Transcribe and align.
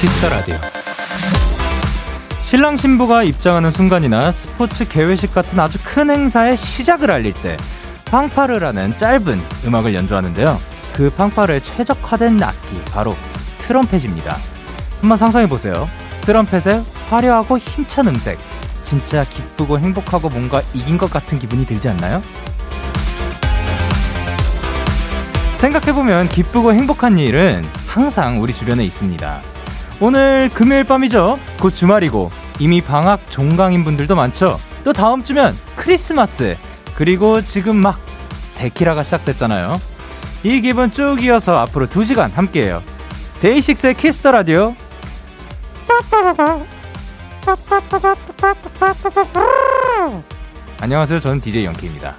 Kiss 0.00 0.16
the 0.16 0.28
Radio. 0.28 0.54
신랑 2.44 2.76
신부가 2.76 3.24
입장하는 3.24 3.72
순간이나 3.72 4.30
스포츠 4.30 4.86
개회식 4.86 5.34
같은 5.34 5.58
아주 5.58 5.76
큰 5.82 6.08
행사의 6.08 6.56
시작을 6.56 7.10
알릴 7.10 7.32
때 7.32 7.56
팡파르라는 8.04 8.96
짧은 8.96 9.40
음악을 9.66 9.94
연주하는데요. 9.94 10.56
그 10.92 11.10
팡파르에 11.10 11.58
최적화된 11.58 12.40
악기 12.40 12.80
바로 12.92 13.16
트럼펫입니다. 13.58 14.36
한번 15.00 15.18
상상해 15.18 15.48
보세요. 15.48 15.88
트럼펫의 16.20 16.80
화려하고 17.10 17.58
힘찬 17.58 18.06
음색. 18.06 18.38
진짜 18.84 19.24
기쁘고 19.24 19.80
행복하고 19.80 20.28
뭔가 20.28 20.62
이긴 20.74 20.96
것 20.96 21.10
같은 21.10 21.40
기분이 21.40 21.66
들지 21.66 21.88
않나요? 21.88 22.22
생각해보면 25.56 26.28
기쁘고 26.28 26.72
행복한 26.72 27.18
일은 27.18 27.64
항상 27.88 28.40
우리 28.40 28.52
주변에 28.54 28.84
있습니다. 28.84 29.57
오늘 30.00 30.48
금요일 30.50 30.84
밤이죠. 30.84 31.36
곧 31.60 31.74
주말이고 31.74 32.30
이미 32.60 32.80
방학 32.80 33.26
종강인 33.30 33.84
분들도 33.84 34.14
많죠. 34.14 34.58
또 34.84 34.92
다음 34.92 35.24
주면 35.24 35.54
크리스마스 35.76 36.56
그리고 36.94 37.40
지금 37.40 37.76
막 37.76 37.98
데키라가 38.56 39.02
시작됐잖아요. 39.02 39.74
이 40.44 40.60
기분 40.60 40.92
쭉 40.92 41.22
이어서 41.22 41.56
앞으로 41.58 41.86
2시간 41.86 42.32
함께해요. 42.32 42.82
데이식스의 43.40 43.94
Kiss 43.94 44.15
the 44.15 44.30
Radio. 44.32 44.74
안녕하세요. 50.80 51.18
저는 51.18 51.40
DJ 51.40 51.64
Young 51.64 51.84
K입니다. 51.84 52.16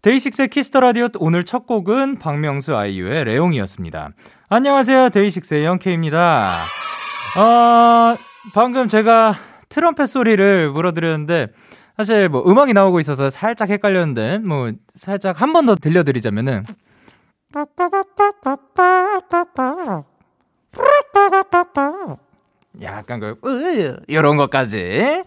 데이식스의 0.00 0.48
Kiss 0.48 0.66
the 0.66 0.80
Radio 0.80 1.08
오늘 1.18 1.44
첫 1.44 1.66
곡은 1.66 2.18
박명수 2.18 2.74
아이유의 2.74 3.24
레옹이었습니다. 3.24 4.10
안녕하세요. 4.48 5.10
데이식스의 5.10 5.64
Young 5.64 6.02
K입니다. 6.02 6.64
어, 7.36 8.16
방금 8.52 8.88
제가 8.88 9.34
트럼펫 9.68 10.08
소리를 10.08 10.70
불어드렸는데 10.70 11.48
사실 11.96 12.28
뭐 12.28 12.42
음악이 12.46 12.72
나오고 12.74 13.00
있어서 13.00 13.30
살짝 13.30 13.70
헷갈렸는데 13.70 14.38
뭐 14.38 14.72
살짝 14.96 15.40
한 15.40 15.52
번 15.52 15.66
더 15.66 15.74
들려드리자면은 15.76 16.64
약간 22.80 23.20
그 23.20 23.98
이런 24.08 24.36
것까지 24.38 25.22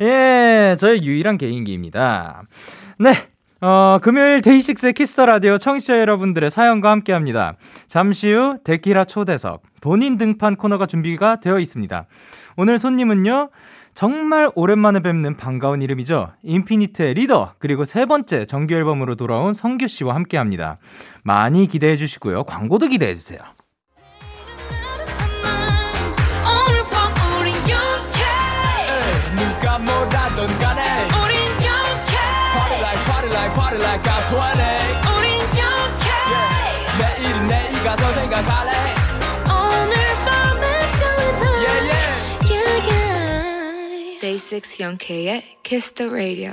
예 0.00 0.76
저의 0.78 1.02
유일한 1.02 1.38
개인기입니다. 1.38 2.42
네. 2.98 3.14
어, 3.66 3.98
금요일 4.02 4.42
데이식스의 4.42 4.92
Kiss 4.92 5.10
the 5.10 5.24
Radio 5.24 5.56
청취자 5.56 5.98
여러분들의 5.98 6.50
사연과 6.50 6.90
함께 6.90 7.14
합니다. 7.14 7.54
잠시 7.86 8.30
후 8.30 8.58
데키라 8.62 9.06
초대석 9.06 9.62
본인 9.80 10.18
등판 10.18 10.56
코너가 10.56 10.84
준비가 10.84 11.40
되어 11.40 11.58
있습니다. 11.58 12.04
오늘 12.58 12.78
손님은요, 12.78 13.48
정말 13.94 14.50
오랜만에 14.54 15.00
뵙는 15.00 15.38
반가운 15.38 15.80
이름이죠. 15.80 16.32
인피니트의 16.42 17.14
리더, 17.14 17.54
그리고 17.58 17.86
세 17.86 18.04
번째 18.04 18.44
정규 18.44 18.74
앨범으로 18.74 19.14
돌아온 19.14 19.54
성규 19.54 19.88
씨와 19.88 20.14
함께 20.14 20.36
합니다. 20.36 20.76
많이 21.22 21.66
기대해 21.66 21.96
주시고요. 21.96 22.44
광고도 22.44 22.88
기대해 22.88 23.14
주세요. 23.14 23.38
가서 38.34 38.42
생각할래 38.42 38.70
오늘 39.46 39.94
밤에 40.24 40.66
설레는 40.96 41.46
yeah, 41.62 41.80
yeah. 41.86 42.50
yeah, 42.50 42.88
yeah. 42.90 44.20
Day 44.20 44.36
6 44.36 44.80
영케의 44.80 45.58
Kiss 45.62 45.94
the 45.94 46.10
Radio 46.10 46.52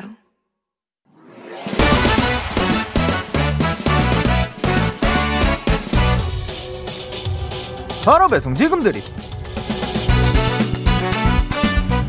바로 8.06 8.28
배송 8.28 8.54
지금 8.54 8.82
드립 8.82 9.04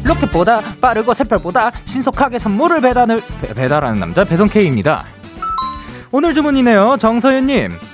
로켓보다 0.05 0.61
빠르고 0.83 1.15
새별보다 1.15 1.71
신속하게 1.87 2.39
선물을 2.39 2.83
배달을 2.83 3.23
배 3.41 3.69
달하는 3.69 4.01
남자 4.01 4.25
배송 4.25 4.49
K입니다. 4.49 5.05
오늘 6.11 6.35
주문이네요. 6.35 6.97
정서윤님. 6.99 7.92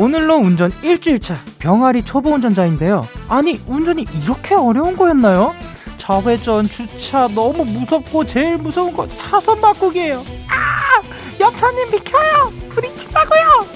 오늘로 0.00 0.36
운전 0.36 0.72
일주일차 0.80 1.36
병아리 1.58 2.02
초보 2.02 2.30
운전자인데요. 2.30 3.06
아니 3.28 3.60
운전이 3.66 4.06
이렇게 4.22 4.54
어려운 4.54 4.96
거였나요? 4.96 5.54
좌회전 5.98 6.70
주차 6.70 7.28
너무 7.28 7.66
무섭고 7.66 8.24
제일 8.24 8.56
무서운 8.56 8.94
건 8.94 9.10
차선 9.18 9.60
바꾸기예요. 9.60 10.24
아 10.48 11.02
옆차님 11.38 11.90
비켜요. 11.90 12.50
부딪힌다고요. 12.70 13.66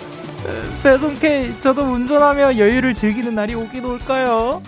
배송 0.83 1.15
K 1.19 1.61
저도 1.61 1.83
운전하며 1.83 2.56
여유를 2.56 2.95
즐기는 2.95 3.35
날이 3.35 3.55
오긴 3.55 3.85
올까요? 3.85 4.62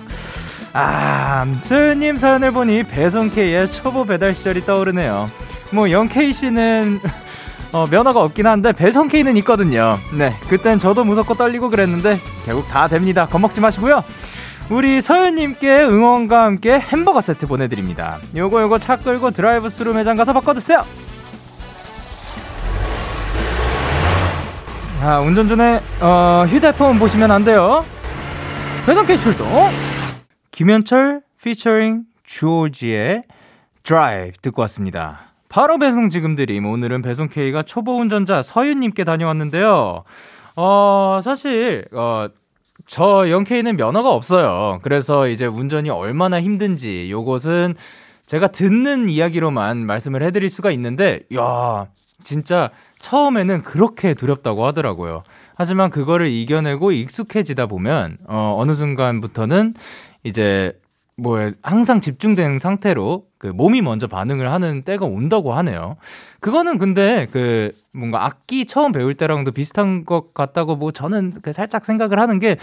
아, 0.74 1.46
소연님 1.62 2.16
사연을 2.16 2.50
보니 2.50 2.82
배송K의 2.82 3.70
초보 3.70 4.04
배달 4.04 4.34
시절이 4.34 4.66
떠오르네요. 4.66 5.26
뭐, 5.72 5.90
Young 5.90 6.30
K씨는, 6.30 7.00
어, 7.76 7.86
면허가 7.90 8.22
없긴 8.22 8.46
한데, 8.46 8.72
배송K는 8.72 9.36
있거든요. 9.38 9.98
네, 10.16 10.34
그땐 10.48 10.78
저도 10.78 11.04
무섭고 11.04 11.34
떨리고 11.34 11.68
그랬는데, 11.68 12.18
결국 12.46 12.66
다 12.68 12.88
됩니다. 12.88 13.26
겁먹지 13.26 13.60
마시고요. 13.60 14.02
우리 14.70 15.02
서연님께 15.02 15.82
응원과 15.84 16.42
함께 16.42 16.78
햄버거 16.78 17.20
세트 17.20 17.46
보내드립니다. 17.46 18.18
요거 18.34 18.62
요거 18.62 18.78
차 18.78 18.96
끌고 18.96 19.30
드라이브 19.30 19.68
스루 19.68 19.92
매장 19.92 20.16
가서 20.16 20.32
바꿔드세요. 20.32 20.86
아, 25.02 25.18
운전 25.18 25.46
전에, 25.46 25.78
어, 26.00 26.46
휴대폰 26.48 26.98
보시면 26.98 27.30
안 27.30 27.44
돼요. 27.44 27.84
배송K 28.86 29.18
출동! 29.18 29.68
김현철 30.50 31.20
피처링 31.44 32.04
주오지의 32.24 33.24
드라이브 33.82 34.38
듣고 34.38 34.62
왔습니다. 34.62 35.25
바로 35.48 35.78
배송 35.78 36.10
지금 36.10 36.34
드림. 36.34 36.66
오늘은 36.66 37.02
배송 37.02 37.28
K가 37.28 37.62
초보 37.62 37.98
운전자 37.98 38.42
서윤님께 38.42 39.04
다녀왔는데요. 39.04 40.04
어, 40.56 41.20
사실, 41.22 41.84
어, 41.92 42.28
저 42.86 43.30
영케이는 43.30 43.76
면허가 43.76 44.12
없어요. 44.12 44.80
그래서 44.82 45.28
이제 45.28 45.46
운전이 45.46 45.90
얼마나 45.90 46.40
힘든지 46.40 47.10
요것은 47.10 47.74
제가 48.26 48.48
듣는 48.48 49.08
이야기로만 49.08 49.78
말씀을 49.78 50.22
해드릴 50.22 50.50
수가 50.50 50.70
있는데, 50.72 51.20
야 51.34 51.86
진짜 52.24 52.70
처음에는 52.98 53.62
그렇게 53.62 54.14
두렵다고 54.14 54.66
하더라고요. 54.66 55.22
하지만 55.54 55.90
그거를 55.90 56.26
이겨내고 56.26 56.92
익숙해지다 56.92 57.66
보면, 57.66 58.18
어, 58.26 58.56
어느 58.58 58.74
순간부터는 58.74 59.74
이제 60.24 60.72
뭐 61.18 61.50
항상 61.62 62.00
집중된 62.02 62.58
상태로 62.58 63.24
그 63.38 63.46
몸이 63.46 63.80
먼저 63.82 64.06
반응을 64.06 64.52
하는 64.52 64.82
때가 64.82 65.06
온다고 65.06 65.54
하네요. 65.54 65.96
그거는 66.40 66.76
근데 66.78 67.26
그 67.32 67.72
뭔가 67.92 68.26
악기 68.26 68.66
처음 68.66 68.92
배울 68.92 69.14
때랑도 69.14 69.52
비슷한 69.52 70.04
것 70.04 70.34
같다고 70.34 70.76
뭐 70.76 70.92
저는 70.92 71.32
그 71.42 71.52
살짝 71.54 71.86
생각을 71.86 72.18
하는 72.20 72.38
게 72.38 72.56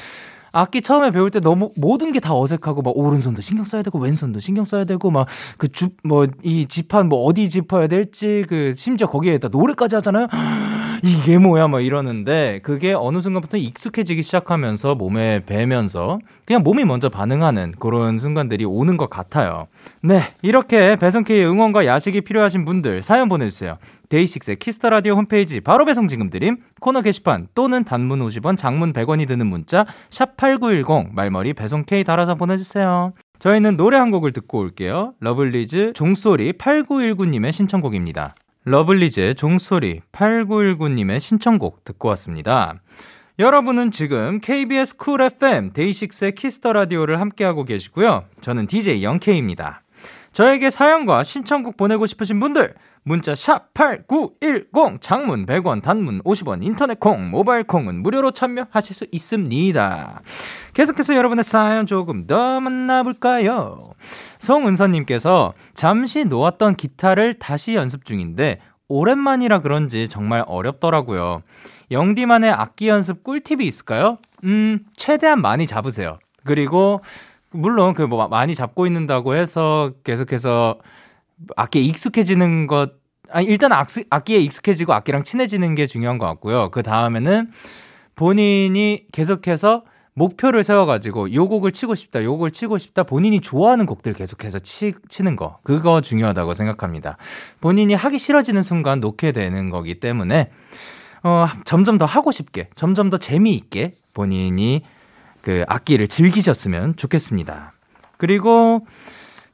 악기 0.51 0.81
처음에 0.83 1.09
배울 1.11 1.31
때 1.31 1.39
너무 1.39 1.71
모든 1.75 2.11
게 2.11 2.19
다 2.19 2.35
어색하고 2.35 2.83
막 2.83 2.95
오른손도 2.95 3.41
신경 3.41 3.65
써야 3.65 3.81
되고 3.81 3.97
왼손도 3.99 4.39
신경 4.39 4.65
써야 4.65 4.85
되고 4.85 5.09
막 5.09 5.27
그 5.57 5.67
주 5.69 5.89
뭐 6.03 6.27
이 6.43 6.67
지판 6.67 7.09
뭐 7.09 7.23
어디 7.25 7.49
짚어야 7.49 7.87
될지 7.87 8.45
그 8.47 8.75
심지어 8.77 9.07
거기에다 9.07 9.47
노래까지 9.49 9.95
하잖아요. 9.95 10.27
이게 11.05 11.37
뭐야 11.37 11.67
막 11.67 11.81
이러는데 11.81 12.61
그게 12.63 12.93
어느 12.93 13.19
순간부터 13.19 13.57
익숙해지기 13.57 14.23
시작하면서 14.23 14.95
몸에 14.95 15.43
배면서 15.45 16.19
그냥 16.45 16.63
몸이 16.63 16.85
먼저 16.85 17.09
반응하는 17.09 17.73
그런 17.77 18.19
순간들이 18.19 18.63
오는 18.63 18.95
것 18.95 19.09
같아요. 19.09 19.67
네, 20.01 20.21
이렇게 20.41 20.95
배송K의 20.95 21.45
응원과 21.45 21.85
야식이 21.85 22.21
필요하신 22.21 22.63
분들 22.63 23.03
사연 23.03 23.27
보내주세요. 23.27 23.79
데이식스의 24.07 24.55
Kiss 24.55 24.76
the 24.76 24.91
Radio 24.91 25.15
홈페이지 25.15 25.59
바로 25.59 25.83
배송 25.83 26.07
지금 26.07 26.29
드림 26.29 26.59
코너 26.79 27.01
게시판 27.01 27.49
또는 27.53 27.83
단문 27.83 28.19
50원, 28.19 28.57
장문 28.57 28.93
100원이 28.93 29.27
드는 29.27 29.45
문자 29.45 29.85
샵 30.09 30.37
#8910 30.37 31.13
말머리 31.13 31.51
배송 31.51 31.83
K 31.83 32.05
달아서 32.05 32.35
보내주세요. 32.35 33.11
저희는 33.39 33.75
노래 33.75 33.97
한 33.97 34.09
곡을 34.09 34.31
듣고 34.31 34.59
올게요. 34.59 35.15
러블리즈 35.19 35.91
종소리 35.95 36.53
8919님의 36.53 37.51
신청곡입니다. 37.51 38.35
러블리즈의 38.65 39.35
종소리 39.35 40.01
8919님의 40.11 41.19
신청곡 41.19 41.83
듣고 41.83 42.07
왔습니다. 42.09 42.75
여러분은 43.39 43.91
지금 43.91 44.39
KBS 44.39 44.95
Cool 44.97 45.21
FM 45.21 45.73
데이식스의 45.73 46.33
Kiss 46.33 46.55
the 46.55 46.71
Radio를 46.71 47.19
함께하고 47.19 47.65
계시고요. 47.65 48.25
저는 48.41 48.67
DJ 48.67 49.03
Young 49.03 49.34
K입니다. 49.34 49.82
저에게 50.33 50.71
사연과 50.71 51.23
신청곡 51.23 51.77
보내고 51.77 52.07
싶으신 52.07 52.39
분들 52.39 52.73
문자 53.03 53.35
샵 53.35 53.73
8910 53.73 54.99
장문 54.99 55.45
100원 55.45 55.81
단문 55.81 56.21
50원 56.23 56.63
인터넷 56.63 56.99
콩 56.99 57.29
모바일 57.29 57.63
콩은 57.63 58.01
무료로 58.01 58.31
참여하실 58.31 58.95
수 58.95 59.05
있습니다. 59.11 60.21
계속해서 60.73 61.15
여러분의 61.15 61.43
사연 61.43 61.85
조금 61.85 62.25
더 62.25 62.59
만나볼까요? 62.59 63.93
송은서님께서 64.39 65.53
잠시 65.75 66.25
놓았던 66.25 66.75
기타를 66.77 67.35
다시 67.39 67.75
연습 67.75 68.03
중인데 68.03 68.59
오랜만이라 68.87 69.61
그런지 69.61 70.07
정말 70.09 70.43
어렵더라고요. 70.47 71.43
영디만의 71.91 72.51
악기 72.51 72.87
연습 72.87 73.23
꿀팁이 73.23 73.65
있을까요? 73.65 74.17
음, 74.45 74.79
최대한 74.95 75.41
많이 75.41 75.67
잡으세요. 75.67 76.19
그리고 76.43 77.01
물론 77.53 77.93
그 77.93 78.03
뭐 78.03 78.27
많이 78.27 78.55
잡고 78.55 78.85
있는다고 78.87 79.35
해서 79.35 79.91
계속해서 80.03 80.79
악기에 81.55 81.81
익숙해지는 81.81 82.67
것 82.67 82.93
아니 83.31 83.47
일단 83.47 83.71
악수, 83.71 84.03
악기에 84.09 84.37
익숙해지고 84.39 84.93
악기랑 84.93 85.23
친해지는 85.23 85.75
게 85.75 85.87
중요한 85.87 86.17
것 86.17 86.25
같고요. 86.27 86.69
그 86.71 86.83
다음에는 86.83 87.51
본인이 88.15 89.05
계속해서 89.11 89.83
목표를 90.13 90.63
세워가지고 90.63 91.33
요 91.33 91.47
곡을 91.47 91.71
치고 91.71 91.95
싶다, 91.95 92.23
요 92.23 92.33
곡을 92.33 92.51
치고 92.51 92.77
싶다, 92.77 93.01
본인이 93.03 93.39
좋아하는 93.39 93.87
곡들 93.87 94.13
계속해서 94.13 94.59
치, 94.59 94.93
치는 95.09 95.35
거. 95.35 95.57
그거 95.63 96.01
중요하다고 96.01 96.53
생각합니다. 96.53 97.17
본인이 97.59 97.95
하기 97.95 98.19
싫어지는 98.19 98.61
순간 98.61 98.99
놓게 98.99 99.31
되는 99.31 99.71
거기 99.71 99.99
때문에, 99.99 100.51
어, 101.23 101.47
점점 101.65 101.97
더 101.97 102.05
하고 102.05 102.31
싶게, 102.31 102.69
점점 102.75 103.09
더 103.09 103.17
재미있게 103.17 103.95
본인이 104.13 104.83
그 105.43 105.63
악기를 105.67 106.07
즐기셨으면 106.07 106.95
좋겠습니다. 106.95 107.73
그리고 108.17 108.87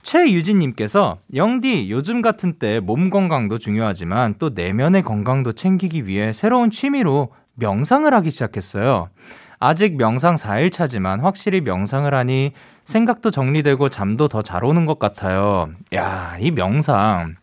최유진님께서 0.03 1.18
영디 1.36 1.91
요즘 1.91 2.21
같은 2.21 2.53
때 2.53 2.80
몸 2.80 3.09
건강도 3.09 3.57
중요하지만 3.57 4.36
또 4.39 4.51
내면의 4.53 5.01
건강도 5.01 5.51
챙기기 5.51 6.06
위해 6.07 6.31
새로운 6.31 6.69
취미로 6.69 7.30
명상을 7.56 8.12
하기 8.13 8.31
시작했어요. 8.31 9.09
아직 9.59 9.97
명상 9.97 10.38
4일 10.38 10.71
차지만 10.71 11.19
확실히 11.19 11.59
명상을 11.59 12.13
하니 12.13 12.53
생각도 12.86 13.31
정리되고 13.31 13.89
잠도 13.89 14.27
더 14.30 14.41
잘 14.41 14.63
오는 14.63 14.86
것 14.86 15.00
같아요. 15.00 15.69
야, 15.94 16.38
이 16.39 16.51
명상. 16.51 17.36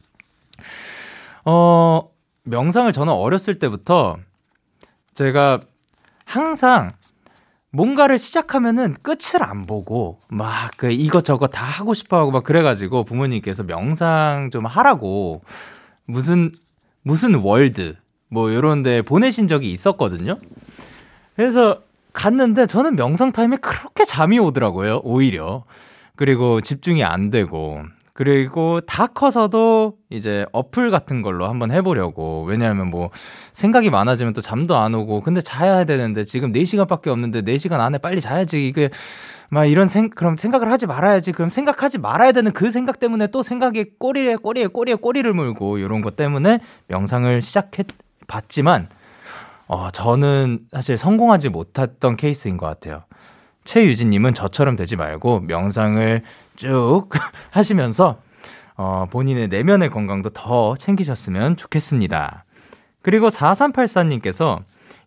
어, 1.44 2.08
명상을 2.44 2.90
저는 2.92 3.12
어렸을 3.12 3.58
때부터 3.58 4.16
제가 5.14 5.60
항상 6.24 6.88
뭔가를 7.72 8.18
시작하면은 8.18 8.94
끝을 9.02 9.42
안 9.42 9.66
보고 9.66 10.20
막 10.28 10.76
그 10.76 10.90
이것저것 10.90 11.48
다 11.48 11.64
하고 11.64 11.94
싶어 11.94 12.18
하고 12.18 12.30
막 12.30 12.44
그래가지고 12.44 13.04
부모님께서 13.04 13.62
명상 13.62 14.50
좀 14.52 14.66
하라고 14.66 15.42
무슨 16.06 16.52
무슨 17.02 17.34
월드 17.36 17.96
뭐 18.28 18.52
요런 18.52 18.82
데 18.82 19.02
보내신 19.02 19.48
적이 19.48 19.72
있었거든요. 19.72 20.38
그래서 21.36 21.80
갔는데 22.12 22.66
저는 22.66 22.96
명상 22.96 23.32
타임에 23.32 23.58
그렇게 23.58 24.04
잠이 24.04 24.38
오더라고요, 24.38 25.02
오히려. 25.04 25.64
그리고 26.16 26.60
집중이 26.60 27.04
안 27.04 27.30
되고. 27.30 27.82
그리고 28.16 28.80
다 28.80 29.06
커서도 29.06 29.98
이제 30.08 30.46
어플 30.52 30.90
같은 30.90 31.20
걸로 31.20 31.46
한번 31.48 31.70
해보려고. 31.70 32.44
왜냐하면 32.44 32.88
뭐 32.88 33.10
생각이 33.52 33.90
많아지면 33.90 34.32
또 34.32 34.40
잠도 34.40 34.74
안 34.74 34.94
오고. 34.94 35.20
근데 35.20 35.42
자야 35.42 35.84
되는데 35.84 36.24
지금 36.24 36.50
4시간밖에 36.50 37.08
없는데 37.08 37.42
4시간 37.42 37.78
안에 37.78 37.98
빨리 37.98 38.22
자야지. 38.22 38.66
이게 38.66 38.88
막 39.50 39.66
이런 39.66 39.86
생, 39.86 40.08
그럼 40.08 40.38
생각을 40.38 40.72
하지 40.72 40.86
말아야지. 40.86 41.32
그럼 41.32 41.50
생각하지 41.50 41.98
말아야 41.98 42.32
되는 42.32 42.52
그 42.52 42.70
생각 42.70 43.00
때문에 43.00 43.26
또 43.26 43.42
생각이 43.42 43.84
꼬리에 43.98 44.36
꼬리에 44.36 44.68
꼬리에 44.68 44.94
꼬리를 44.94 45.30
물고 45.34 45.76
이런 45.76 46.00
것 46.00 46.16
때문에 46.16 46.60
명상을 46.88 47.42
시작해 47.42 47.84
봤지만 48.26 48.88
어, 49.66 49.90
저는 49.90 50.60
사실 50.72 50.96
성공하지 50.96 51.50
못했던 51.50 52.16
케이스인 52.16 52.56
것 52.56 52.64
같아요. 52.64 53.02
최유진님은 53.66 54.32
저처럼 54.32 54.76
되지 54.76 54.96
말고 54.96 55.40
명상을 55.40 56.22
쭉 56.56 57.08
하시면서 57.50 58.18
어, 58.76 59.06
본인의 59.10 59.48
내면의 59.48 59.90
건강도 59.90 60.30
더 60.30 60.74
챙기셨으면 60.74 61.56
좋겠습니다. 61.56 62.44
그리고 63.02 63.28
4384님께서 63.28 64.62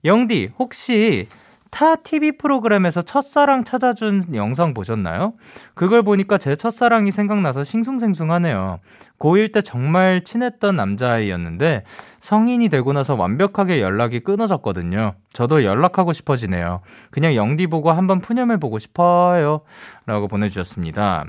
영디 0.05 0.51
혹시 0.57 1.27
타 1.71 1.95
TV 1.95 2.33
프로그램에서 2.37 3.01
첫사랑 3.01 3.63
찾아준 3.63 4.23
영상 4.33 4.73
보셨나요? 4.73 5.33
그걸 5.75 6.01
보니까 6.01 6.37
제 6.37 6.55
첫사랑이 6.55 7.11
생각나서 7.11 7.63
싱숭생숭하네요. 7.63 8.79
고1 9.19 9.53
때 9.53 9.61
정말 9.61 10.23
친했던 10.23 10.75
남자아이였는데 10.75 11.83
성인이 12.21 12.69
되고 12.69 12.93
나서 12.93 13.15
완벽하게 13.15 13.81
연락이 13.81 14.21
끊어졌거든요. 14.21 15.13
저도 15.33 15.63
연락하고 15.63 16.13
싶어지네요. 16.13 16.81
그냥 17.11 17.35
영디 17.35 17.67
보고 17.67 17.91
한번 17.91 18.19
푸념해보고 18.19 18.79
싶어요. 18.79 19.61
라고 20.05 20.27
보내주셨습니다. 20.27 21.25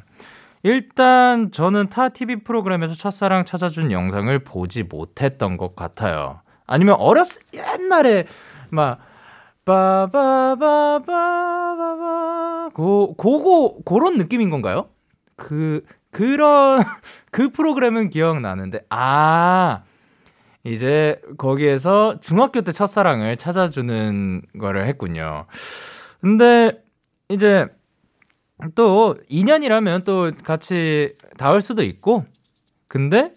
일단 0.62 1.51
저는 1.51 1.89
타 1.89 2.11
TV 2.11 2.37
프로그램에서 2.37 2.95
첫사랑 2.95 3.45
찾아준 3.47 3.91
영상을 3.93 4.39
보지 4.41 4.83
못했던 4.85 5.57
것 5.57 5.75
같아요. 5.75 6.43
아니면 6.67 6.97
어렸을 6.99 7.43
옛날에 7.55 8.27
막 8.69 8.99
빠바바바바바 9.65 11.01
고 12.75 13.15
고고 13.15 13.83
그런 13.83 14.19
느낌인 14.19 14.51
건가요? 14.51 14.89
그 15.37 15.83
그런 16.11 16.83
그 17.31 17.51
프로그램은 17.51 18.11
기억나는데 18.11 18.81
아 18.91 19.83
이제 20.65 21.21
거기에서 21.39 22.21
중학교 22.21 22.61
때 22.61 22.71
첫사랑을 22.73 23.39
찾아주는 23.39 24.43
거를 24.59 24.87
했군요. 24.87 25.47
근데 26.21 26.83
이제 27.31 27.67
또 28.75 29.17
2년이라면 29.31 30.05
또 30.05 30.33
같이 30.43 31.15
닿을 31.39 31.62
수도 31.62 31.83
있고 31.83 32.25
근데 32.89 33.33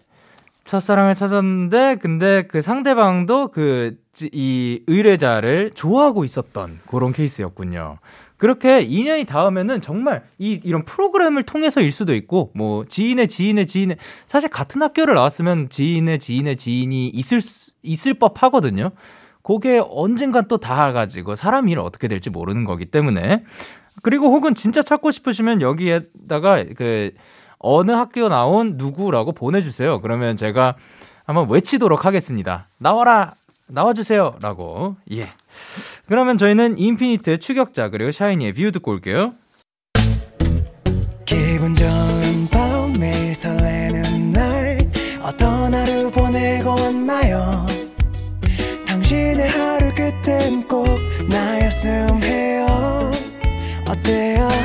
첫사랑을 0.64 1.14
찾았는데 1.14 1.96
근데 1.96 2.42
그 2.42 2.62
상대방도 2.62 3.48
그 3.48 4.04
이 4.32 4.82
의뢰자를 4.86 5.72
좋아하고 5.74 6.24
있었던 6.24 6.80
그런 6.86 7.12
케이스였군요. 7.12 7.98
그렇게 8.36 8.86
2년이 8.86 9.26
닿으면은 9.26 9.80
정말 9.80 10.24
이 10.38 10.60
이런 10.62 10.84
프로그램을 10.84 11.44
통해서일 11.44 11.90
수도 11.92 12.14
있고 12.14 12.50
뭐 12.54 12.84
지인의 12.88 13.28
지인의 13.28 13.66
지인의 13.66 13.96
사실 14.26 14.50
같은 14.50 14.82
학교를 14.82 15.14
나왔으면 15.14 15.68
지인의 15.70 16.18
지인의 16.18 16.56
지인이 16.56 17.08
있을 17.08 17.40
수, 17.40 17.72
있을 17.82 18.14
법 18.14 18.42
하거든요. 18.42 18.90
그게 19.42 19.80
언젠간 19.86 20.48
또 20.48 20.58
닿아가지고 20.58 21.34
사람 21.34 21.68
일 21.68 21.78
어떻게 21.78 22.08
될지 22.08 22.30
모르는 22.30 22.64
거기 22.64 22.86
때문에 22.86 23.44
그리고 24.02 24.26
혹은 24.26 24.54
진짜 24.54 24.82
찾고 24.82 25.10
싶으시면 25.10 25.60
여기에다가 25.62 26.64
그 26.76 27.12
어느 27.58 27.92
학교 27.92 28.28
나온 28.28 28.74
누구라고 28.76 29.32
보내주세요. 29.32 30.00
그러면 30.00 30.36
제가 30.36 30.76
한번 31.24 31.48
외치도록 31.48 32.04
하겠습니다. 32.04 32.66
나와라! 32.78 33.34
나와주세요! 33.66 34.36
라고. 34.42 34.96
예. 35.12 35.28
그러면 36.06 36.36
저희는 36.36 36.76
인피니트의 36.76 37.38
추격자, 37.38 37.88
그리고 37.88 38.10
샤이니의 38.10 38.52
View 38.52 38.70
듣고 38.70 38.90
올게요. 38.92 39.32
기분 41.24 41.74
좋은 41.74 42.48
밤, 42.50 42.92
매일 42.92 43.34
설레는 43.34 44.32
날, 44.32 44.78
어떤 45.22 45.72
하루 45.72 46.10
보내고 46.10 46.70
왔나요? 46.70 47.66
당신의 48.86 49.48
하루 49.48 49.94
끝엔 49.94 50.68
꼭 50.68 50.86
나였음. 51.30 52.23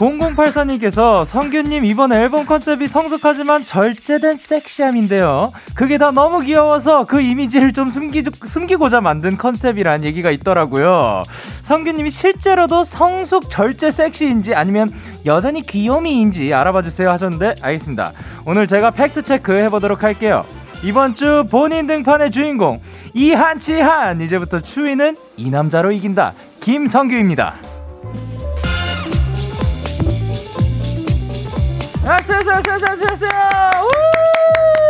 0084님께서 0.00 1.26
성규님 1.26 1.84
이번 1.84 2.12
앨범 2.12 2.46
컨셉이 2.46 2.88
성숙하지만 2.88 3.66
절제된 3.66 4.34
섹시함인데요. 4.34 5.52
그게 5.74 5.98
다 5.98 6.10
너무 6.10 6.40
귀여워서 6.40 7.04
그 7.04 7.20
이미지를 7.20 7.74
좀 7.74 7.90
숨기, 7.90 8.22
숨기고자 8.22 9.02
만든 9.02 9.36
컨셉이란 9.36 10.04
얘기가 10.04 10.30
있더라고요. 10.30 11.22
성규님이 11.62 12.08
실제로도 12.08 12.84
성숙 12.84 13.50
절제 13.50 13.90
섹시인지 13.90 14.54
아니면 14.54 14.90
여전히 15.26 15.60
귀요미인지 15.60 16.54
알아봐 16.54 16.80
주세요 16.80 17.10
하셨는데 17.10 17.56
알겠습니다. 17.60 18.12
오늘 18.46 18.66
제가 18.66 18.92
팩트 18.92 19.22
체크 19.22 19.52
해보도록 19.52 20.02
할게요. 20.02 20.44
이번 20.82 21.14
주 21.14 21.44
본인 21.50 21.86
등판의 21.86 22.30
주인공 22.30 22.80
이한치한 23.12 24.22
이제부터 24.22 24.60
추위는 24.60 25.18
이 25.36 25.50
남자로 25.50 25.92
이긴다 25.92 26.32
김성규입니다. 26.60 27.69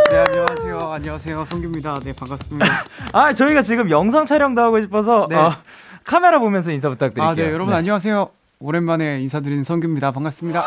네 0.09 0.17
안녕하세요. 0.17 0.77
안녕하세요. 0.91 1.45
성규입니다. 1.45 1.99
네 2.03 2.13
반갑습니다. 2.13 2.65
아 3.13 3.33
저희가 3.33 3.61
지금 3.61 3.89
영상 3.91 4.25
촬영도 4.25 4.59
하고 4.61 4.81
싶어서 4.81 5.27
네. 5.29 5.35
어, 5.35 5.55
카메라 6.03 6.39
보면서 6.39 6.71
인사 6.71 6.89
부탁드릴게요. 6.89 7.23
아 7.29 7.35
네 7.35 7.51
여러분 7.53 7.73
네. 7.73 7.77
안녕하세요. 7.77 8.29
오랜만에 8.59 9.21
인사드리는 9.21 9.63
성규입니다. 9.63 10.11
반갑습니다 10.11 10.63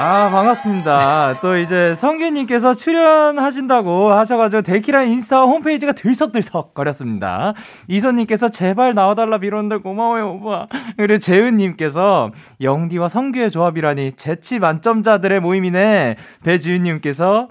아, 0.00 0.30
반갑습니다. 0.30 1.40
또 1.40 1.56
이제 1.56 1.92
성규님께서 1.96 2.72
출연하신다고 2.72 4.12
하셔가지고 4.12 4.62
데키라 4.62 5.02
인스타 5.02 5.42
홈페이지가 5.42 5.90
들썩들썩 5.90 6.72
거렸습니다. 6.72 7.54
이선님께서 7.88 8.48
제발 8.48 8.94
나와달라 8.94 9.38
빌었는데 9.38 9.78
고마워요, 9.78 10.34
오빠. 10.34 10.68
그리고 10.96 11.18
재은님께서 11.18 12.30
영디와 12.60 13.08
성규의 13.08 13.50
조합이라니 13.50 14.12
재치 14.12 14.60
만점자들의 14.60 15.40
모임이네. 15.40 16.14
배지윤님께서 16.44 17.48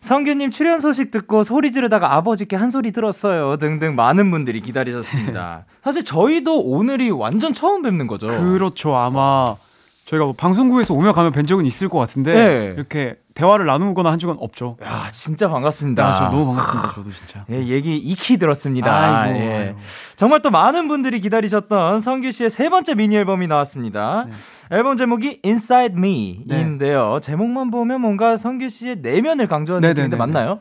성규님 0.00 0.52
출연 0.52 0.80
소식 0.80 1.10
듣고 1.10 1.44
소리 1.44 1.70
지르다가 1.70 2.14
아버지께 2.14 2.56
한 2.56 2.70
소리 2.70 2.92
들었어요. 2.92 3.58
등등 3.58 3.94
많은 3.94 4.30
분들이 4.30 4.62
기다리셨습니다. 4.62 5.66
사실 5.82 6.02
저희도 6.02 6.62
오늘이 6.62 7.10
완전 7.10 7.52
처음 7.52 7.82
뵙는 7.82 8.06
거죠. 8.06 8.26
그렇죠. 8.26 8.94
아마 8.96 9.56
저희가 10.04 10.26
뭐 10.26 10.34
방송국에서 10.36 10.92
오며 10.94 11.12
가며 11.12 11.30
뵌 11.30 11.46
적은 11.46 11.64
있을 11.64 11.88
것 11.88 11.98
같은데 11.98 12.34
네. 12.34 12.64
이렇게 12.76 13.16
대화를 13.34 13.66
나누거나 13.66 14.12
한 14.12 14.18
적은 14.18 14.36
없죠. 14.38 14.76
야, 14.84 15.08
진짜 15.12 15.48
반갑습니다. 15.48 16.06
아, 16.06 16.14
저 16.14 16.24
너무 16.24 16.46
반갑습니다. 16.46 16.92
저도 16.94 17.10
진짜. 17.10 17.44
예, 17.50 17.66
얘기 17.66 17.96
익히 17.96 18.36
들었습니다. 18.36 19.22
아이고, 19.22 19.38
예. 19.40 19.52
아이고. 19.54 19.78
정말 20.16 20.40
또 20.42 20.50
많은 20.50 20.86
분들이 20.88 21.20
기다리셨던 21.20 22.00
성규 22.00 22.30
씨의 22.30 22.50
세 22.50 22.68
번째 22.68 22.94
미니 22.94 23.16
앨범이 23.16 23.46
나왔습니다. 23.48 24.26
네. 24.28 24.76
앨범 24.76 24.96
제목이 24.96 25.40
Inside 25.44 25.96
Me인데요. 25.96 27.14
네. 27.14 27.20
제목만 27.20 27.70
보면 27.70 28.00
뭔가 28.00 28.36
성규 28.36 28.68
씨의 28.68 28.96
내면을 29.00 29.46
강조하는 29.46 29.80
네네네네. 29.88 30.08
느낌인데 30.08 30.16
맞나요? 30.16 30.60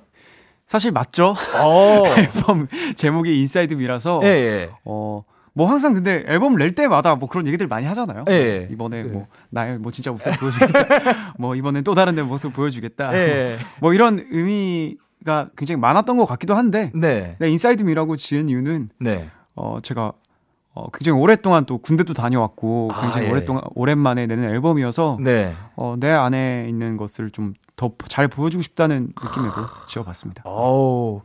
사실 0.65 0.91
맞죠. 0.91 1.35
어. 1.61 2.03
앨범 2.17 2.67
제목이 2.95 3.29
Inside 3.29 3.75
Me라서 3.75 4.21
예, 4.23 4.27
예. 4.27 4.69
어 4.85 5.23
뭐 5.53 5.69
항상 5.69 5.93
근데 5.93 6.23
앨범 6.27 6.55
낼 6.55 6.71
때마다 6.71 7.15
뭐 7.15 7.29
그런 7.29 7.45
얘기들 7.47 7.67
많이 7.67 7.85
하잖아요. 7.85 8.25
예. 8.29 8.67
이번에 8.71 9.03
네. 9.03 9.09
뭐 9.09 9.27
나의 9.49 9.77
뭐 9.77 9.91
진짜 9.91 10.11
모습 10.11 10.31
보여주겠다. 10.39 11.33
뭐 11.37 11.55
이번엔 11.55 11.83
또 11.83 11.93
다른 11.93 12.15
내 12.15 12.23
모습 12.23 12.53
보여주겠다. 12.53 13.15
예. 13.15 13.57
뭐 13.79 13.93
이런 13.93 14.25
의미가 14.31 15.49
굉장히 15.55 15.79
많았던 15.79 16.17
것 16.17 16.25
같기도 16.25 16.55
한데. 16.55 16.91
네. 16.95 17.35
네 17.39 17.49
Inside 17.49 17.83
Me라고 17.83 18.15
지은 18.17 18.49
이유는 18.49 18.89
네. 18.99 19.29
어 19.55 19.77
제가 19.81 20.13
어, 20.73 20.89
굉장히 20.91 21.19
오랫동안 21.19 21.65
또 21.65 21.77
군대도 21.77 22.13
다녀왔고 22.13 22.89
아, 22.93 23.01
굉장히 23.01 23.27
예. 23.27 23.31
오랫동안 23.31 23.63
오랜만에 23.75 24.25
내는 24.27 24.49
앨범이어서 24.49 25.17
네. 25.21 25.53
어, 25.75 25.95
내 25.99 26.09
안에 26.09 26.65
있는 26.69 26.97
것을 26.97 27.29
좀 27.31 27.53
더 27.75 27.91
잘 28.07 28.27
보여주고 28.27 28.61
싶다는 28.61 29.13
느낌으로 29.21 29.51
지어봤습니다. 29.87 30.47
오, 30.47 31.21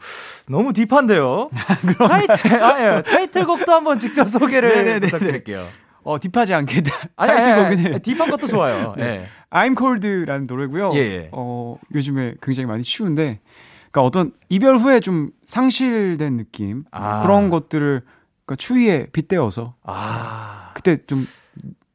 너무 0.49 0.73
deep한데요. 0.73 1.51
타이틀, 1.99 2.63
아, 2.63 2.97
예. 2.99 3.03
타이틀곡도 3.03 3.71
한번 3.71 3.99
직접 3.99 4.29
소개를 4.29 4.71
네네네네. 4.71 4.85
네, 4.85 5.01
네, 5.01 5.01
네. 5.01 5.07
부탁드릴게요. 5.07 5.65
어, 6.05 6.19
deep하지 6.19 6.55
않게 6.55 6.83
타이틀곡은 7.17 8.03
deep한 8.03 8.31
것도 8.31 8.47
좋아요. 8.47 8.95
네. 8.97 9.05
네. 9.05 9.27
I'm 9.51 9.77
Cold라는 9.77 10.47
노래고요. 10.47 10.93
예, 10.95 10.99
예. 10.99 11.29
어, 11.33 11.77
요즘에 11.95 12.35
굉장히 12.41 12.67
많이 12.67 12.83
추운데 12.83 13.41
그러니까 13.91 14.03
어떤 14.03 14.33
이별 14.49 14.79
후에 14.79 15.01
좀 15.01 15.31
상실된 15.45 16.39
느낌 16.39 16.85
아. 16.91 17.21
그런 17.23 17.51
것들을 17.51 18.03
그러니까 18.49 18.57
추위에 18.57 19.07
빗대어서 19.13 19.75
아. 19.85 20.71
그때 20.73 20.97
좀 21.07 21.27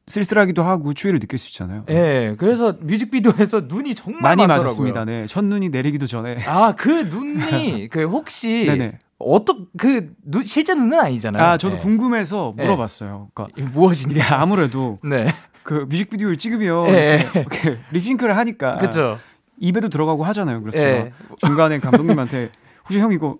쓸쓸하기도 0.06 0.62
하고 0.62 0.94
추위를 0.94 1.18
느낄 1.18 1.38
수 1.38 1.48
있잖아요. 1.48 1.84
예. 1.88 1.94
네, 1.94 2.36
그래서 2.38 2.76
뮤직비디오에서 2.80 3.62
눈이 3.66 3.94
정말 3.96 4.22
많이 4.22 4.38
많더라고요. 4.46 4.62
맞았습니다. 4.64 5.04
네. 5.04 5.26
첫눈이 5.26 5.70
내리기도 5.70 6.06
전에. 6.06 6.44
아, 6.46 6.74
그 6.76 6.88
눈이 6.88 7.88
그 7.90 8.04
혹시 8.04 8.64
네네. 8.66 8.98
어떤 9.18 9.66
그 9.76 10.12
눈, 10.22 10.44
실제 10.44 10.74
눈은 10.74 10.98
아니잖아요. 11.00 11.42
아, 11.42 11.56
저도 11.56 11.76
네. 11.76 11.82
궁금해서 11.82 12.52
물어봤어요. 12.56 13.30
그러니까 13.34 13.72
무엇인가? 13.72 14.40
아무래도 14.40 14.98
네. 15.02 15.34
그 15.64 15.86
뮤직비디오를 15.88 16.36
찍으면 16.36 16.92
네. 16.92 17.20
이렇게, 17.34 17.40
이렇게 17.40 17.78
리핑크를 17.90 18.36
하니까 18.36 18.78
그죠. 18.78 19.18
입에도 19.58 19.88
들어가고 19.88 20.22
하잖아요. 20.24 20.60
그래서 20.60 20.78
네. 20.78 21.12
중간에 21.38 21.80
감독님한테 21.80 22.50
혹시 22.84 23.00
형 23.00 23.12
이거 23.12 23.38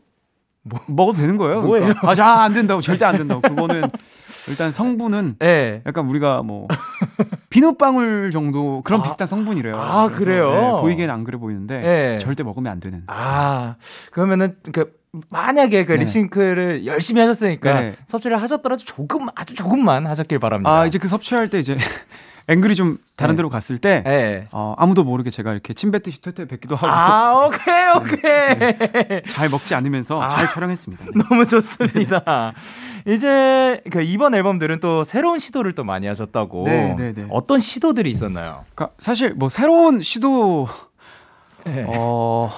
뭐, 0.65 0.81
먹어도 0.87 1.19
되는 1.19 1.37
거예요? 1.37 1.63
뭐예요? 1.63 1.87
그러니까. 1.87 2.11
아, 2.11 2.15
자, 2.15 2.43
안 2.43 2.55
된다고. 2.55 2.81
절대 2.81 3.05
안 3.05 3.17
된다고. 3.17 3.41
그거는 3.43 3.83
일단 4.49 4.73
성분은 4.73 5.37
네. 5.39 5.83
약간 5.87 6.09
우리가 6.09 6.43
뭐 6.43 6.69
비눗방울 7.51 8.31
정도 8.31 8.83
그런 8.83 9.01
아, 9.01 9.03
비슷한 9.03 9.27
성분이래요. 9.27 9.77
아, 9.77 10.09
그래요? 10.09 10.51
네, 10.51 10.81
보이기엔 10.81 11.11
안 11.11 11.25
그래 11.25 11.39
보이는데 11.39 11.81
네. 11.81 12.19
절대 12.19 12.43
먹으면 12.43 12.73
안 12.73 12.81
되는. 12.81 13.03
아, 13.07 13.77
그러면은 14.11 14.57
그 14.73 14.93
만약에 15.31 15.85
그 15.85 15.93
네. 15.93 16.01
립싱크를 16.01 16.87
열심히 16.87 17.21
하셨으니까 17.21 17.81
네. 17.81 17.97
섭취를 18.09 18.41
하셨더라도 18.43 18.85
조금 18.85 19.29
아주 19.35 19.55
조금만 19.55 20.07
하셨길 20.07 20.39
바랍니다. 20.39 20.71
아, 20.71 20.87
이제 20.87 20.99
그 20.99 21.09
섭취할 21.09 21.49
때 21.51 21.59
이제 21.61 21.77
앵글이 22.49 22.75
좀 22.75 22.99
다른 23.17 23.35
네. 23.35 23.37
데로 23.39 23.49
갔을 23.49 23.79
때 23.79 24.03
네. 24.05 24.49
어, 24.53 24.75
아무도 24.77 25.05
모르게 25.05 25.31
제가 25.31 25.53
이렇게 25.53 25.73
침 25.73 25.91
뱉듯이 25.91 26.21
퇴퇴 26.21 26.47
뱉기도 26.47 26.77
하고 26.77 26.87
아 26.89 27.47
오케이 27.47 27.89
오케이 27.97 28.59
네. 28.59 29.23
잘 29.29 29.49
먹지 29.49 29.75
않으면서 29.75 30.21
아, 30.21 30.29
잘 30.29 30.49
촬영했습니다. 30.49 31.07
너무 31.29 31.47
좋습니다. 31.47 32.53
이제 33.07 33.81
그 33.91 34.03
이번 34.03 34.35
앨범들은 34.35 34.81
또 34.81 35.05
새로운 35.05 35.39
시도를 35.39 35.73
또 35.73 35.85
많이 35.85 36.07
하셨다고 36.07 36.65
네, 36.65 36.95
네, 36.99 37.13
네. 37.13 37.27
어떤 37.31 37.61
시도들이 37.61 38.11
있었나요? 38.11 38.65
그러니까 38.75 38.95
사실 38.99 39.35
뭐 39.35 39.49
새로운 39.49 40.03
시도 40.03 40.67
네. 41.65 41.85
어, 41.89 42.51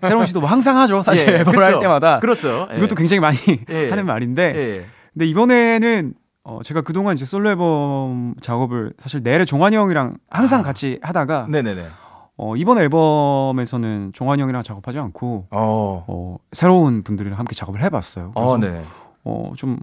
새로운 0.00 0.24
시도 0.26 0.40
뭐 0.40 0.48
항상 0.48 0.78
하죠. 0.78 1.02
사실 1.02 1.28
예, 1.28 1.32
앨범을 1.38 1.56
그렇죠. 1.56 1.74
할 1.74 1.80
때마다. 1.80 2.20
그렇죠. 2.20 2.68
이것도 2.74 2.92
예. 2.92 2.94
굉장히 2.96 3.20
많이 3.20 3.36
예. 3.68 3.90
하는 3.90 4.06
말인데. 4.06 4.42
예. 4.56 4.86
근데 5.12 5.26
이번에는 5.26 6.14
어, 6.48 6.60
제가 6.62 6.82
그동안 6.82 7.14
이제 7.14 7.24
솔로 7.24 7.50
앨범 7.50 8.34
작업을 8.40 8.92
사실 8.98 9.20
내래 9.24 9.44
종환이 9.44 9.74
형이랑 9.74 10.16
항상 10.30 10.60
아. 10.60 10.62
같이 10.62 11.00
하다가 11.02 11.48
네네네. 11.50 11.88
어, 12.36 12.54
이번 12.54 12.78
앨범에서는 12.78 14.12
종환이 14.12 14.42
형이랑 14.42 14.62
작업하지 14.62 14.96
않고 15.00 15.48
어. 15.50 16.04
어 16.06 16.36
새로운 16.52 17.02
분들이랑 17.02 17.36
함께 17.36 17.56
작업을 17.56 17.82
해봤어요. 17.82 18.30
그래서 18.32 18.52
어, 18.52 18.58
네. 18.58 18.84
어, 19.24 19.52
좀 19.56 19.80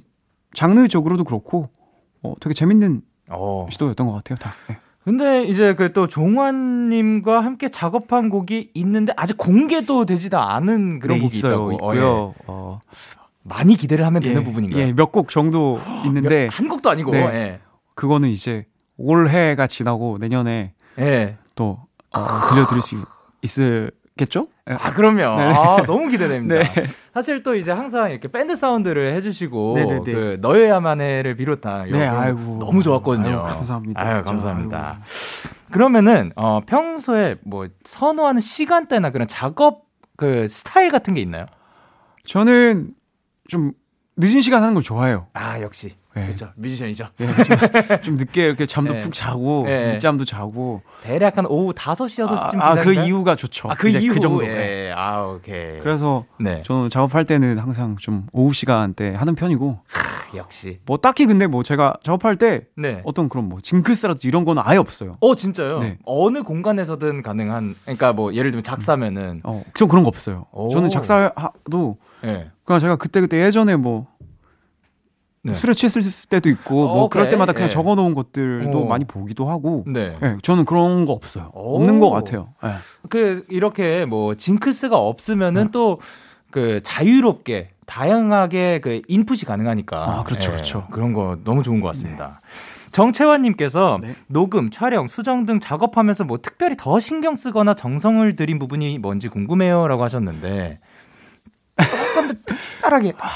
장르적으로도 0.53 1.25
그렇고 1.25 1.67
어, 2.21 2.33
되게 2.39 2.53
재밌는 2.53 3.01
어. 3.29 3.67
시도였던 3.69 4.07
것 4.07 4.13
같아요. 4.13 4.37
다. 4.37 4.51
네. 4.69 4.77
근데 5.03 5.43
이제 5.43 5.75
그 5.75 5.91
또 5.91 6.07
종환님과 6.07 7.43
함께 7.43 7.67
작업한 7.67 8.29
곡이 8.29 8.71
있는데 8.73 9.11
아직 9.17 9.37
공개도 9.37 10.05
되지도 10.05 10.39
않은 10.39 10.99
그런 10.99 11.17
네, 11.17 11.23
곡이 11.23 11.35
있어요. 11.37 11.73
있고요. 11.73 11.77
어, 11.81 11.95
예. 11.95 11.99
어, 12.47 12.79
많이 13.43 13.75
기대를 13.75 14.05
하면 14.05 14.21
되는 14.21 14.41
예, 14.41 14.45
부분인가요? 14.45 14.79
예, 14.81 14.93
몇 14.93 15.11
곡 15.11 15.29
정도 15.29 15.79
있는데 16.05 16.47
한 16.51 16.67
곡도 16.67 16.89
아니고 16.89 17.11
네, 17.11 17.19
예. 17.19 17.59
그거는 17.95 18.29
이제 18.29 18.65
올해가 18.97 19.67
지나고 19.67 20.17
내년에 20.19 20.73
예. 20.99 21.37
또 21.55 21.79
어, 22.11 22.25
들려드릴 22.49 22.81
수 22.81 23.03
있을겠죠? 23.41 24.47
아 24.65 24.93
그럼요. 24.93 25.35
네. 25.35 25.43
아 25.43 25.77
너무 25.85 26.07
기대됩니다. 26.07 26.55
네. 26.73 26.83
사실 27.13 27.43
또 27.43 27.55
이제 27.55 27.71
항상 27.71 28.11
이렇게 28.11 28.27
밴드 28.29 28.55
사운드를 28.55 29.13
해주시고 29.15 29.73
네네네. 29.75 30.03
그 30.11 30.37
너여야만해를 30.41 31.35
비롯한 31.35 31.89
네, 31.91 32.07
아이고 32.07 32.57
너무 32.59 32.81
좋았거든요. 32.81 33.39
아유, 33.45 33.53
감사합니다. 33.53 34.01
아유. 34.01 34.23
감사합니다. 34.23 34.99
아유. 35.01 35.51
그러면은 35.71 36.31
어 36.35 36.61
평소에 36.65 37.35
뭐 37.43 37.67
선호하는 37.83 38.39
시간대나 38.41 39.09
그런 39.09 39.27
작업 39.27 39.83
그 40.15 40.47
스타일 40.47 40.91
같은 40.91 41.15
게 41.15 41.21
있나요? 41.21 41.45
저는 42.25 42.91
좀 43.47 43.73
늦은 44.17 44.41
시간 44.41 44.61
하는 44.61 44.73
걸 44.73 44.83
좋아해요. 44.83 45.27
아 45.33 45.61
역시 45.61 45.95
네. 46.15 46.25
그렇죠 46.25 46.49
뮤지션이죠. 46.55 47.07
네, 47.17 47.27
좀, 47.43 48.01
좀, 48.01 48.15
늦게 48.17 48.45
이렇게 48.45 48.65
잠도 48.65 48.93
네. 48.93 48.99
푹 48.99 49.13
자고 49.13 49.63
네. 49.65 49.93
늦잠도 49.93 50.25
자고 50.25 50.81
대략 51.01 51.37
한 51.37 51.45
오후 51.45 51.73
5시 51.73 52.27
6시쯤 52.27 52.61
아, 52.61 52.75
그 52.75 52.93
이유가 52.93 53.35
좋죠. 53.35 53.69
아, 53.69 53.75
그 53.75 53.89
이후 53.89 54.13
그 54.13 54.19
정도. 54.19 54.45
예. 54.45 54.93
아 54.95 55.23
오케이. 55.23 55.79
그래서 55.79 56.25
네. 56.39 56.61
저는 56.65 56.89
작업할 56.89 57.25
때는 57.25 57.57
항상 57.57 57.97
좀 57.99 58.27
오후 58.31 58.53
시간대 58.53 59.13
하는 59.13 59.35
편이고 59.35 59.79
역시. 60.35 60.79
뭐 60.85 60.97
딱히 60.97 61.25
근데 61.25 61.47
뭐 61.47 61.63
제가 61.63 61.95
작업할 62.03 62.35
때 62.35 62.65
네. 62.75 63.01
어떤 63.05 63.29
그런 63.29 63.49
뭐 63.49 63.59
징크스라든지 63.61 64.27
이런 64.27 64.45
거는 64.45 64.61
아예 64.65 64.77
없어요. 64.77 65.17
어 65.19 65.35
진짜요? 65.35 65.79
네. 65.79 65.97
어느 66.05 66.43
공간에서든 66.43 67.21
가능한. 67.21 67.75
그러니까 67.83 68.13
뭐 68.13 68.33
예를 68.33 68.51
들면 68.51 68.63
작사면은. 68.63 69.41
어, 69.43 69.63
전 69.75 69.87
그런 69.87 70.03
거 70.03 70.09
없어요. 70.09 70.45
오. 70.51 70.69
저는 70.69 70.89
작사도 70.89 71.97
네. 72.23 72.49
그냥 72.65 72.79
제가 72.79 72.95
그때 72.95 73.19
그때 73.21 73.43
예전에 73.43 73.75
뭐 73.75 74.07
네. 75.45 75.53
술에 75.53 75.73
취했을 75.73 76.01
때도 76.29 76.49
있고 76.49 76.87
어, 76.87 76.95
뭐 76.95 77.09
그럴 77.09 77.27
때마다 77.27 77.51
그냥 77.51 77.67
네. 77.67 77.73
적어 77.73 77.95
놓은 77.95 78.13
것들도 78.13 78.79
오. 78.79 78.85
많이 78.85 79.03
보기도 79.03 79.49
하고 79.49 79.83
네. 79.85 80.17
네. 80.21 80.37
저는 80.41 80.63
그런 80.63 81.05
거 81.05 81.11
없어요 81.11 81.51
오. 81.53 81.75
없는 81.75 81.99
것 81.99 82.09
같아요 82.09 82.53
네. 82.63 82.71
그 83.09 83.45
이렇게 83.49 84.05
뭐 84.05 84.35
징크스가 84.35 84.97
없으면은 84.97 85.65
네. 85.65 85.71
또그 85.71 86.79
자유롭게 86.83 87.71
다양하게 87.85 88.79
그 88.81 89.01
인풋이 89.09 89.45
가능하니까 89.45 90.19
아 90.19 90.23
그렇죠 90.23 90.51
그렇죠 90.51 90.87
그런 90.91 91.11
거 91.11 91.37
너무 91.43 91.61
좋은 91.61 91.81
것 91.81 91.87
같습니다 91.89 92.39
정채환님께서 92.93 93.99
네. 94.01 94.15
녹음, 94.27 94.69
촬영, 94.69 95.07
수정 95.07 95.45
등 95.45 95.59
작업하면서 95.59 96.23
뭐 96.25 96.37
특별히 96.41 96.75
더 96.77 96.99
신경 96.99 97.35
쓰거나 97.35 97.73
정성을 97.73 98.35
들인 98.35 98.59
부분이 98.59 98.99
뭔지 98.99 99.27
궁금해요라고 99.27 100.03
하셨는데 100.03 100.79
조금 102.13 102.41
특별하게 102.45 103.13
아, 103.17 103.29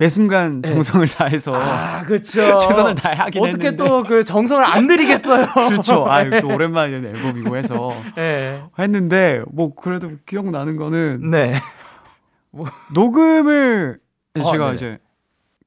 매 0.00 0.08
순간 0.08 0.62
네. 0.62 0.68
정성을 0.72 1.06
네. 1.06 1.14
다해서 1.14 1.52
아 1.54 2.02
그렇죠 2.04 2.40
최선을 2.58 2.94
다하긴 2.94 3.42
어떻게 3.42 3.76
또 3.76 4.02
그 4.02 4.24
정성을 4.24 4.64
안 4.64 4.86
들이겠어요 4.86 5.46
그렇죠 5.68 6.06
아또 6.10 6.48
오랜만에 6.48 7.00
낸 7.00 7.14
앨범이고 7.14 7.54
해서 7.54 7.92
네. 8.16 8.62
했는데 8.78 9.42
뭐 9.52 9.74
그래도 9.74 10.12
기억나는 10.24 10.76
거는 10.76 11.30
네 11.30 11.54
뭐. 12.50 12.66
녹음을 12.94 13.98
어, 14.38 14.42
제가 14.42 14.70
네 14.70 14.74
이제 14.74 14.98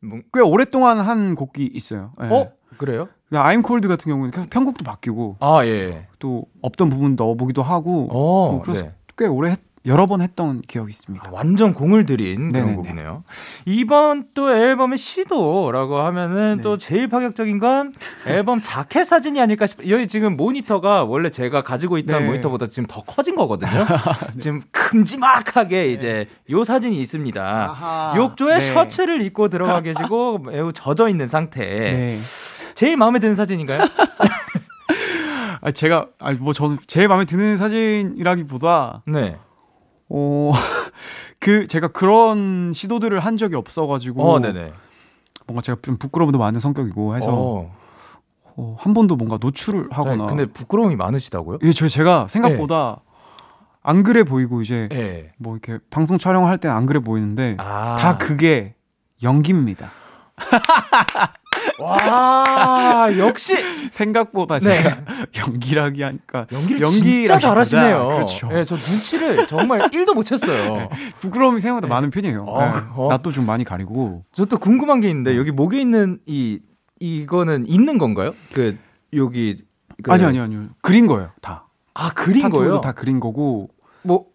뭐. 0.02 0.20
꽤 0.34 0.40
오랫동안 0.40 0.98
한 0.98 1.36
곡이 1.36 1.70
있어요 1.72 2.14
네. 2.20 2.28
어 2.32 2.48
그래요? 2.78 3.10
I'm 3.32 3.64
Cold 3.66 3.88
같은 3.88 4.12
경우는 4.12 4.32
계속 4.32 4.50
편곡도 4.50 4.84
바뀌고 4.84 5.38
아 5.42 5.64
예. 5.64 6.08
또 6.18 6.46
없던 6.64 6.90
부분 6.90 7.16
넣어보기도 7.16 7.62
하고 7.62 8.08
어, 8.12 8.52
뭐 8.52 8.62
그래서 8.64 8.86
네. 8.86 8.94
꽤 9.16 9.28
오래 9.28 9.52
했, 9.52 9.60
여러 9.86 10.06
번 10.06 10.22
했던 10.22 10.62
기억이 10.62 10.90
있습니다. 10.92 11.26
아, 11.28 11.32
완전 11.34 11.74
공을 11.74 12.06
들인 12.06 12.48
네네네. 12.50 12.62
그런 12.62 12.76
곡이네요. 12.76 13.24
이번 13.66 14.28
또 14.34 14.56
앨범의 14.56 14.98
시도라고 14.98 15.98
하면은 16.00 16.58
네. 16.58 16.62
또 16.62 16.78
제일 16.78 17.10
파격적인 17.10 17.60
건 17.60 17.94
앨범 18.26 18.62
자켓 18.62 19.06
사진이 19.06 19.42
아닐까 19.42 19.68
싶어요. 19.68 19.90
여기 19.90 20.08
지금 20.08 20.38
모니터가 20.38 21.04
원래 21.04 21.30
제가 21.30 21.64
가지고 21.64 21.98
있던 21.98 22.22
네. 22.22 22.28
모니터보다 22.28 22.68
지금 22.68 22.88
더 22.88 23.02
커진 23.02 23.36
거거든요. 23.36 23.72
네. 24.36 24.40
지금 24.40 24.62
큼지막하게 24.72 25.84
네. 25.84 25.92
이제 25.92 26.28
요 26.50 26.64
사진이 26.64 27.02
있습니다. 27.02 27.42
아하. 27.44 28.14
욕조에 28.16 28.54
네. 28.56 28.60
셔츠를 28.62 29.22
입고 29.22 29.50
들어가 29.50 29.82
계시고 29.82 30.40
매우 30.48 30.72
젖어 30.72 31.10
있는 31.10 31.28
상태. 31.28 31.60
네. 31.60 32.20
제일 32.76 32.96
마음에 32.96 33.20
드는 33.20 33.36
사진인가요? 33.36 33.82
아, 35.62 35.72
제가, 35.72 36.08
아니, 36.20 36.38
뭐, 36.38 36.52
저는 36.52 36.78
제일 36.88 37.08
마음에 37.08 37.24
드는 37.24 37.56
사진이라기보다. 37.56 39.04
네. 39.08 39.38
어, 40.10 40.52
그, 41.40 41.68
제가 41.68 41.90
그런 41.90 42.72
시도들을 42.74 43.20
한 43.20 43.38
적이 43.38 43.56
없어가지고. 43.56 44.24
어, 44.24 44.40
네네. 44.40 44.74
뭔가 45.48 45.62
제가 45.62 45.80
좀 45.82 45.98
부끄러움도 45.98 46.38
많은 46.40 46.60
성격이고 46.60 47.16
해서. 47.16 47.32
어. 47.32 47.84
어, 48.56 48.76
한 48.78 48.94
번도 48.94 49.16
뭔가 49.16 49.38
노출을 49.42 49.88
하거나. 49.92 50.28
근데 50.28 50.46
부끄러움이 50.46 50.96
많으시다고요? 50.96 51.60
예, 51.64 51.74
저 51.74 51.88
제가 51.88 52.28
생각보다 52.28 53.02
네. 53.04 53.14
안 53.82 54.04
그래 54.04 54.24
보이고 54.24 54.62
이제 54.62 54.88
네. 54.92 55.32
뭐 55.38 55.54
이렇게 55.56 55.84
방송 55.90 56.18
촬영을 56.18 56.50
할 56.50 56.58
때는 56.58 56.76
안 56.76 56.86
그래 56.86 57.00
보이는데 57.00 57.58
아. 57.60 57.96
다 58.00 58.18
그게 58.18 58.76
연기입니다. 59.22 59.90
와 61.80 63.10
역시 63.18 63.58
생각보다 63.92 64.60
네. 64.60 64.82
제가 64.84 65.02
연기라기 65.46 66.04
하니까 66.04 66.48
연기를 66.52 66.88
진짜 66.88 67.38
잘하시네요. 67.38 68.08
그렇죠. 68.08 68.48
네, 68.48 68.64
저 68.64 68.76
눈치를 68.76 69.48
정말 69.48 69.90
1도 69.92 70.14
못 70.14 70.26
챘어요. 70.26 70.78
네, 70.78 70.90
부끄러움이 71.20 71.60
생각보다 71.60 71.88
네. 71.88 71.94
많은 71.94 72.10
편이에요. 72.10 72.46
어, 72.46 72.66
네. 72.66 72.82
어. 72.96 73.08
낯도 73.10 73.32
좀 73.32 73.46
많이 73.46 73.66
가리고. 73.66 74.24
저 74.34 74.46
또 74.54 74.60
궁금한 74.60 75.00
게 75.00 75.10
있는데 75.10 75.36
여기 75.36 75.50
목에 75.50 75.82
있는 75.82 76.20
이 76.28 76.60
이거는 77.00 77.66
있는 77.66 77.98
건가요? 77.98 78.34
그 78.54 78.78
여기 79.16 79.64
그... 80.04 80.12
아니 80.12 80.24
아니 80.26 80.40
아니요 80.40 80.68
그린 80.82 81.08
거예요 81.08 81.32
다. 81.42 81.66
아 81.96 82.12
그린 82.14 82.52
거예요? 82.52 82.80
다 82.82 82.92
그린 82.92 83.20
거고 83.20 83.70
뭐 84.04 84.28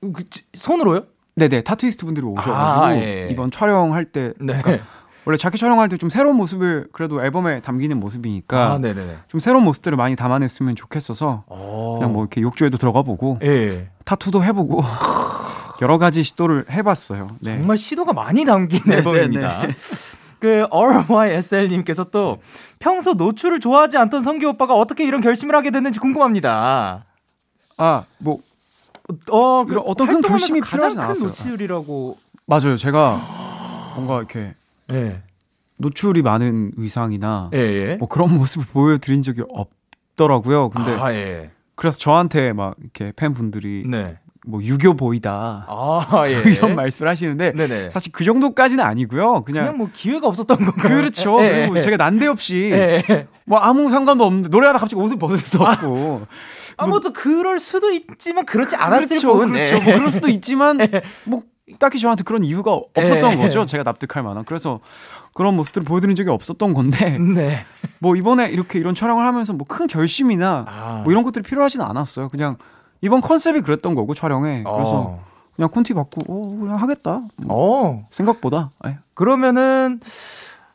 그, 0.00 0.24
손으로요? 0.54 1.04
네네 1.36 1.62
타투이스트 1.62 2.04
분들이 2.04 2.26
오셔가지고 2.26 2.54
아, 2.84 2.94
예. 2.96 3.28
이번 3.30 3.50
촬영할 3.50 4.04
때 4.12 4.34
네. 4.38 4.60
그러니까 4.60 4.84
원래 5.24 5.36
자켓 5.38 5.58
촬영할 5.60 5.88
때 5.88 5.96
좀 5.96 6.10
새로운 6.10 6.36
모습을 6.36 6.88
그래도 6.92 7.22
앨범에 7.22 7.60
담기는 7.60 7.98
모습이니까 7.98 8.72
아, 8.72 8.80
좀 9.28 9.38
새로운 9.40 9.64
모습들을 9.64 9.96
많이 9.96 10.16
담아냈으면 10.16 10.74
좋겠어서 10.74 11.44
오. 11.46 11.54
어. 11.54 11.94
그냥 11.98 12.12
뭐 12.12 12.22
이렇게 12.22 12.40
욕조에도 12.40 12.76
들어가 12.78 13.02
보고 13.02 13.38
예. 13.42 13.88
타투도 14.04 14.42
해보고 14.42 14.82
여러 15.80 15.98
가지 15.98 16.22
시도를 16.22 16.66
해봤어요. 16.70 17.28
네. 17.40 17.56
정말 17.56 17.76
시도가 17.76 18.12
많이 18.12 18.44
담긴 18.44 18.80
네, 18.86 18.96
앨범입니다. 18.96 19.60
네, 19.62 19.66
네. 19.68 19.74
그 20.40 20.66
RYSL님께서 20.72 22.04
또 22.10 22.38
평소 22.80 23.14
노출을 23.14 23.60
좋아하지 23.60 23.96
않던 23.96 24.22
성기 24.22 24.44
오빠가 24.46 24.74
어떻게 24.74 25.04
이런 25.04 25.20
결심을 25.20 25.54
하게 25.54 25.70
됐는지 25.70 26.00
궁금합니다. 26.00 27.04
아, 27.76 28.02
뭐, 28.18 28.38
어, 29.30 29.64
그 29.64 29.78
어떤 29.78 30.08
큰 30.08 30.20
결심이 30.20 30.60
가장 30.60 30.96
큰 30.96 31.20
노출이라고. 31.26 32.16
맞아요. 32.46 32.76
제가 32.76 33.92
뭔가 33.94 34.18
이렇게 34.18 34.54
예. 34.92 35.22
노출이 35.78 36.22
많은 36.22 36.72
의상이나 36.76 37.50
예, 37.54 37.58
예. 37.58 37.96
뭐 37.96 38.08
그런 38.08 38.34
모습을 38.34 38.66
보여드린 38.72 39.22
적이 39.22 39.42
없더라고요. 39.48 40.70
근데 40.70 40.92
아, 40.92 41.12
예. 41.12 41.50
그래서 41.74 41.98
저한테 41.98 42.52
막 42.52 42.76
이렇게 42.80 43.12
팬분들이 43.16 43.84
네. 43.86 44.18
뭐 44.46 44.62
유교 44.62 44.94
보이다 44.94 45.66
아, 45.68 46.22
예. 46.26 46.50
이런 46.50 46.74
말씀을 46.74 47.08
하시는데 47.10 47.52
네네. 47.52 47.90
사실 47.90 48.12
그 48.12 48.24
정도까지는 48.24 48.84
아니고요. 48.84 49.42
그냥, 49.42 49.64
그냥 49.64 49.78
뭐 49.78 49.88
기회가 49.92 50.26
없었던 50.28 50.64
건가요? 50.64 50.96
그렇죠. 50.96 51.42
예. 51.42 51.68
그리고 51.68 51.80
제가 51.80 51.96
난데없이 51.96 52.70
예. 52.72 53.26
뭐 53.44 53.58
아무 53.58 53.88
상관도 53.90 54.24
없는데 54.24 54.48
노래하다 54.48 54.78
갑자기 54.78 55.00
옷을 55.00 55.18
벗을 55.18 55.38
수 55.38 55.60
없고 55.60 56.26
아, 56.76 56.86
뭐, 56.86 57.00
뭐 57.00 57.12
그럴 57.12 57.60
수도 57.60 57.90
있지만 57.90 58.46
그렇지 58.46 58.76
않았을 58.76 59.08
그렇죠, 59.08 59.32
뿐. 59.34 59.52
그렇죠. 59.52 59.80
뭐 59.80 59.94
그럴 59.94 60.10
수도 60.10 60.28
있지만 60.28 60.78
뭐 61.24 61.42
딱히 61.78 61.98
저한테 62.00 62.24
그런 62.24 62.44
이유가 62.44 62.72
없었던 62.72 63.32
에. 63.32 63.32
예. 63.32 63.36
거죠. 63.36 63.64
제가 63.66 63.84
납득할 63.84 64.22
만한. 64.22 64.44
그래서 64.44 64.80
그런 65.34 65.54
모습들을 65.56 65.84
보여드린 65.84 66.16
적이 66.16 66.30
없었던 66.30 66.74
건데. 66.74 67.16
네. 67.18 67.64
뭐 68.00 68.16
이번에 68.16 68.48
이렇게 68.50 68.78
이런 68.78 68.94
촬영을 68.94 69.24
하면서 69.26 69.52
뭐 69.52 69.66
큰 69.68 69.86
결심이나 69.86 70.64
아. 70.68 71.00
뭐 71.04 71.12
이런 71.12 71.22
것들이 71.22 71.42
필요하지는 71.44 71.84
않았어요. 71.86 72.28
그냥 72.28 72.56
이번 73.00 73.20
컨셉이 73.20 73.60
그랬던 73.62 73.94
거고 73.94 74.12
촬영에. 74.14 74.64
그래서 74.64 74.92
어. 75.00 75.24
그냥 75.56 75.70
콘티 75.70 75.94
받고 75.94 76.20
어 76.28 76.58
그냥 76.60 76.76
하겠다. 76.76 77.22
어. 77.48 78.06
생각보다. 78.10 78.70
에. 78.84 78.90
예. 78.90 78.98
그러면은 79.14 80.00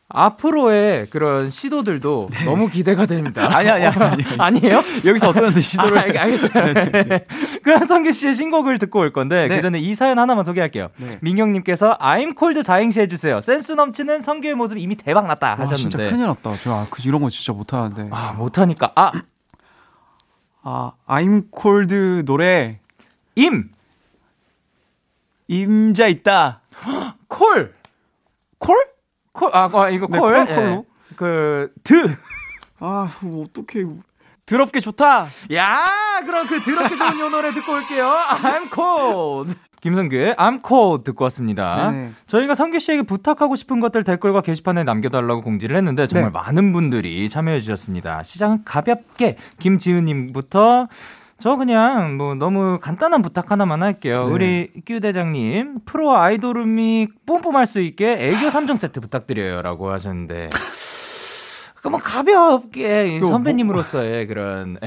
앞으로의 0.10 1.08
그런 1.08 1.50
시도들도 1.50 2.30
네. 2.32 2.46
너무 2.46 2.70
기대가 2.70 3.06
됩니다. 3.06 3.48
아니, 3.56 3.70
아니, 3.70 3.86
아니. 3.86 4.04
아니. 4.04 4.24
아니에요? 4.38 4.82
여기서 5.06 5.30
어떤 5.30 5.54
시도를. 5.54 5.98
아, 6.18 6.24
알겠어요. 6.24 6.74
네, 6.74 6.92
네, 6.92 7.04
네. 7.04 7.26
그럼 7.62 7.84
성규 7.84 8.12
씨의 8.12 8.34
신곡을 8.34 8.80
듣고 8.80 9.00
올 9.00 9.12
건데, 9.12 9.48
네. 9.48 9.56
그 9.56 9.62
전에 9.62 9.80
이 9.80 9.96
사연 9.96 10.18
하나만 10.18 10.46
소개할게요. 10.46 10.90
네. 10.98 11.18
민경님께서 11.22 11.98
I'm 12.00 12.38
cold 12.38 12.64
사행시 12.64 13.02
해주세요. 13.02 13.42
센스 13.42 13.74
넘치는 13.74 14.22
성규의 14.22 14.56
모습 14.56 14.78
이미 14.78 14.96
대박 14.96 15.28
났다 15.28 15.52
하셨는데. 15.60 15.72
와, 15.72 15.76
진짜 15.76 15.98
큰일 15.98 16.28
났다. 16.28 16.56
저, 16.64 16.74
아, 16.74 16.88
그, 16.90 17.02
이런 17.06 17.22
거 17.22 17.30
진짜 17.30 17.52
못하는데. 17.52 18.10
아, 18.12 18.32
못하니까. 18.32 18.92
아. 18.96 19.12
아, 20.64 20.92
I'm 21.08 21.46
cold 21.58 22.24
노래. 22.26 22.80
임! 23.36 23.70
임자 25.48 26.08
있다. 26.08 26.62
콜! 27.28 27.74
콜? 28.58 28.76
콜, 29.38 29.52
아, 29.54 29.70
아 29.72 29.90
이거 29.90 30.08
네, 30.10 30.20
콜? 30.20 30.46
콜로? 30.46 30.50
예. 30.50 30.84
그, 31.16 31.72
드. 31.84 32.16
아, 32.80 33.12
뭐 33.22 33.46
어떡해. 33.46 33.86
더럽게 34.46 34.80
좋다. 34.80 35.28
야, 35.54 35.84
그럼 36.26 36.48
그 36.48 36.60
더럽게 36.62 36.98
좋은 36.98 37.20
요 37.20 37.30
노래 37.30 37.54
듣고 37.54 37.74
올게요. 37.74 38.06
I'm 38.06 38.74
cold. 38.74 39.56
김성규의 39.82 40.36
I'm 40.36 40.66
cold 40.68 41.04
듣고 41.04 41.24
왔습니다. 41.26 41.92
네 41.92 42.12
저희가 42.26 42.56
성규 42.56 42.80
씨에게 42.80 43.04
부탁하고 43.04 43.56
싶은 43.56 43.80
것들 43.80 44.04
댓글과 44.04 44.42
게시판에 44.42 44.84
남겨달라고 44.84 45.44
공지를 45.44 45.76
했는데 45.76 46.08
정말 46.08 46.32
네. 46.32 46.40
많은 46.40 46.74
분들이 46.74 47.30
참여해 47.30 47.60
주셨습니다. 47.60 48.24
시작은 48.24 48.64
가볍게 48.66 49.38
김지은님부터 49.60 50.88
저 51.40 51.56
그냥 51.56 52.18
뭐 52.18 52.34
너무 52.34 52.80
간단한 52.80 53.22
부탁 53.22 53.52
하나만 53.52 53.84
할게요. 53.84 54.26
네. 54.26 54.34
우리 54.34 54.72
규 54.86 55.00
대장님 55.00 55.82
프로 55.86 56.16
아이돌음이 56.16 57.10
뿜뿜할 57.26 57.68
수 57.68 57.80
있게 57.80 58.14
애교 58.14 58.50
3종 58.50 58.78
세트 58.78 59.00
부탁드려요라고 59.02 59.92
하셨는데 59.92 60.50
그뭐 61.76 62.00
가볍게 62.00 63.20
뭐 63.20 63.30
선배님으로서의 63.30 64.26
뭐... 64.26 64.34
그런 64.34 64.78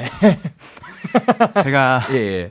제가 1.63 2.03
예, 2.11 2.17
예. 2.17 2.51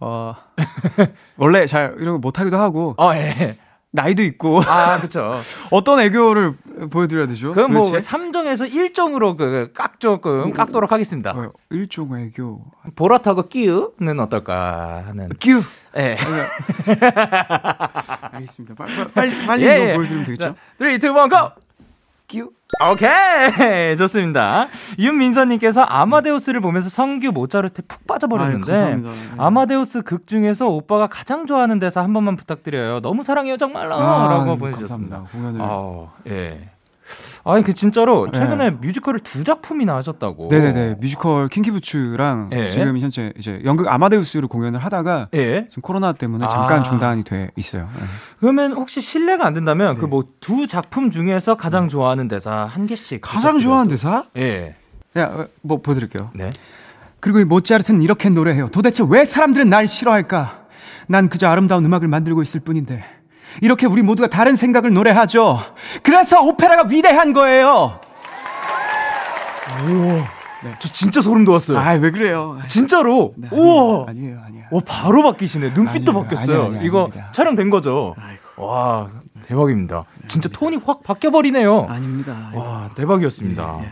어 0.00 0.34
원래 1.38 1.66
잘 1.66 1.96
이런 1.98 2.14
거 2.14 2.18
못하기도 2.18 2.58
하고 2.58 2.94
어 2.98 3.14
예. 3.14 3.56
나이도 3.94 4.24
있고. 4.24 4.60
아, 4.66 5.00
그쵸. 5.00 5.38
어떤 5.70 6.00
애교를 6.00 6.54
보여드려야 6.90 7.28
되죠? 7.28 7.52
그럼 7.52 7.72
뭐, 7.72 7.92
3종에서 7.92 8.68
1종으로 8.68 9.36
그, 9.36 9.70
깍 9.72 10.00
조금 10.00 10.52
깎도록 10.52 10.90
하겠습니다. 10.90 11.30
어, 11.30 11.52
1종 11.70 12.26
애교. 12.26 12.60
보라타고 12.96 13.48
끼우는 13.48 14.18
어떨까 14.18 15.04
하는. 15.06 15.28
끼우! 15.38 15.62
예. 15.96 16.16
네. 16.16 16.16
알겠습니다. 18.32 18.74
빨리, 18.74 19.12
빨리, 19.14 19.46
빨리 19.46 19.64
예, 19.64 19.90
예. 19.90 19.94
보여드리면 19.94 20.24
되겠죠? 20.24 20.56
3, 20.78 20.88
2, 20.90 20.94
1, 20.94 21.00
GO! 21.00 21.52
끼우! 22.26 22.50
오케이 22.90 23.96
좋습니다. 23.98 24.68
윤민서님께서 24.98 25.82
아마데우스를 25.82 26.60
보면서 26.60 26.90
성규 26.90 27.32
모차르트 27.32 27.82
푹 27.86 28.06
빠져버렸는데 28.06 28.72
아유, 28.72 28.96
네. 29.02 29.10
아마데우스 29.38 30.02
극 30.02 30.26
중에서 30.26 30.68
오빠가 30.68 31.06
가장 31.06 31.46
좋아하는 31.46 31.78
대사 31.78 32.02
한 32.02 32.12
번만 32.12 32.36
부탁드려요. 32.36 33.00
너무 33.00 33.22
사랑해요 33.22 33.56
정말로라고 33.56 34.02
아, 34.52 34.56
보내주셨습니다. 34.56 35.24
공연을 35.32 35.60
어, 35.62 36.12
예. 36.26 36.73
아니 37.44 37.62
그 37.62 37.74
진짜로 37.74 38.26
네. 38.32 38.38
최근에 38.38 38.70
네. 38.70 38.76
뮤지컬을 38.80 39.20
두 39.20 39.44
작품이나 39.44 39.96
하셨다고. 39.96 40.48
네네네 40.50 40.96
뮤지컬 41.00 41.48
킹키부츠랑 41.48 42.50
예. 42.52 42.70
지금 42.70 42.98
현재 42.98 43.32
이제 43.38 43.60
연극 43.64 43.88
아마데우스를 43.88 44.48
공연을 44.48 44.80
하다가 44.80 45.28
예. 45.34 45.66
지금 45.68 45.82
코로나 45.82 46.12
때문에 46.12 46.46
잠깐 46.48 46.80
아. 46.80 46.82
중단이 46.82 47.24
돼 47.24 47.50
있어요. 47.56 47.88
네. 47.94 48.02
그러면 48.40 48.72
혹시 48.72 49.00
실례가 49.00 49.46
안 49.46 49.54
된다면 49.54 49.96
그 49.96 50.04
네. 50.04 50.08
그뭐 50.08 50.24
두 50.40 50.66
작품 50.66 51.10
중에서 51.10 51.56
가장 51.56 51.88
좋아하는 51.88 52.28
대사 52.28 52.64
한 52.64 52.86
개씩. 52.86 53.20
가장 53.22 53.58
좋아하는 53.58 53.88
대사? 53.88 54.24
예. 54.36 54.74
야, 55.16 55.46
뭐 55.62 55.80
보여드릴게요. 55.80 56.30
네. 56.34 56.50
그리고 57.20 57.38
이 57.38 57.44
모차르트는 57.44 58.02
이렇게 58.02 58.28
노래해요. 58.28 58.68
도대체 58.68 59.04
왜 59.08 59.24
사람들은 59.24 59.70
날 59.70 59.86
싫어할까? 59.86 60.64
난 61.06 61.28
그저 61.28 61.46
아름다운 61.48 61.84
음악을 61.84 62.08
만들고 62.08 62.42
있을 62.42 62.60
뿐인데. 62.60 63.04
이렇게 63.60 63.86
우리 63.86 64.02
모두가 64.02 64.28
다른 64.28 64.56
생각을 64.56 64.92
노래하죠. 64.92 65.60
그래서 66.02 66.42
오페라가 66.42 66.88
위대한 66.88 67.32
거예요. 67.32 68.00
오, 69.82 69.88
네. 69.88 70.74
저 70.78 70.88
진짜 70.88 71.20
소름 71.20 71.44
돋았어요. 71.44 71.78
아, 71.78 71.92
왜 71.92 72.10
그래요? 72.10 72.58
진짜로. 72.68 73.34
네, 73.36 73.48
우와. 73.50 74.06
아니에요, 74.08 74.40
아니에요. 74.46 74.64
와, 74.70 74.80
바로 74.86 75.22
바뀌시네. 75.22 75.70
눈빛도 75.74 76.10
아니에요, 76.12 76.24
바뀌었어요. 76.24 76.56
아니에요, 76.56 76.66
아니에요, 76.68 76.82
이거 76.84 76.98
아닙니다. 77.00 77.32
촬영된 77.32 77.70
거죠? 77.70 78.14
아이고. 78.18 78.66
와, 78.66 79.10
대박입니다. 79.46 80.04
진짜 80.26 80.48
톤이 80.52 80.78
확 80.84 81.02
바뀌어 81.02 81.30
버리네요. 81.30 81.86
아닙니다. 81.88 82.50
와, 82.54 82.90
대박이었습니다. 82.94 83.78
예, 83.82 83.84
예. 83.84 83.90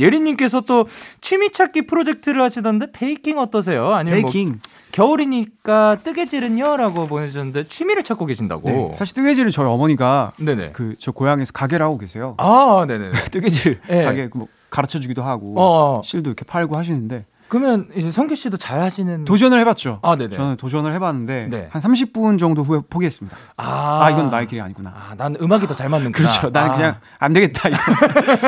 예린님께서 0.00 0.62
또 0.62 0.86
취미 1.20 1.50
찾기 1.50 1.82
프로젝트를 1.86 2.42
하시던데 2.42 2.92
베이킹 2.92 3.38
어떠세요? 3.38 3.92
아니면 3.92 4.22
뭐 4.22 4.30
베이킹. 4.30 4.48
뭐 4.50 4.58
겨울이니까 4.92 5.98
뜨개질은요?라고 6.04 7.06
보내주셨는데 7.06 7.68
취미를 7.68 8.02
찾고 8.02 8.26
계신다고. 8.26 8.68
네, 8.68 8.90
사실 8.94 9.14
뜨개질은 9.14 9.50
저희 9.50 9.66
어머니가 9.66 10.32
그 10.72 10.94
저 10.98 11.12
고향에서 11.12 11.52
가게를 11.52 11.84
하고 11.84 11.98
계세요. 11.98 12.34
아, 12.38 12.84
네네. 12.88 13.10
뜨개질 13.30 13.80
네. 13.88 14.04
가게 14.04 14.28
뭐 14.34 14.48
가르쳐 14.70 14.98
주기도 14.98 15.22
하고 15.22 15.54
어. 15.56 16.00
실도 16.04 16.30
이렇게 16.30 16.44
팔고 16.44 16.76
하시는데 16.76 17.26
그러면 17.48 17.88
이제 17.94 18.10
성규 18.10 18.34
씨도 18.34 18.56
잘 18.56 18.80
하시는 18.80 19.24
도전을 19.24 19.58
해봤죠. 19.60 20.00
아, 20.02 20.16
네네. 20.16 20.34
저는 20.36 20.56
도전을 20.56 20.92
해봤는데 20.94 21.46
네. 21.48 21.68
한 21.70 21.80
30분 21.80 22.38
정도 22.38 22.62
후에 22.62 22.80
포기했습니다. 22.90 23.36
아, 23.56 24.00
아 24.04 24.10
이건 24.10 24.30
나의 24.30 24.46
길이 24.46 24.60
아니구나. 24.60 24.90
아, 24.90 25.14
난 25.16 25.36
음악이 25.40 25.66
더 25.66 25.74
잘 25.74 25.88
맞는구나. 25.88 26.16
그렇죠. 26.28 26.50
나는 26.50 26.70
아. 26.70 26.76
그냥 26.76 26.96
안 27.18 27.32
되겠다. 27.32 27.68
이건, 27.68 27.80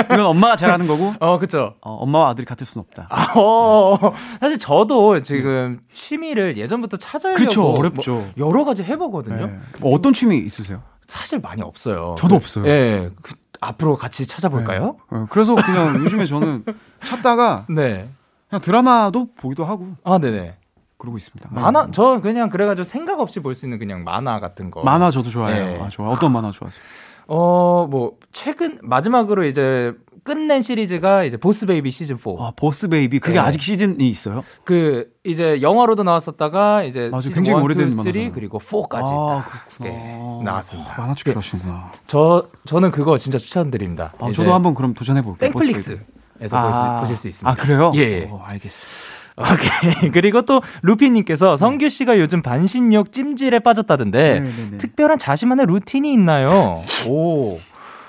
이건 0.06 0.20
엄마가 0.26 0.56
잘하는 0.56 0.86
거고. 0.86 1.12
어, 1.20 1.38
그렇죠. 1.38 1.74
어, 1.80 1.92
엄마와 1.96 2.30
아들이 2.30 2.44
같을 2.46 2.66
수는 2.66 2.84
없다. 2.88 3.06
아, 3.10 3.38
어, 3.38 4.14
사실 4.40 4.58
저도 4.58 5.20
지금 5.22 5.78
네. 5.80 5.94
취미를 5.94 6.56
예전부터 6.56 6.96
찾아려고 6.96 7.38
그렇죠. 7.38 7.64
어렵죠. 7.72 8.12
뭐 8.12 8.32
여러 8.38 8.64
가지 8.64 8.82
해보거든요. 8.82 9.46
네. 9.46 9.58
뭐 9.80 9.94
어떤 9.94 10.12
취미 10.12 10.38
있으세요? 10.38 10.82
사실 11.06 11.38
많이 11.40 11.62
없어요. 11.62 12.14
저도 12.18 12.36
없어요. 12.36 12.66
예. 12.66 12.70
네. 12.70 13.10
그, 13.22 13.34
앞으로 13.60 13.96
같이 13.96 14.26
찾아볼까요? 14.26 14.96
네. 15.12 15.18
그래서 15.30 15.54
그냥 15.54 15.96
요즘에 16.04 16.26
저는 16.26 16.64
찾다가 17.02 17.66
네. 17.68 18.08
그냥 18.48 18.62
드라마도 18.62 19.28
보기도 19.34 19.64
하고. 19.64 19.86
아, 20.04 20.18
네네. 20.18 20.56
그러고 20.96 21.16
있습니다. 21.16 21.48
만화 21.52 21.86
네. 21.86 21.92
저 21.92 22.20
그냥 22.20 22.48
그래가지고 22.50 22.84
생각 22.84 23.20
없이 23.20 23.40
볼 23.40 23.54
수 23.54 23.66
있는 23.66 23.78
그냥 23.78 24.02
만화 24.04 24.40
같은 24.40 24.70
거. 24.70 24.82
만화 24.82 25.10
저도 25.10 25.28
좋아해요. 25.30 25.64
네. 25.66 25.80
아, 25.80 25.88
좋아. 25.88 26.08
어떤 26.08 26.32
만화 26.32 26.50
좋아하세요? 26.50 26.82
어 27.30 27.86
뭐 27.90 28.12
최근 28.32 28.78
마지막으로 28.82 29.44
이제 29.44 29.92
끝낸 30.24 30.60
시리즈가 30.60 31.24
이제 31.24 31.36
보스 31.36 31.66
베이비 31.66 31.90
시즌 31.90 32.16
4. 32.16 32.30
아 32.40 32.52
보스 32.56 32.88
베이비 32.88 33.20
그게 33.20 33.34
네. 33.34 33.38
아직 33.38 33.60
시즌이 33.62 34.08
있어요? 34.08 34.42
그 34.64 35.10
이제 35.24 35.62
영화로도 35.62 36.02
나왔었다가 36.02 36.82
이제 36.84 37.08
맞아, 37.10 37.30
굉장히 37.30 37.58
1, 37.58 37.64
오래된 37.64 37.90
3 37.90 38.32
그리고 38.32 38.58
4까지 38.58 39.04
아, 39.04 39.44
그렇구나. 39.44 39.88
네, 39.90 40.40
나왔습니다. 40.44 40.94
만화 40.98 41.14
축구하시구나. 41.14 41.92
저 42.08 42.48
저는 42.64 42.90
그거 42.90 43.16
진짜 43.18 43.38
추천드립니다. 43.38 44.14
아, 44.18 44.32
저도 44.32 44.52
한번 44.52 44.74
그럼 44.74 44.94
도전해 44.94 45.22
볼게요. 45.22 45.50
땡플릭스. 45.52 46.00
에서 46.40 46.56
아, 46.56 47.00
보실, 47.00 47.16
수 47.16 47.28
있습니다. 47.28 47.50
아, 47.50 47.54
그래요? 47.54 47.92
예. 47.94 48.24
오, 48.24 48.40
알겠습니다. 48.44 49.18
오케이. 49.38 50.10
그리고 50.10 50.42
또 50.42 50.62
루피님께서 50.82 51.56
성규 51.56 51.88
씨가 51.88 52.18
요즘 52.18 52.42
반신욕 52.42 53.12
찜질에 53.12 53.60
빠졌다던데 53.60 54.40
네네네. 54.40 54.78
특별한 54.78 55.18
자신만의 55.18 55.66
루틴이 55.66 56.12
있나요? 56.12 56.82
오. 57.08 57.58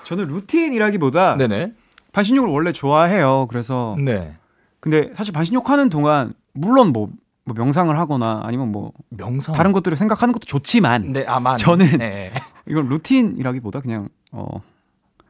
저는 0.03 0.27
루틴이라기보다 0.27 1.37
네네. 1.37 1.73
반신욕을 2.11 2.49
원래 2.49 2.71
좋아해요. 2.71 3.45
그래서 3.49 3.95
네. 3.99 4.35
근데 4.79 5.11
사실 5.13 5.33
반신욕 5.33 5.69
하는 5.69 5.89
동안 5.89 6.33
물론 6.53 6.87
뭐, 6.87 7.09
뭐 7.45 7.53
명상을 7.55 7.95
하거나 7.97 8.41
아니면 8.43 8.71
뭐 8.71 8.91
명상 9.09 9.53
다른 9.53 9.71
것들을 9.71 9.95
생각하는 9.95 10.33
것도 10.33 10.45
좋지만 10.45 11.13
네, 11.13 11.25
아 11.27 11.39
만. 11.39 11.57
저는 11.57 11.99
네. 11.99 12.31
이건 12.67 12.89
루틴이라기보다 12.89 13.81
그냥 13.81 14.09
어, 14.31 14.47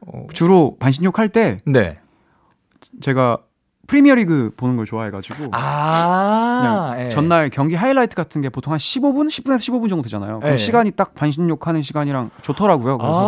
어. 0.00 0.26
주로 0.32 0.76
반신욕 0.78 1.18
할때 1.18 1.58
네. 1.66 1.98
제가 3.00 3.38
프리미어 3.86 4.14
리그 4.14 4.52
보는 4.56 4.76
걸 4.76 4.86
좋아해가지고 4.86 5.48
아~ 5.52 6.60
그냥 6.94 7.06
예. 7.06 7.08
전날 7.08 7.50
경기 7.50 7.74
하이라이트 7.74 8.14
같은 8.14 8.40
게 8.40 8.48
보통 8.48 8.72
한 8.72 8.78
15분, 8.78 9.26
10분에서 9.28 9.56
15분 9.58 9.88
정도 9.88 10.02
되잖아요. 10.02 10.38
그럼 10.40 10.52
예. 10.52 10.56
시간이 10.56 10.92
딱 10.92 11.14
반신욕 11.14 11.66
하는 11.66 11.82
시간이랑 11.82 12.30
좋더라고요. 12.42 12.98
그래서 12.98 13.18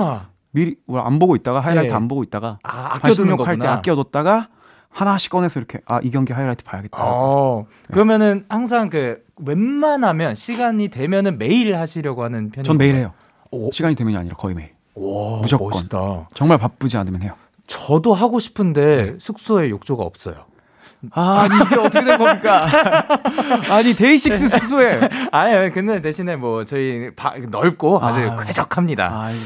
아~ 0.00 0.26
미리 0.50 0.76
안 0.92 1.18
보고 1.18 1.36
있다가 1.36 1.60
하이라이트 1.60 1.92
예. 1.92 1.96
안 1.96 2.08
보고 2.08 2.22
있다가 2.24 2.58
아, 2.62 2.98
반신욕 2.98 3.46
할 3.46 3.58
때 3.58 3.66
아껴뒀다가 3.68 4.46
하나씩 4.90 5.30
꺼내서 5.30 5.60
이렇게 5.60 5.80
아 5.86 6.00
이 6.02 6.10
경기 6.10 6.32
하이라이트 6.32 6.64
봐야겠다. 6.64 6.98
어, 7.00 7.66
네. 7.68 7.92
그러면은 7.92 8.44
항상 8.48 8.88
그 8.90 9.22
웬만하면 9.36 10.34
시간이 10.34 10.88
되면은 10.88 11.38
매일 11.38 11.76
하시려고 11.76 12.24
하는 12.24 12.50
편이에요. 12.50 12.64
전 12.64 12.78
매일 12.78 12.96
해요. 12.96 13.12
오. 13.50 13.70
시간이 13.70 13.94
되면이 13.94 14.16
아니라 14.16 14.34
거의 14.34 14.54
매일. 14.54 14.70
오, 14.94 15.36
무조건. 15.36 15.70
멋있다. 15.70 16.28
정말 16.34 16.58
바쁘지 16.58 16.96
않으면 16.96 17.22
해요. 17.22 17.34
저도 17.68 18.14
하고 18.14 18.40
싶은데 18.40 18.96
네. 18.96 19.14
숙소에 19.20 19.70
욕조가 19.70 20.02
없어요. 20.02 20.46
아, 21.12 21.42
아니 21.42 21.54
이게 21.64 21.76
어떻게 21.76 22.04
된 22.04 22.18
겁니까? 22.18 22.66
아니 23.70 23.94
데이식스 23.94 24.48
숙소에. 24.48 25.08
아예 25.30 25.70
근데 25.70 26.02
대신에 26.02 26.34
뭐 26.34 26.64
저희 26.64 27.10
바, 27.14 27.34
넓고 27.38 28.00
아주 28.02 28.20
아유. 28.20 28.36
쾌적합니다. 28.44 29.26
아유. 29.26 29.36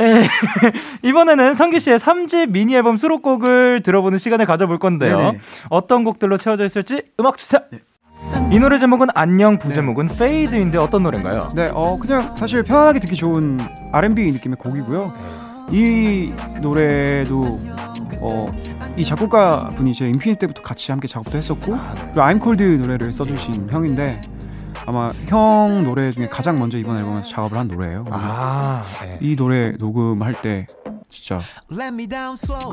예. 0.00 0.28
이번에는 1.08 1.54
성규 1.54 1.78
씨의 1.78 1.98
3집 1.98 2.50
미니 2.50 2.74
앨범 2.74 2.96
수록곡을 2.96 3.82
들어보는 3.82 4.18
시간을 4.18 4.46
가져볼 4.46 4.78
건데요. 4.78 5.16
네네. 5.16 5.40
어떤 5.68 6.02
곡들로 6.02 6.38
채워져 6.38 6.64
있을지 6.64 7.02
음악 7.20 7.38
주세요. 7.38 7.60
네. 7.70 7.78
이 8.50 8.58
노래 8.58 8.78
제목은 8.78 9.08
안녕 9.14 9.58
부제목은 9.58 10.08
네. 10.08 10.16
Fade인데 10.16 10.78
어떤 10.78 11.04
노래인가요? 11.04 11.48
네, 11.54 11.68
어 11.72 11.98
그냥 11.98 12.36
사실 12.36 12.62
편하게 12.62 13.00
듣기 13.00 13.16
좋은 13.16 13.58
R&B 13.92 14.32
느낌의 14.32 14.56
곡이고요. 14.58 15.06
네. 15.06 15.49
이 15.70 16.32
노래도 16.60 17.58
어, 18.20 18.46
이 18.96 19.04
작곡가 19.04 19.68
분이 19.68 19.94
제 19.94 20.08
인피니트 20.08 20.40
때부터 20.40 20.62
같이 20.62 20.90
함께 20.90 21.06
작업도 21.06 21.38
했었고 21.38 21.74
아, 21.74 21.94
네. 21.94 22.02
그리고 22.12 22.20
I'm 22.20 22.42
Cold 22.42 22.64
노래를 22.78 23.12
써주신 23.12 23.68
형인데 23.70 24.20
아마 24.86 25.10
형 25.26 25.84
노래 25.84 26.10
중에 26.10 26.28
가장 26.28 26.58
먼저 26.58 26.76
이번 26.76 26.98
앨범에서 26.98 27.28
작업을 27.28 27.56
한 27.56 27.68
노래예요. 27.68 28.06
아, 28.10 28.82
네. 29.02 29.18
이 29.20 29.36
노래 29.36 29.72
녹음할 29.72 30.42
때 30.42 30.66
진짜 31.08 31.40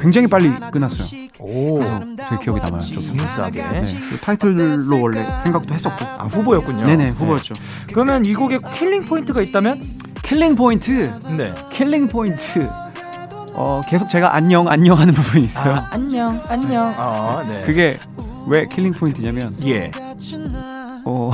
굉장히 0.01 0.27
빨리 0.27 0.49
끝났어요. 0.71 1.27
오, 1.39 1.75
그래서 1.75 1.99
되게 2.29 2.43
기억에 2.43 2.59
남아요. 2.59 2.79
좀 2.79 3.01
smooth하게. 3.01 3.69
네, 3.69 3.81
타이틀로 4.21 5.01
원래 5.01 5.27
생각도 5.39 5.73
했었고. 5.73 6.05
아, 6.05 6.25
후보였군요. 6.25 6.83
네네, 6.83 7.09
후보였죠. 7.09 7.53
네. 7.55 7.93
그러면 7.93 8.25
이 8.25 8.33
곡에 8.33 8.59
killing 8.75 9.05
point가 9.05 9.41
있다면? 9.41 9.81
killing 10.23 10.55
point? 10.55 11.13
네. 11.37 11.53
killing 11.71 12.07
point. 12.07 12.67
어, 13.57 13.81
계속 13.87 14.07
제가 14.07 14.35
안녕, 14.35 14.67
안녕 14.69 14.97
하는 14.99 15.13
부분이 15.15 15.45
있어요. 15.45 15.73
아, 15.73 15.87
안녕, 15.89 16.39
안녕. 16.47 16.93
어, 16.95 17.43
네. 17.49 17.63
그게 17.63 17.97
왜 18.47 18.65
killing 18.67 18.91
point냐면, 18.93 19.49
예. 19.65 19.89
어, 21.05 21.31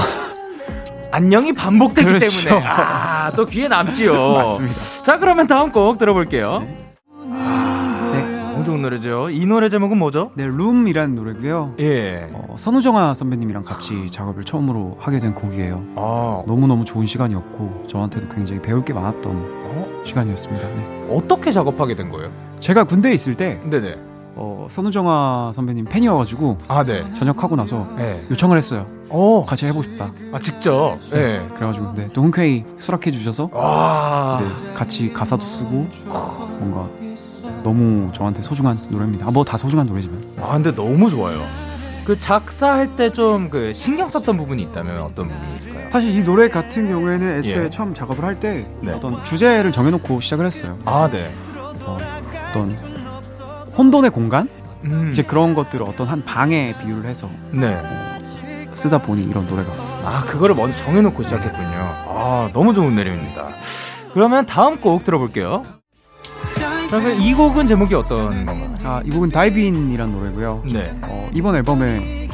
안녕이 1.12 1.54
반복되기 1.54 2.08
그렇죠. 2.08 2.48
때문에. 2.50 2.66
아, 2.66 3.32
또 3.36 3.46
귀에 3.46 3.68
남지요. 3.68 4.14
맞습니다. 4.34 4.76
자, 5.04 5.20
그러면 5.20 5.48
다음 5.48 5.72
곡 5.74 5.98
들어볼게요. 5.98 6.60
네. 6.64 6.78
아, 7.34 8.12
네. 8.14 8.22
너무 8.54 8.64
좋은 8.64 8.82
노래죠. 8.82 9.30
이 9.30 9.46
노래 9.46 9.68
제목은 9.68 9.98
뭐죠? 9.98 10.32
네, 10.36 10.46
Room이라는 10.48 11.16
노래고요. 11.16 11.76
예. 11.82 12.30
어, 12.32 12.56
선우정아 12.58 13.16
선배님이랑 13.16 13.64
같이 13.64 14.10
작업을 14.10 14.46
처음으로 14.46 14.98
하게 15.02 15.20
된 15.20 15.36
곡이에요. 15.36 15.84
아. 15.98 16.42
너무너무 16.48 16.86
좋은 16.86 17.06
시간이었고 17.06 17.84
저한테도 17.88 18.30
굉장히 18.34 18.62
배울 18.62 18.86
게 18.86 18.94
많았던 18.94 19.63
어? 19.63 19.63
시간이었습니다. 20.04 20.68
네. 20.68 21.08
어떻게 21.10 21.52
작업하게 21.52 21.96
된 21.96 22.10
거예요? 22.10 22.30
제가 22.60 22.84
군대에 22.86 23.14
있을 23.14 23.36
때 23.36 23.60
네네. 23.70 23.96
어, 24.36 24.66
선우정아 24.70 25.52
선배님 25.54 25.86
팬이어가지고 25.86 26.58
아, 26.68 26.84
네. 26.84 27.04
전역하고 27.14 27.56
나서 27.56 27.88
네. 27.98 28.26
요청을 28.32 28.58
했어요. 28.58 28.86
오. 29.10 29.46
같이 29.46 29.68
해보고 29.68 29.84
싶다. 29.84 30.12
아 30.32 30.40
직접. 30.40 30.98
네. 31.12 31.40
네. 31.40 31.48
그래가지고 31.56 31.94
네, 31.94 32.10
또 32.14 32.24
흔쾌히 32.24 32.66
수락해 32.78 33.12
주셔서 33.12 33.50
네, 34.40 34.74
같이 34.74 35.14
가사도 35.14 35.42
쓰고 35.44 35.88
뭔가 36.60 36.88
너무 37.62 38.12
저한테 38.12 38.42
소중한 38.42 38.80
노래입니다. 38.90 39.28
아, 39.28 39.32
뭐 39.32 39.44
다 39.44 39.56
소중한 39.56 39.86
노래지만. 39.86 40.22
아 40.42 40.54
근데 40.54 40.74
너무 40.74 41.10
좋아요. 41.10 41.42
그 42.06 42.20
작사할 42.20 42.96
때 42.96 43.10
좀 43.12 43.50
그 43.50 43.74
신경 43.74 44.10
썼던 44.10 44.38
부분이 44.38 44.62
있다면 44.64 45.02
어떤 45.02 45.30
부분이 45.30 45.56
있을까요? 45.58 45.90
사실 45.90 46.10
이 46.16 46.24
노래 46.24 46.50
같은 46.50 46.88
경우에는 46.88 47.38
애초에 47.40 47.66
예. 47.66 47.70
처음 47.70 47.94
작업을 47.94 48.24
할때 48.26 48.66
네. 48.82 48.92
어떤 48.94 49.24
주제를 49.24 49.72
정해놓고 49.72 50.20
시작을 50.20 50.46
했어요. 50.46 50.78
아 50.86 51.10
네. 51.12 51.32
어, 51.56 51.98
어떤 52.50 52.72
혼돈의 53.78 54.12
공간 54.12 54.50
음. 54.84 55.10
이제 55.12 55.24
그런 55.24 55.54
것들을 55.54 55.86
어떤 55.88 56.08
한 56.08 56.24
방에 56.26 56.76
비유를 56.84 57.10
해서 57.10 57.30
네. 57.52 57.76
어, 57.82 58.74
쓰다 58.74 58.98
보니 58.98 59.24
이런 59.24 59.48
노래가 59.48 59.72
아 60.04 60.24
그거를 60.26 60.56
먼저 60.56 60.78
정해놓고 60.78 61.24
시작했군요. 61.24 61.64
아 62.08 62.50
너무 62.54 62.74
좋은 62.74 62.96
내용입니다. 62.96 63.50
그러면 64.14 64.46
다음 64.46 64.80
곡 64.80 65.04
들어볼게요. 65.04 65.64
그러면 66.94 67.20
이 67.22 67.34
곡은 67.34 67.66
제목이 67.66 67.96
어떤 67.96 68.46
건가요? 68.46 68.76
아, 68.84 69.02
이 69.04 69.10
곡은 69.10 69.30
다이브인이란 69.30 70.12
노래고요. 70.12 70.64
네. 70.72 70.84
어, 71.02 71.28
이번 71.34 71.56
앨범에 71.56 72.30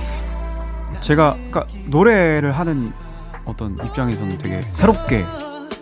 제가 1.00 1.36
그러니까 1.36 1.66
노래를 1.88 2.52
하는 2.52 2.92
어떤 3.46 3.78
입장에서는 3.86 4.38
되게 4.38 4.62
새롭게 4.62 5.24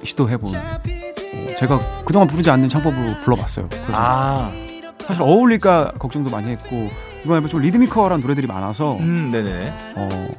시도해본 0.04 0.54
어, 0.56 1.56
제가 1.58 2.04
그동안 2.06 2.28
부르지 2.28 2.52
않는 2.52 2.70
창법으로 2.70 3.22
불러봤어요. 3.24 3.68
그래서 3.68 3.94
아. 3.96 4.52
사실 5.00 5.24
어울릴까 5.24 5.94
걱정도 5.98 6.30
많이 6.30 6.52
했고 6.52 6.92
이번 7.24 7.38
앨범 7.38 7.50
좀 7.50 7.62
리드미컬한 7.62 8.22
노래들이 8.22 8.46
많아서 8.46 8.98
음, 8.98 9.32
네네. 9.32 9.74
어, 9.96 10.30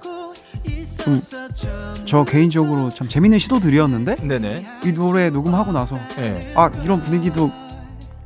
좀저 1.02 2.22
개인적으로 2.22 2.90
참 2.90 3.08
재밌는 3.08 3.40
시도들이었는데 3.40 4.14
네네. 4.16 4.66
이 4.84 4.92
노래 4.92 5.28
녹음하고 5.30 5.72
나서 5.72 5.98
네. 6.14 6.52
아 6.54 6.70
이런 6.84 7.00
분위기도 7.00 7.50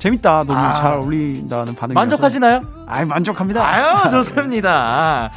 재밌다 0.07 0.43
너무 0.43 0.59
아, 0.59 0.75
잘 0.75 0.95
어울린다는 0.95 1.77
반응이 1.77 1.95
만족하시나요? 1.95 2.61
아 2.88 3.05
만족합니다. 3.05 3.65
아유 3.65 4.11
좋습니다. 4.11 5.31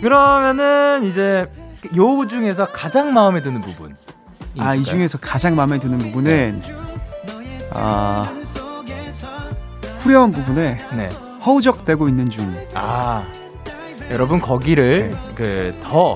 그러면은 0.00 1.02
이제 1.02 1.50
요 1.96 2.24
중에서 2.28 2.66
가장 2.66 3.12
마음에 3.12 3.42
드는 3.42 3.60
부분. 3.60 3.96
아 4.56 4.76
이 4.76 4.84
중에서 4.84 5.18
가장 5.18 5.56
마음에 5.56 5.80
드는 5.80 5.98
부분은 5.98 6.62
네. 6.62 6.74
아 7.74 8.22
후렴 9.98 10.30
부분에 10.30 10.78
네. 10.96 11.08
허우적대고 11.44 12.08
있는 12.08 12.28
중. 12.28 12.54
아 12.74 13.24
여러분 14.10 14.38
거기를 14.40 15.10
네. 15.10 15.34
그더 15.34 16.14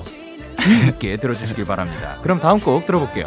있게 0.87 1.17
들어주시길 1.17 1.65
바랍니다. 1.65 2.15
그럼 2.23 2.39
다음 2.39 2.61
곡 2.61 2.85
들어볼게요. 2.85 3.25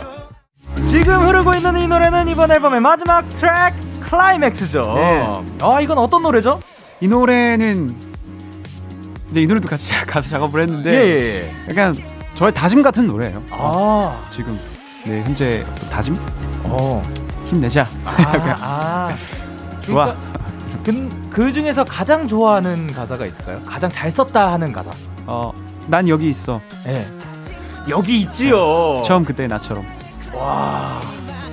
지금 0.87 1.27
흐르고 1.29 1.53
있는 1.57 1.77
이 1.79 1.87
노래는 1.87 2.29
이번 2.29 2.51
앨범의 2.51 2.81
마지막 2.81 3.29
트랙 3.29 3.92
클라이맥스죠. 4.13 4.93
네. 4.95 5.27
아 5.63 5.81
이건 5.81 5.97
어떤 5.97 6.23
노래죠? 6.23 6.61
이 7.01 7.09
노래는 7.09 7.97
이제 9.31 9.41
이 9.41 9.47
노래도 9.47 9.69
같이 9.69 9.93
가서 10.05 10.29
작업을 10.29 10.61
했는데 10.61 10.91
예, 10.93 10.97
예, 10.97 11.43
예. 11.47 11.71
약간 11.71 11.97
저의 12.35 12.53
다짐 12.53 12.83
같은 12.83 13.07
노래예요. 13.07 13.43
아 13.51 14.23
지금 14.29 14.59
네 15.07 15.23
현재 15.23 15.65
다짐? 15.91 16.17
어 16.65 17.03
힘내자. 17.47 17.87
아, 18.05 18.57
아. 18.61 19.17
좋아. 19.81 20.15
그, 20.85 21.09
그 21.31 21.53
중에서 21.53 21.85
가장 21.85 22.27
좋아하는 22.29 22.93
가사가 22.93 23.25
있을까요? 23.25 23.63
가장 23.65 23.89
잘 23.89 24.11
썼다 24.11 24.53
하는 24.53 24.73
가사. 24.73 24.91
어, 25.27 25.53
난 25.87 26.09
여기 26.09 26.29
있어. 26.29 26.61
네. 26.85 27.07
여기 27.89 28.19
있지요. 28.21 28.97
네. 28.97 29.03
처음 29.03 29.25
그때 29.25 29.47
나처럼. 29.47 29.87
와. 30.35 31.01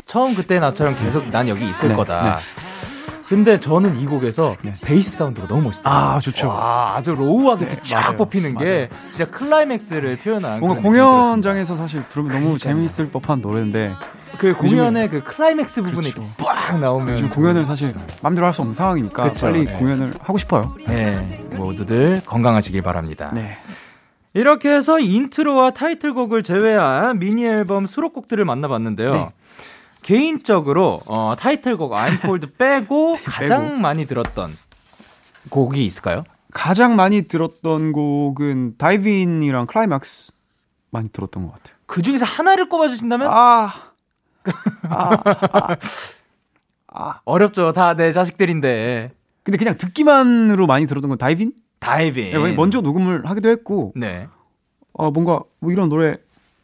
처음 0.10 0.34
그때 0.34 0.60
나처럼 0.60 0.96
계속 0.96 1.30
난 1.30 1.48
여기 1.48 1.70
있을 1.70 1.90
네, 1.90 1.96
거다. 1.96 2.24
네. 2.24 2.32
근데 3.28 3.60
저는 3.60 4.00
이 4.00 4.08
곡에서 4.08 4.56
네. 4.64 4.72
베이스 4.84 5.16
사운드가 5.18 5.48
너무 5.48 5.62
멋있다. 5.66 5.88
아, 5.88 6.20
좋죠. 6.20 6.48
와, 6.48 6.96
아주 6.96 7.14
low하게 7.14 7.68
네, 7.68 7.76
쫙 7.84 8.00
맞아요. 8.00 8.18
뽑히는 8.18 8.58
게 8.58 8.66
맞아요. 8.66 8.88
진짜 9.12 9.26
클라이맥스를 9.30 10.18
표현한 10.18 10.62
뭔가 10.62 10.82
공연장에서 10.82 11.76
사실 11.76 12.02
부르면 12.08 12.42
너무 12.42 12.58
재밌을 12.58 13.12
법한 13.12 13.42
노래인데 13.42 13.94
그 14.40 14.56
공연의 14.56 15.12
그 15.12 15.22
클라이맥스 15.24 15.84
부분이 15.84 16.12
그렇죠. 16.12 16.28
빡 16.40 16.80
나오면 16.80 17.16
지금 17.18 17.30
공연을 17.30 17.68
사실 17.68 17.94
맘대로 18.24 18.48
할 18.48 18.54
수 18.54 18.62
없는 18.62 18.74
상황이니까 18.74 19.22
그렇죠. 19.24 19.46
빨리 19.46 19.66
네. 19.66 19.74
공연을 19.74 20.14
하고 20.20 20.40
싶어요. 20.40 20.74
네, 20.88 21.46
모두들 21.56 22.24
건강하시길 22.26 22.82
바랍니다. 22.82 23.30
네. 23.36 23.60
이렇게 24.34 24.74
해서 24.74 25.00
intro와 25.00 25.70
타이틀곡을 25.72 26.42
제외한 26.42 27.20
미니 27.20 27.46
앨범 27.46 27.86
수록곡들을 27.86 28.44
만나봤는데요. 28.44 29.32
네. 30.10 30.18
개인적으로 30.18 31.02
어, 31.06 31.36
타이틀곡 31.38 31.92
I'm 31.92 32.20
Cold 32.22 32.48
빼고 32.58 33.18
가장 33.24 33.68
빼고. 33.68 33.78
많이 33.80 34.06
들었던 34.08 34.50
곡이 35.50 35.86
있을까요? 35.86 36.24
가장 36.52 36.96
많이 36.96 37.24
들었던 37.24 37.92
곡은 37.92 38.78
Divin'이랑 38.78 39.68
Climax 39.68 40.32
많이 40.92 41.10
들었던 41.10 41.46
것 41.46 41.54
같아요. 41.54 41.76
그 41.86 42.02
중에서 42.02 42.26
하나를 42.26 42.70
꼽아주신다면? 42.70 43.28
아, 43.32 43.72
아, 44.90 45.10
아, 45.24 45.78
아. 46.88 47.20
어렵죠. 47.26 47.74
다 47.74 47.94
내 47.94 48.12
자식들인데. 48.14 49.12
근데 49.44 49.58
그냥 49.58 49.78
듣기만으로 49.78 50.66
많이 50.68 50.88
들었던 50.88 51.08
건 51.10 51.18
Divin'? 51.18 51.54
Divin'. 51.80 52.32
네, 52.32 52.54
먼저 52.56 52.82
녹음을 52.82 53.26
하기도 53.28 53.50
했고. 53.50 53.94
네. 53.96 54.28
어, 54.94 55.12
뭔가 55.12 55.42
뭐 55.60 55.72
이런 55.72 55.90
노래 55.90 56.18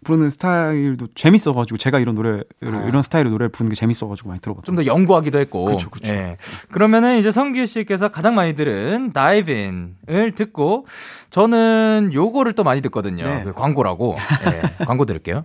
부르는 0.06 0.30
스타일도 0.30 1.08
재밌어가지고 1.16 1.78
제가 1.78 2.00
이런 2.00 2.16
노래를 2.16 2.44
아. 2.64 2.86
이런 2.88 3.04
스타일의 3.04 3.30
노래를 3.32 3.50
부르는 3.50 3.70
게 3.72 3.76
재밌어가지고 3.76 4.30
많이 4.30 4.40
들어봤죠. 4.40 4.64
좀 4.66 4.76
더 4.76 4.86
연구하기도 4.86 5.38
했고. 5.40 5.66
그렇죠, 5.66 5.90
그렇죠. 5.90 6.14
예. 6.14 6.38
그러면은 6.72 7.18
이제 7.18 7.32
성규 7.32 7.66
씨께서 7.66 8.10
가장 8.10 8.36
많이 8.36 8.56
들은 8.56 9.12
Divin'을 9.12 10.32
듣고 10.36 10.86
저는 11.30 12.12
요거를 12.14 12.54
또 12.54 12.64
많이 12.64 12.82
듣거든요. 12.82 13.24
네. 13.24 13.44
그 13.44 13.54
광고라고. 13.54 14.16
예. 14.48 14.62
광고 14.86 15.06
들을게요. 15.06 15.44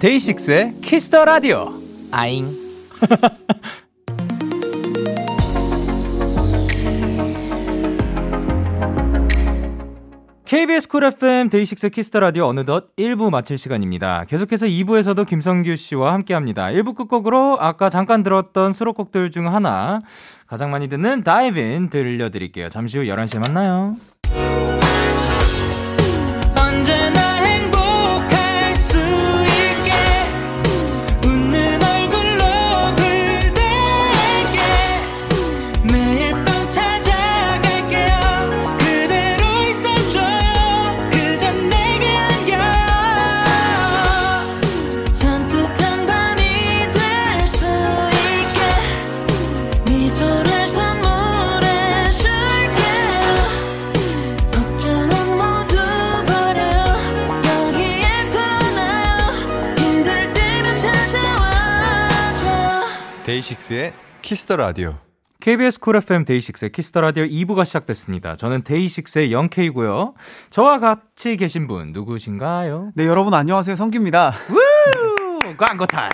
데이식스의 0.00 0.74
Kiss 0.82 1.06
the 1.06 1.24
Radio. 1.24 1.72
아잉. 2.10 2.48
KBS 10.46 10.88
Cool 10.88 11.04
FM 11.04 11.48
데이식스 11.48 11.88
Kiss 11.88 12.06
the 12.06 12.20
Radio 12.20 12.44
어느덧 12.44 12.94
1부 12.96 13.30
마칠 13.30 13.56
시간입니다. 13.56 14.26
계속해서 14.26 14.66
2부에서도 14.66 15.26
김성규 15.26 15.74
씨와 15.74 16.12
함께 16.12 16.34
합니다. 16.34 16.66
1부 16.66 16.94
끝곡으로 16.94 17.56
아까 17.60 17.88
잠깐 17.88 18.22
들었던 18.22 18.74
수록곡들 18.74 19.30
중 19.30 19.52
하나 19.52 20.02
가장 20.46 20.70
많이 20.70 20.88
듣는 20.88 21.24
Divin' 21.24 21.88
들려드릴게요. 21.88 22.68
잠시 22.68 22.98
후 22.98 23.04
11시에 23.04 23.38
만나요. 23.38 23.94
데이식스의 63.74 63.92
Kiss 64.22 64.41
the 64.41 64.56
Radio. 64.56 64.94
KBS 65.40 65.80
Cool 65.80 65.96
FM 65.96 66.24
데이식스의 66.24 66.70
Kiss 66.70 66.87
the 66.87 67.00
Radio 67.00 67.24
2부가 67.24 67.64
시작됐습니다. 67.66 68.36
저는 68.36 68.62
데이식스의 68.62 69.32
Young 69.32 69.69
K고요. 69.69 70.14
저와 70.50 70.78
같이 70.78 71.36
계신 71.36 71.66
분 71.66 71.92
누구신가요? 71.92 72.92
네, 72.94 73.06
여러분 73.06 73.34
안녕하세요. 73.34 73.76
성규입니다. 73.76 74.32
우! 74.50 75.56
광고 75.56 75.86
타임. 75.86 76.10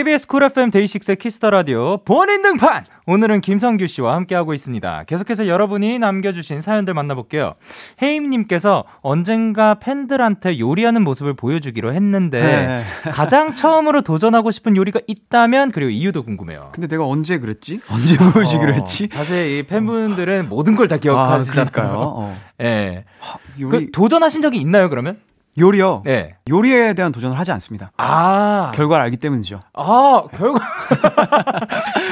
KBS 0.00 0.28
쿨 0.28 0.42
FM 0.44 0.70
데이식스의 0.70 1.16
키스 1.16 1.37
더 1.37 1.50
라디오 1.50 1.98
본인 1.98 2.40
등판! 2.40 2.86
오늘은 3.06 3.42
김성규 3.42 3.86
씨와 3.86 4.14
함께하고 4.14 4.54
있습니다. 4.54 5.04
계속해서 5.04 5.46
여러분이 5.46 5.98
남겨주신 5.98 6.62
사연들 6.62 6.94
만나볼게요. 6.94 7.56
혜임님께서 8.00 8.84
언젠가 9.02 9.74
팬들한테 9.74 10.58
요리하는 10.58 11.02
모습을 11.04 11.34
보여주기로 11.34 11.92
했는데 11.92 12.40
네. 12.40 12.82
가장 13.10 13.54
처음으로 13.54 14.00
도전하고 14.00 14.50
싶은 14.50 14.74
요리가 14.74 15.00
있다면 15.06 15.70
그리고 15.70 15.90
이유도 15.90 16.22
궁금해요. 16.22 16.70
근데 16.72 16.86
내가 16.88 17.06
언제 17.06 17.38
그랬지? 17.38 17.80
언제 17.90 18.16
보여주기로 18.16 18.72
어, 18.72 18.74
했지? 18.76 19.08
사실 19.12 19.58
이 19.58 19.62
팬분들은 19.64 20.46
어. 20.46 20.48
모든 20.48 20.76
걸 20.76 20.88
다 20.88 20.96
기억하시니까요. 20.96 21.90
아, 21.90 21.96
어. 21.98 22.38
예. 22.62 23.04
아, 23.20 23.34
요리... 23.60 23.86
그 23.86 23.90
도전하신 23.92 24.40
적이 24.40 24.60
있나요, 24.60 24.88
그러면? 24.88 25.18
요리요? 25.58 26.02
네. 26.04 26.36
요리에 26.48 26.94
대한 26.94 27.12
도전을 27.12 27.38
하지 27.38 27.52
않습니다. 27.52 27.92
아. 27.96 28.70
결과를 28.74 29.04
알기 29.04 29.16
때문이죠. 29.16 29.60
아, 29.74 30.24
결과. 30.36 30.60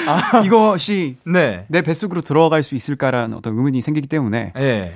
아. 0.07 0.41
이것이 0.45 1.17
네. 1.25 1.65
내 1.69 1.83
뱃속으로 1.83 2.21
들어갈 2.21 2.63
수 2.63 2.75
있을까라는 2.75 3.37
어떤 3.37 3.57
의문이 3.57 3.81
생기기 3.81 4.09
때문에 4.09 4.53
네. 4.55 4.95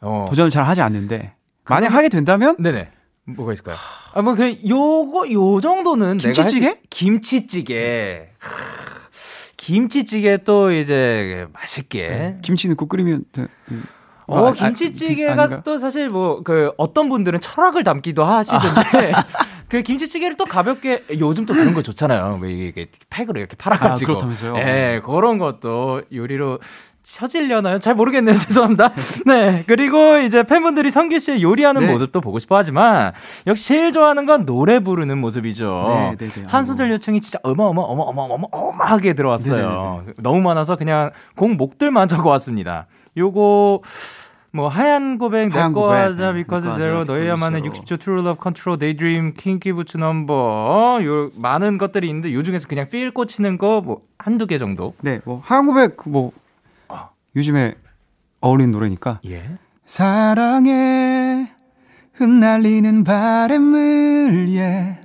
어. 0.00 0.26
도전을 0.28 0.50
잘 0.50 0.64
하지 0.64 0.82
않는데 0.82 1.34
만약 1.64 1.92
하게 1.92 2.08
된다면 2.08 2.56
네네. 2.58 2.90
뭐가 3.24 3.52
있을까요? 3.52 3.76
아, 4.14 4.22
뭐, 4.22 4.34
그, 4.34 4.56
요거, 4.66 5.30
요 5.32 5.60
정도는 5.60 6.18
김치찌개? 6.18 6.76
김치찌개. 6.88 8.28
김치찌개 9.56 10.38
또 10.44 10.70
이제 10.70 11.46
맛있게. 11.52 12.08
네. 12.08 12.38
김치 12.42 12.68
넣고 12.68 12.86
끓이면 12.86 13.24
어, 14.28 14.48
아, 14.48 14.52
김치찌개가 14.52 15.42
아, 15.42 15.62
또 15.62 15.78
사실 15.78 16.08
뭐 16.08 16.42
그 16.44 16.72
어떤 16.76 17.08
분들은 17.08 17.40
철학을 17.40 17.82
담기도 17.84 18.24
하시던데 18.24 19.12
아. 19.12 19.24
그 19.68 19.82
김치찌개를 19.82 20.36
또 20.36 20.44
가볍게 20.44 21.02
요즘 21.18 21.44
또 21.46 21.54
그런 21.54 21.74
거 21.74 21.82
좋잖아요. 21.82 22.36
뭐 22.38 22.46
이게 22.48 22.86
팩으로 23.10 23.38
이렇게 23.40 23.56
팔아가지고. 23.56 24.12
아, 24.12 24.14
그렇다면서요? 24.14 24.56
예, 24.58 25.00
그런 25.04 25.38
것도 25.38 26.02
요리로 26.12 26.60
쳐질려나요? 27.02 27.78
잘 27.78 27.94
모르겠네요. 27.94 28.34
죄송합니다. 28.36 28.92
네. 29.26 29.64
그리고 29.66 30.18
이제 30.18 30.42
팬분들이 30.42 30.90
성규 30.90 31.18
씨의 31.20 31.42
요리하는 31.42 31.82
네. 31.82 31.92
모습도 31.92 32.20
보고 32.20 32.38
싶어 32.40 32.56
하지만 32.56 33.12
역시 33.46 33.68
제일 33.68 33.92
좋아하는 33.92 34.26
건 34.26 34.44
노래 34.44 34.80
부르는 34.80 35.18
모습이죠. 35.18 36.16
네, 36.18 36.26
네, 36.26 36.28
네. 36.28 36.42
한 36.46 36.64
소절 36.64 36.90
요청이 36.90 37.20
진짜 37.20 37.38
어마어마 37.42 37.82
어마어마어마어마하게 37.82 39.14
들어왔어요. 39.14 40.02
네, 40.04 40.12
네, 40.12 40.12
너무 40.18 40.40
많아서 40.40 40.76
그냥 40.76 41.10
곡목들만 41.36 42.08
적어 42.08 42.30
왔습니다. 42.30 42.86
요거 43.16 43.82
뭐 44.52 44.68
하얀 44.68 45.18
고백 45.18 45.48
내 45.50 45.72
거 45.72 45.92
하자 45.92 46.32
Because 46.32 46.76
제로 46.78 47.04
너여야만 47.04 47.50
해 47.50 47.62
60초 47.62 48.00
True 48.00 48.22
Love 48.22 48.40
Control 48.40 48.78
Daydream 48.78 49.34
킹키 49.34 49.72
부츠 49.72 49.98
넘버 49.98 51.00
요 51.04 51.30
많은 51.34 51.76
것들이 51.78 52.08
있는데 52.08 52.32
요 52.32 52.42
중에서 52.42 52.66
그냥 52.68 52.88
feel 52.88 53.12
꽂히는 53.12 53.58
거 53.58 53.80
뭐 53.82 54.02
한두 54.18 54.46
개 54.46 54.56
정도. 54.58 54.94
네. 55.02 55.20
뭐 55.24 55.40
하얀 55.44 55.66
고백 55.66 55.96
뭐 56.06 56.32
아. 56.88 57.10
요즘에 57.36 57.74
어울리는 58.40 58.72
노래니까. 58.72 59.20
예. 59.26 59.44
사랑해 59.84 61.50
흩날리는 62.14 63.04
바람을 63.04 64.46
예. 64.50 65.00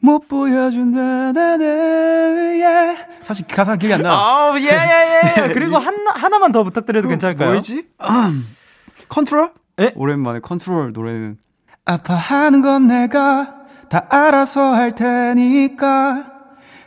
못 0.00 0.28
보여준다, 0.28 1.32
나는, 1.32 2.58
예. 2.60 3.06
사실 3.22 3.46
가사 3.46 3.76
기억이 3.76 3.94
안 3.94 4.02
나. 4.02 4.10
아, 4.12 4.54
예, 4.58 4.64
예, 4.68 5.48
예. 5.48 5.52
그리고 5.52 5.76
한, 5.78 5.94
하나만 6.08 6.52
더 6.52 6.64
부탁드려도 6.64 7.06
그, 7.06 7.12
괜찮을까요? 7.12 7.52
뭐지? 7.52 7.86
음. 8.02 8.56
컨트롤? 9.08 9.52
예? 9.80 9.92
오랜만에 9.94 10.40
컨트롤 10.40 10.92
노래는. 10.92 11.36
아파하는 11.84 12.62
건 12.62 12.86
내가 12.86 13.54
다 13.88 14.06
알아서 14.08 14.62
할 14.74 14.94
테니까. 14.94 16.26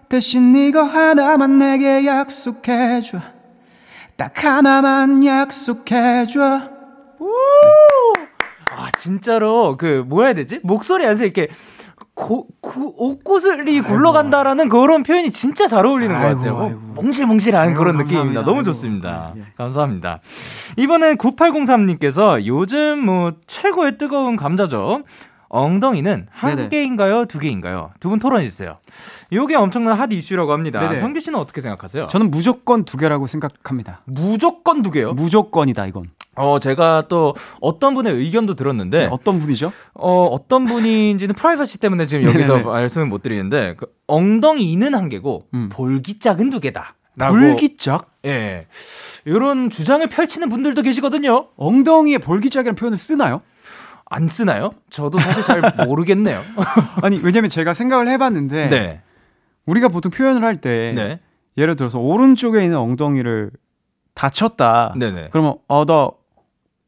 대신 0.09 0.55
이거 0.55 0.83
하나만 0.83 1.57
내게 1.57 2.05
약속해줘. 2.05 3.19
딱 4.15 4.43
하나만 4.43 5.25
약속해줘. 5.25 6.61
우! 7.19 7.33
아, 8.75 8.89
진짜로, 8.99 9.75
그, 9.77 10.03
뭐 10.07 10.23
해야 10.23 10.33
되지? 10.33 10.59
목소리 10.63 11.05
안에서 11.05 11.23
이렇게 11.25 11.47
고, 12.15 12.47
고, 12.61 12.93
옥구슬이 12.97 13.81
굴러간다라는 13.81 14.69
그런 14.69 15.01
표현이 15.03 15.31
진짜 15.31 15.65
잘 15.67 15.85
어울리는 15.85 16.15
아이고, 16.15 16.29
것 16.29 16.35
같아요. 16.45 16.63
아이고. 16.65 16.79
몽실몽실한 17.01 17.61
아이고, 17.69 17.79
그런 17.79 17.93
감사합니다. 17.97 18.17
느낌입니다. 18.19 18.45
너무 18.45 18.63
좋습니다. 18.63 19.33
예, 19.35 19.39
예. 19.39 19.45
감사합니다. 19.57 20.19
이번엔 20.77 21.17
9803님께서 21.17 22.45
요즘 22.45 23.03
뭐 23.03 23.33
최고의 23.47 23.97
뜨거운 23.97 24.35
감자죠. 24.35 25.03
엉덩이는 25.49 26.27
한 26.31 26.55
네네. 26.55 26.69
개인가요? 26.69 27.25
두 27.25 27.37
개인가요? 27.39 27.91
두 27.99 28.09
분 28.09 28.17
토론해주세요. 28.19 28.77
요게 29.31 29.55
엄청난 29.55 29.97
핫 29.99 30.11
이슈라고 30.11 30.51
합니다. 30.51 30.79
네네. 30.79 30.99
성규 30.99 31.19
씨는 31.19 31.37
어떻게 31.39 31.61
생각하세요? 31.61 32.07
저는 32.07 32.31
무조건 32.31 32.85
두 32.85 32.97
개라고 32.97 33.27
생각합니다. 33.27 34.01
무조건 34.05 34.81
두 34.81 34.89
개요? 34.89 35.13
무조건이다, 35.13 35.85
이건. 35.87 36.09
어, 36.35 36.59
제가 36.59 37.05
또 37.09 37.35
어떤 37.61 37.93
분의 37.93 38.13
의견도 38.13 38.55
들었는데. 38.55 38.97
네, 38.97 39.07
어떤 39.11 39.39
분이죠? 39.39 39.71
어, 39.93 40.25
어떤 40.25 40.65
분인지는 40.65 41.35
프라이버시 41.35 41.77
때문에 41.79 42.05
지금 42.05 42.25
여기서 42.25 42.59
말씀을 42.59 43.07
못 43.07 43.21
드리는데, 43.21 43.75
그 43.77 43.87
엉덩이는 44.07 44.95
한 44.95 45.09
개고, 45.09 45.45
음. 45.53 45.69
볼기짝은 45.71 46.49
두 46.49 46.59
개다. 46.59 46.95
볼기짝? 47.17 48.11
예. 48.25 48.65
이런 49.25 49.69
주장을 49.69 50.05
펼치는 50.07 50.49
분들도 50.49 50.81
계시거든요. 50.81 51.49
엉덩이에 51.57 52.17
볼기짝이라는 52.17 52.75
표현을 52.75 52.97
쓰나요? 52.97 53.41
안 54.05 54.27
쓰나요? 54.27 54.71
저도 54.89 55.19
사실 55.19 55.43
잘 55.43 55.61
모르겠네요. 55.87 56.41
아니, 57.01 57.19
왜냐면 57.23 57.49
제가 57.49 57.73
생각을 57.73 58.07
해봤는데, 58.07 58.69
네. 58.69 59.01
우리가 59.65 59.87
보통 59.89 60.11
표현을 60.11 60.43
할 60.43 60.57
때, 60.57 60.93
네. 60.95 61.19
예를 61.57 61.75
들어서 61.75 61.99
오른쪽에 61.99 62.63
있는 62.63 62.77
엉덩이를 62.77 63.51
다쳤다. 64.15 64.93
네네. 64.97 65.29
그러면, 65.31 65.57
아, 65.67 65.85
나 65.87 66.09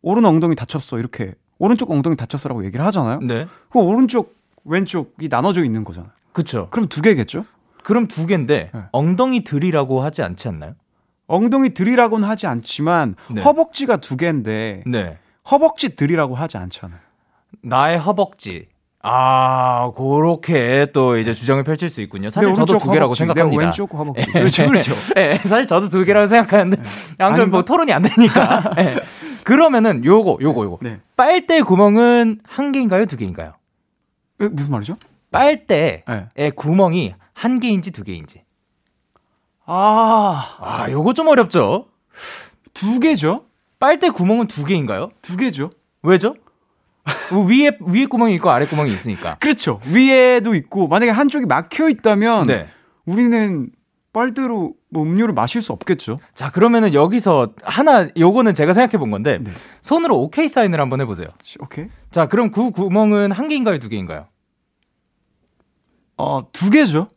오른 0.05 0.23
엉덩이 0.23 0.55
다쳤어 0.55 0.99
이렇게 0.99 1.33
오른쪽 1.57 1.89
엉덩이 1.89 2.15
다쳤어라고 2.15 2.63
얘기를 2.63 2.85
하잖아요. 2.85 3.19
네. 3.21 3.47
그 3.69 3.79
오른쪽 3.79 4.35
왼쪽이 4.63 5.29
나눠져 5.29 5.63
있는 5.63 5.83
거잖아요. 5.83 6.11
그렇죠. 6.31 6.69
그럼 6.69 6.87
두 6.87 7.01
개겠죠? 7.01 7.43
그럼 7.83 8.07
두 8.07 8.27
개인데 8.27 8.69
네. 8.71 8.81
엉덩이 8.91 9.43
들이라고 9.43 10.03
하지 10.03 10.21
않지 10.21 10.47
않나요? 10.47 10.75
엉덩이 11.25 11.73
들이라고는 11.73 12.27
하지 12.27 12.45
않지만 12.45 13.15
네. 13.31 13.41
허벅지가 13.41 13.97
두 13.97 14.15
개인데 14.15 14.83
네. 14.85 15.17
허벅지 15.49 15.95
들이라고 15.95 16.35
하지 16.35 16.57
않잖아요. 16.57 16.99
나의 17.61 17.97
허벅지. 17.97 18.67
아, 19.07 19.91
그렇게 19.95 20.87
또 20.91 21.17
이제 21.19 21.31
주장을 21.31 21.63
펼칠 21.63 21.91
수 21.91 22.01
있군요. 22.01 22.31
사실 22.31 22.55
저도 22.55 22.79
두 22.79 22.89
개라고 22.89 23.13
허벅지, 23.13 23.19
생각합니다. 23.19 23.63
왼쪽 23.63 23.93
허벅지. 23.93 24.25
그렇죠, 24.31 24.65
그렇죠. 24.65 24.93
네, 25.13 25.37
사실 25.45 25.67
저도 25.67 25.89
두 25.89 26.03
개라고 26.03 26.27
생각하는데, 26.27 26.81
아무튼 27.19 27.51
뭐 27.51 27.63
토론이 27.63 27.93
안 27.93 28.01
되니까. 28.01 28.73
네. 28.75 28.95
그러면은 29.45 30.03
요거 30.03 30.39
요거 30.41 30.63
요거. 30.63 30.79
네. 30.81 30.99
빨대 31.15 31.61
구멍은 31.61 32.39
한 32.43 32.71
개인가요, 32.71 33.05
두 33.05 33.15
개인가요? 33.15 33.53
에, 34.41 34.47
무슨 34.47 34.71
말이죠? 34.71 34.95
빨대의 35.31 36.03
네. 36.35 36.49
구멍이 36.49 37.13
한 37.33 37.59
개인지 37.59 37.91
두 37.91 38.03
개인지. 38.03 38.41
아, 39.67 40.57
아, 40.59 40.89
요거 40.89 41.13
좀 41.13 41.27
어렵죠? 41.27 41.89
두 42.73 42.99
개죠? 42.99 43.45
빨대 43.79 44.09
구멍은 44.09 44.47
두 44.47 44.65
개인가요? 44.65 45.11
두 45.21 45.37
개죠. 45.37 45.69
왜죠? 46.01 46.33
뭐 47.31 47.45
위에 47.45 47.77
위에 47.81 48.05
구멍이 48.05 48.35
있고 48.35 48.49
아래 48.49 48.65
구멍이 48.65 48.91
있으니까. 48.93 49.35
그렇죠. 49.39 49.79
위에도 49.85 50.53
있고 50.55 50.87
만약에 50.87 51.11
한쪽이 51.11 51.45
막혀 51.45 51.89
있다면 51.89 52.43
네. 52.43 52.67
우리는 53.05 53.69
빨대로 54.13 54.73
뭐 54.89 55.03
음료를 55.03 55.33
마실 55.33 55.61
수 55.61 55.73
없겠죠. 55.73 56.19
자, 56.33 56.49
그러면은 56.49 56.93
여기서 56.93 57.53
하나 57.63 58.07
요거는 58.17 58.53
제가 58.53 58.73
생각해 58.73 58.97
본 58.97 59.11
건데 59.11 59.39
네. 59.43 59.51
손으로 59.81 60.17
오케이 60.19 60.47
사인을 60.47 60.79
한번 60.79 61.01
해 61.01 61.05
보세요. 61.05 61.27
오케이. 61.59 61.87
자, 62.11 62.27
그럼 62.27 62.49
그 62.49 62.71
구멍은 62.71 63.33
한 63.33 63.49
개인가요, 63.49 63.77
두 63.79 63.89
개인가요? 63.89 64.27
어, 66.17 66.49
두 66.53 66.69
개죠. 66.69 67.09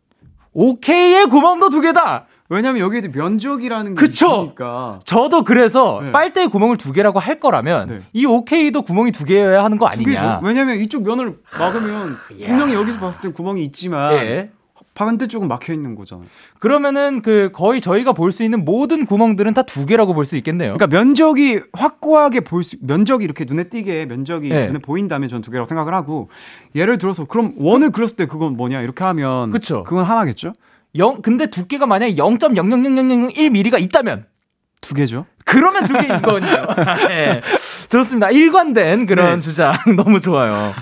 오케이의 0.52 1.26
구멍도 1.26 1.70
두 1.70 1.80
개다. 1.80 2.26
왜냐면 2.50 2.80
여기에 2.80 3.02
면적이라는 3.12 3.94
게 3.94 4.00
그쵸? 4.00 4.26
있으니까. 4.38 5.00
저도 5.04 5.44
그래서 5.44 6.00
네. 6.02 6.12
빨대 6.12 6.46
구멍을 6.46 6.78
두 6.78 6.92
개라고 6.92 7.18
할 7.18 7.40
거라면 7.40 7.86
네. 7.88 8.00
이 8.14 8.24
오케이도 8.24 8.82
구멍이 8.82 9.12
두 9.12 9.24
개여야 9.24 9.62
하는 9.64 9.76
거 9.76 9.86
아니냐. 9.86 10.40
왜냐면 10.42 10.80
이쪽 10.80 11.02
면을 11.04 11.38
막으면 11.58 12.16
분명히 12.46 12.74
여기서 12.74 12.98
봤을 13.00 13.20
땐 13.20 13.32
구멍이 13.34 13.62
있지만 13.64 14.14
예. 14.14 14.46
반대쪽은 14.94 15.46
막혀 15.46 15.72
있는 15.74 15.94
거잖아요. 15.94 16.26
그러면은 16.58 17.22
그 17.22 17.50
거의 17.52 17.80
저희가 17.80 18.12
볼 18.14 18.32
수 18.32 18.42
있는 18.42 18.64
모든 18.64 19.06
구멍들은 19.06 19.54
다 19.54 19.62
두 19.62 19.86
개라고 19.86 20.12
볼 20.14 20.24
수 20.24 20.36
있겠네요. 20.38 20.72
그러니까 20.74 20.86
면적이 20.88 21.60
확고하게 21.72 22.40
볼 22.40 22.64
수, 22.64 22.76
면적이 22.80 23.24
이렇게 23.24 23.44
눈에 23.46 23.64
띄게 23.68 24.06
면적이 24.06 24.48
네. 24.48 24.66
눈에 24.66 24.78
보인다면 24.80 25.28
전 25.28 25.40
두 25.42 25.50
개라고 25.52 25.68
생각을 25.68 25.94
하고 25.94 26.30
예를 26.74 26.98
들어서 26.98 27.26
그럼 27.26 27.52
원을 27.58 27.90
그렸을 27.90 28.16
때 28.16 28.26
그건 28.26 28.56
뭐냐 28.56 28.80
이렇게 28.80 29.04
하면 29.04 29.50
그쵸. 29.52 29.84
그건 29.84 30.04
하나겠죠? 30.04 30.54
영 30.96 31.22
근데 31.22 31.46
두께가 31.46 31.86
만약에 31.86 32.14
0.0000001mm가 32.14 33.80
있다면 33.80 34.26
두 34.80 34.94
개죠. 34.94 35.26
그러면 35.44 35.86
두 35.86 35.94
개인 35.94 36.22
거군요. 36.22 36.46
네. 37.08 37.40
좋습니다. 37.88 38.30
일관된 38.30 39.06
그런 39.06 39.36
네. 39.36 39.42
주장 39.42 39.74
너무 39.96 40.20
좋아요. 40.20 40.72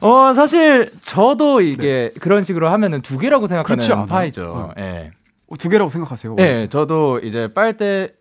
어, 0.00 0.32
사실 0.34 0.90
저도 1.02 1.60
이게 1.60 2.10
네. 2.12 2.20
그런 2.20 2.44
식으로 2.44 2.68
하면은 2.68 3.02
두 3.02 3.18
개라고 3.18 3.46
생각하는 3.46 4.06
파이죠. 4.06 4.72
예. 4.76 4.80
네. 4.80 5.10
어, 5.48 5.56
두 5.56 5.68
개라고 5.68 5.90
생각하세요? 5.90 6.36
예, 6.38 6.42
네, 6.42 6.68
저도 6.68 7.20
이제 7.20 7.48
빨대 7.54 8.12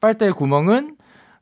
빨대 0.00 0.30
구멍은 0.30 0.96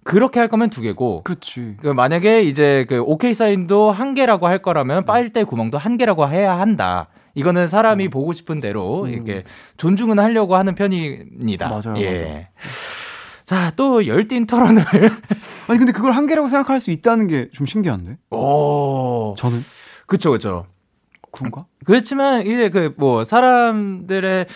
그렇게 0.05 0.41
할 0.41 0.49
거면 0.49 0.71
두 0.71 0.81
개고. 0.83 1.23
그렇지. 1.23 1.77
그 1.81 1.89
만약에 1.89 2.43
이제 2.43 2.87
그 2.89 3.01
오케이 3.01 3.35
사인도 3.35 3.91
한 3.91 4.15
개라고 4.15 4.47
할 4.47 4.61
거라면 4.61 5.01
네. 5.01 5.05
빨대 5.07 5.45
구멍도 5.45 5.79
한 5.79 5.97
개라고 5.97 6.29
해야 6.29 6.59
한다. 6.59 7.09
이거는 7.39 7.69
사람이 7.69 8.07
음. 8.07 8.11
보고 8.11 8.33
싶은 8.33 8.61
대로 8.61 9.05
음. 9.05 9.09
이렇게 9.11 9.45
존중은 9.77 10.19
하려고 10.19 10.57
하는 10.57 10.75
편입니다. 10.75 11.69
맞아요. 11.69 11.95
예. 12.03 12.11
맞아요. 12.23 12.45
자, 13.47 13.71
또 13.77 14.07
열띤 14.07 14.47
토론을. 14.47 14.85
아니, 15.69 15.79
근데 15.79 15.93
그걸 15.93 16.13
한 16.13 16.27
개라고 16.27 16.49
생각할 16.49 16.81
수 16.81 16.91
있다는 16.91 17.29
게 17.29 17.49
좀 17.53 17.65
신기한데? 17.67 18.17
오. 18.31 19.35
저는? 19.39 19.59
그쵸, 20.07 20.33
그쵸. 20.33 20.67
그런가? 21.33 21.65
그렇지만, 21.85 22.47
이제 22.47 22.69
그, 22.69 22.93
뭐, 22.99 23.25
사람들의 23.25 24.47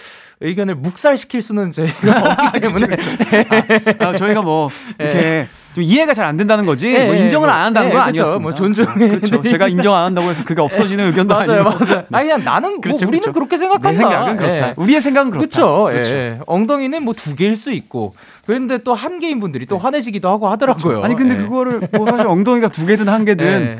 의견을 0.41 0.75
묵살시킬 0.75 1.41
수는 1.41 1.71
저희가 1.71 2.35
없기 2.49 2.61
때문에. 2.61 2.87
그쵸, 2.87 3.11
그쵸. 3.17 3.91
아, 4.01 4.09
아, 4.09 4.15
저희가 4.15 4.43
뭐, 4.43 4.69
이렇게. 4.99 5.15
네. 5.15 5.49
좀 5.75 5.83
이해가 5.85 6.13
잘 6.15 6.27
안 6.27 6.37
된다는 6.37 6.67
거지 6.67 6.91
네, 6.91 7.07
뭐 7.07 7.15
인정을 7.15 7.49
뭐, 7.49 7.55
안 7.57 7.65
한다는 7.67 7.89
네, 7.89 7.95
건 7.95 8.03
아니었습니다. 8.09 8.41
뭐 8.43 8.55
존중. 8.55 8.85
네, 8.97 9.09
그렇죠. 9.09 9.43
제가 9.43 9.69
인정 9.69 9.95
안 9.95 10.05
한다고 10.05 10.29
해서 10.29 10.45
그게 10.45 10.61
없어지는 10.61 11.07
의견도 11.09 11.35
맞아요, 11.35 11.65
아니고. 11.67 11.85
맞아요. 11.85 12.05
아니 12.13 12.29
그냥 12.29 12.45
나는 12.45 12.71
뭐 12.73 12.81
그렇죠, 12.81 13.07
우리는 13.07 13.21
그렇죠. 13.21 13.33
그렇게 13.33 13.57
생각한다. 13.57 13.91
내 13.91 13.97
생각은 13.97 14.37
그렇다. 14.37 14.69
예. 14.69 14.75
우리의 14.77 15.01
생각은 15.01 15.31
그렇다. 15.31 15.49
그렇죠. 15.49 15.85
그렇죠. 15.91 16.15
예. 16.15 16.39
엉덩이는 16.47 17.03
뭐 17.05 17.15
두 17.15 17.35
개일 17.37 17.57
수 17.57 17.73
있고. 17.73 18.15
그런데 18.47 18.79
또 18.79 18.95
한 18.95 19.19
개인 19.19 19.41
분들이 19.41 19.67
또 19.67 19.77
네. 19.77 19.83
화내시기도 19.83 20.29
하고 20.29 20.49
하더라고요. 20.51 20.83
그렇죠. 21.01 21.05
아니 21.05 21.15
근데 21.17 21.35
예. 21.35 21.39
그거를 21.39 21.89
뭐 21.93 22.07
사실 22.07 22.27
엉덩이가 22.27 22.69
두 22.69 22.87
개든 22.87 23.09
한 23.09 23.25
개든 23.25 23.47
예. 23.47 23.79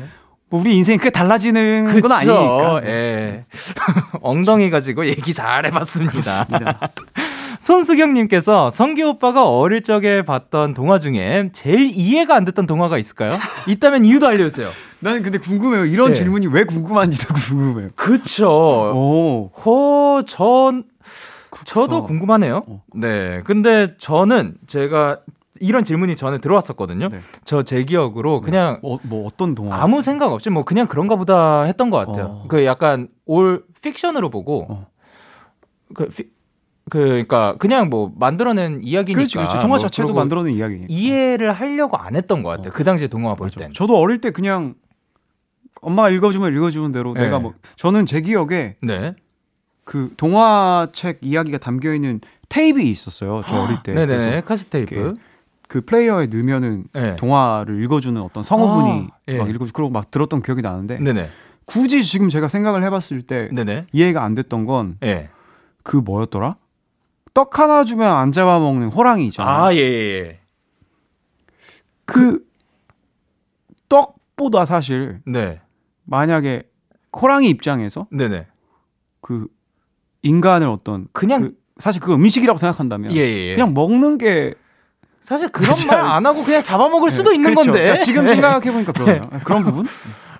뭐 0.49 0.59
우리 0.61 0.75
인생이 0.75 0.97
크게 0.97 1.09
달라지는 1.11 1.85
그쵸. 1.93 2.07
건 2.07 2.11
아니니까. 2.17 2.81
예. 2.85 3.45
엉덩이 4.21 4.69
가지고 4.69 5.05
얘기 5.07 5.33
잘 5.33 5.65
해봤습니다. 5.65 6.47
손수경님께서 7.63 8.69
성기 8.71 9.03
오빠가 9.03 9.47
어릴 9.49 9.83
적에 9.83 10.21
봤던 10.23 10.73
동화 10.73 10.99
중에 10.99 11.49
제일 11.53 11.91
이해가 11.95 12.35
안 12.35 12.43
됐던 12.43 12.65
동화가 12.67 12.97
있을까요? 12.97 13.37
있다면 13.69 14.03
이유도 14.03 14.27
알려주세요. 14.27 14.67
나는 14.99 15.23
근데 15.23 15.37
궁금해요. 15.37 15.85
이런 15.85 16.09
네. 16.09 16.13
질문이 16.13 16.47
왜 16.47 16.65
궁금한지도 16.65 17.33
궁금해요. 17.33 17.89
그쵸. 17.95 18.49
오. 18.49 19.51
호, 19.61 20.23
전, 20.27 20.83
저도 21.63 22.03
궁금하네요. 22.03 22.63
어. 22.67 22.83
네. 22.95 23.41
근데 23.45 23.95
저는 23.97 24.55
제가 24.67 25.21
이런 25.61 25.85
질문이 25.85 26.17
전에 26.17 26.39
들어왔었거든요. 26.39 27.07
네. 27.07 27.19
저제 27.45 27.85
기억으로 27.85 28.41
네. 28.41 28.45
그냥 28.45 28.79
어, 28.83 28.97
뭐 29.03 29.25
어떤 29.25 29.55
동화 29.55 29.81
아무 29.81 30.01
생각 30.01 30.33
없이 30.33 30.49
뭐 30.49 30.65
그냥 30.65 30.87
그런가 30.87 31.15
보다 31.15 31.63
했던 31.63 31.89
것 31.89 32.05
같아요. 32.05 32.25
어. 32.25 32.45
그 32.49 32.65
약간 32.65 33.07
올 33.25 33.63
픽션으로 33.81 34.29
보고 34.29 34.67
어. 34.69 34.87
그 35.93 36.09
피, 36.09 36.25
그러니까 36.89 37.55
그냥 37.59 37.89
뭐 37.89 38.11
만들어낸 38.15 38.81
이야기니까. 38.83 39.17
그렇지, 39.17 39.37
그렇지. 39.37 39.55
동화 39.55 39.67
뭐 39.67 39.77
자체도 39.77 40.13
만들어낸 40.13 40.53
이야기. 40.55 40.85
이해를 40.89 41.51
하려고 41.51 41.97
안 41.97 42.15
했던 42.15 42.43
것 42.43 42.49
같아요. 42.49 42.69
어. 42.69 42.71
그 42.73 42.83
당시에 42.83 43.07
동화 43.07 43.35
볼 43.35 43.49
때. 43.49 43.69
저도 43.73 43.97
어릴 43.97 44.19
때 44.19 44.31
그냥 44.31 44.75
엄마가 45.81 46.09
읽어주면 46.09 46.53
읽어주는 46.55 46.91
대로 46.91 47.13
네. 47.13 47.23
내가 47.23 47.39
뭐 47.39 47.53
저는 47.75 48.05
제 48.05 48.21
기억에 48.21 48.75
네. 48.81 49.15
그 49.83 50.13
동화책 50.17 51.19
이야기가 51.21 51.57
담겨 51.57 51.93
있는 51.93 52.21
테이프 52.49 52.81
있었어요. 52.81 53.43
저 53.47 53.63
어릴 53.63 53.81
때. 53.83 53.93
네네. 53.93 54.41
카스 54.41 54.65
테이프. 54.65 55.15
그 55.67 55.81
플레이어에 55.81 56.27
넣으면은 56.27 56.85
네. 56.93 57.15
동화를 57.15 57.81
읽어주는 57.83 58.21
어떤 58.21 58.43
성우분이 58.43 59.07
아, 59.09 59.17
예. 59.29 59.37
막 59.39 59.49
읽어주 59.49 59.73
그러고 59.73 59.91
막 59.91 60.11
들었던 60.11 60.43
기억이 60.43 60.61
나는데 60.61 60.99
네네. 60.99 61.29
굳이 61.65 62.03
지금 62.03 62.29
제가 62.29 62.47
생각을 62.47 62.83
해봤을 62.83 63.23
때 63.23 63.49
네네. 63.51 63.87
이해가 63.91 64.23
안 64.23 64.35
됐던 64.35 64.65
건그 64.65 64.97
예. 65.03 65.29
뭐였더라? 66.03 66.57
떡 67.33 67.57
하나 67.59 67.83
주면 67.83 68.11
안 68.15 68.31
잡아먹는 68.31 68.89
호랑이 68.89 69.27
있잖아요. 69.27 69.63
아, 69.63 69.73
예, 69.75 69.79
예. 69.79 69.83
예. 70.27 70.39
그, 72.05 72.45
떡보다 73.89 74.65
사실. 74.65 75.21
네. 75.25 75.61
만약에 76.05 76.63
호랑이 77.15 77.49
입장에서. 77.49 78.07
네네. 78.11 78.47
그, 79.21 79.47
인간을 80.21 80.67
어떤. 80.67 81.07
그냥. 81.11 81.41
그, 81.41 81.53
사실 81.77 82.01
그 82.01 82.13
음식이라고 82.13 82.57
생각한다면. 82.59 83.11
예, 83.13 83.17
예, 83.19 83.47
예. 83.49 83.55
그냥 83.55 83.73
먹는 83.73 84.17
게. 84.17 84.53
사실 85.21 85.47
그런 85.49 85.73
말 85.87 86.01
안 86.01 86.25
하고 86.25 86.43
그냥 86.43 86.61
잡아먹을 86.61 87.09
수도 87.09 87.29
네, 87.29 87.35
있는 87.37 87.51
그렇죠. 87.51 87.71
건데. 87.71 87.83
그러니까 87.83 88.03
지금 88.05 88.25
네. 88.25 88.33
생각해보니까 88.33 88.91
그러네요. 88.91 89.21
그런 89.45 89.63
부분? 89.63 89.87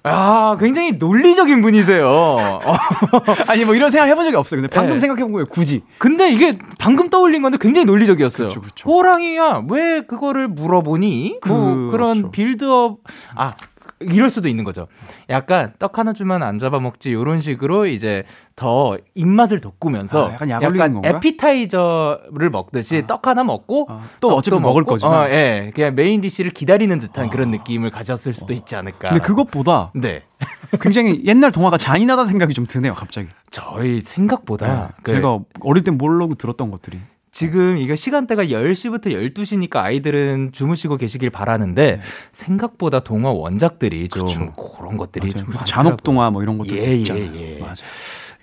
아, 0.03 0.57
굉장히 0.59 0.93
논리적인 0.93 1.61
분이세요. 1.61 2.37
아니, 3.47 3.63
뭐 3.63 3.73
이런 3.73 3.89
생각 3.89 4.07
해본 4.07 4.25
적이 4.25 4.35
없어요. 4.35 4.61
근데 4.61 4.73
방금 4.73 4.95
네. 4.95 4.99
생각해본 4.99 5.31
거예요, 5.31 5.45
굳이. 5.45 5.83
근데 5.97 6.29
이게 6.29 6.57
방금 6.77 7.09
떠올린 7.09 7.41
건데 7.41 7.57
굉장히 7.59 7.85
논리적이었어요. 7.85 8.49
그쵸, 8.49 8.61
그쵸. 8.61 8.89
호랑이야, 8.89 9.63
왜 9.69 10.01
그거를 10.01 10.49
물어보니? 10.49 11.37
그, 11.41 11.49
뭐 11.49 11.91
그런 11.91 12.13
그렇죠. 12.17 12.31
빌드업. 12.31 12.97
아, 13.35 13.53
이럴 13.99 14.29
수도 14.29 14.47
있는 14.47 14.63
거죠. 14.63 14.87
약간 15.29 15.73
떡 15.79 15.97
하나 15.97 16.13
주면 16.13 16.43
안 16.43 16.59
잡아먹지 16.59 17.09
이런 17.11 17.39
식으로 17.39 17.85
이제 17.85 18.23
더 18.55 18.97
입맛을 19.15 19.59
돋구면서 19.59 20.29
아, 20.29 20.33
약간, 20.47 20.49
약간 20.49 21.01
에피타이저를 21.03 22.49
먹듯이 22.51 23.01
아. 23.03 23.07
떡 23.07 23.27
하나 23.27 23.43
먹고 23.43 23.87
아, 23.89 24.01
또 24.19 24.29
어차피 24.35 24.59
먹을 24.59 24.83
거지. 24.83 25.05
어, 25.05 25.27
예, 25.29 25.71
그냥 25.73 25.95
main 25.95 26.21
dish를 26.21 26.51
기다리는 26.51 26.97
듯한 26.99 27.29
그런 27.29 27.49
아. 27.49 27.51
느낌을 27.51 27.91
가졌을 27.91 28.33
수도 28.33 28.53
있지 28.53 28.75
않을까. 28.75 29.09
근데 29.09 29.19
그것보다 29.19 29.91
네. 29.95 30.23
굉장히 30.81 31.23
옛날 31.25 31.51
동화가 31.51 31.77
잔인하다는 31.77 32.29
생각이 32.29 32.53
좀 32.53 32.65
드네요, 32.65 32.93
갑자기. 32.93 33.29
저희 33.51 34.01
생각보다 34.01 34.67
네, 34.67 34.87
그 35.03 35.13
제가 35.13 35.39
어릴 35.61 35.83
땐 35.83 35.97
모르고 35.97 36.35
들었던 36.35 36.71
것들이. 36.71 36.99
지금 37.33 37.77
이거 37.77 37.95
시간대가 37.95 38.45
10시부터 38.45 39.07
12시니까 39.07 39.77
아이들은 39.77 40.51
주무시고 40.53 40.97
계시길 40.97 41.31
바라는데 41.31 41.95
네. 41.97 42.01
생각보다 42.31 42.99
동화 42.99 43.31
원작들이 43.31 44.07
좀 44.09 44.27
그쵸. 44.27 44.51
그런 44.77 44.97
것들이 44.97 45.31
맞아요. 45.33 45.45
좀 45.45 45.53
잔혹 45.65 46.03
동화 46.03 46.29
뭐 46.29 46.43
이런 46.43 46.59
것들 46.59 46.77
예, 46.77 46.93
있잖아요. 46.97 47.31
예, 47.33 47.55
예. 47.55 47.59
맞아. 47.59 47.83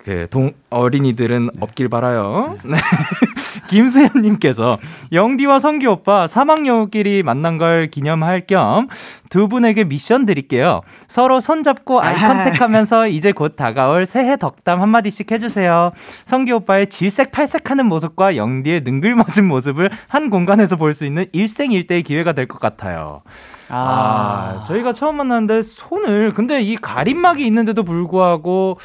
그 0.03 0.27
동, 0.29 0.51
어린이들은 0.69 1.45
네. 1.53 1.59
없길 1.61 1.87
바라요. 1.87 2.57
네. 2.65 2.77
김수현님께서 3.71 4.77
영디와 5.11 5.59
성기 5.59 5.87
오빠 5.87 6.27
사막여우끼리 6.27 7.23
만난 7.23 7.57
걸 7.57 7.87
기념할 7.87 8.45
겸 8.45 8.87
두 9.29 9.47
분에게 9.47 9.85
미션 9.85 10.25
드릴게요. 10.25 10.81
서로 11.07 11.39
손잡고 11.39 12.01
아이 12.01 12.17
컨택하면서 12.17 13.07
이제 13.07 13.31
곧 13.31 13.55
다가올 13.55 14.05
새해 14.05 14.35
덕담 14.35 14.81
한마디씩 14.81 15.31
해주세요. 15.31 15.91
성기 16.25 16.51
오빠의 16.51 16.87
질색팔색하는 16.87 17.85
모습과 17.85 18.35
영디의 18.35 18.81
능글맞은 18.81 19.47
모습을 19.47 19.89
한 20.09 20.29
공간에서 20.29 20.75
볼 20.75 20.91
수 20.93 21.05
있는 21.05 21.25
일생일대의 21.31 22.03
기회가 22.03 22.33
될 22.33 22.47
것 22.47 22.59
같아요. 22.59 23.21
아, 23.69 24.59
아, 24.59 24.63
저희가 24.65 24.91
처음 24.91 25.15
만났는데 25.17 25.61
손을 25.61 26.31
근데 26.31 26.61
이 26.61 26.75
가림막이 26.75 27.45
있는데도 27.47 27.83
불구하고 27.83 28.77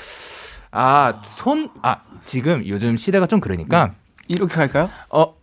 아, 0.70 1.14
손, 1.24 1.70
아, 1.82 1.96
지금 2.20 2.62
요즘 2.68 2.96
시대가 2.96 3.26
좀 3.26 3.40
그러니까. 3.40 3.86
네. 3.86 3.92
이렇게 4.28 4.54
갈까요? 4.54 4.90
어, 5.10 5.34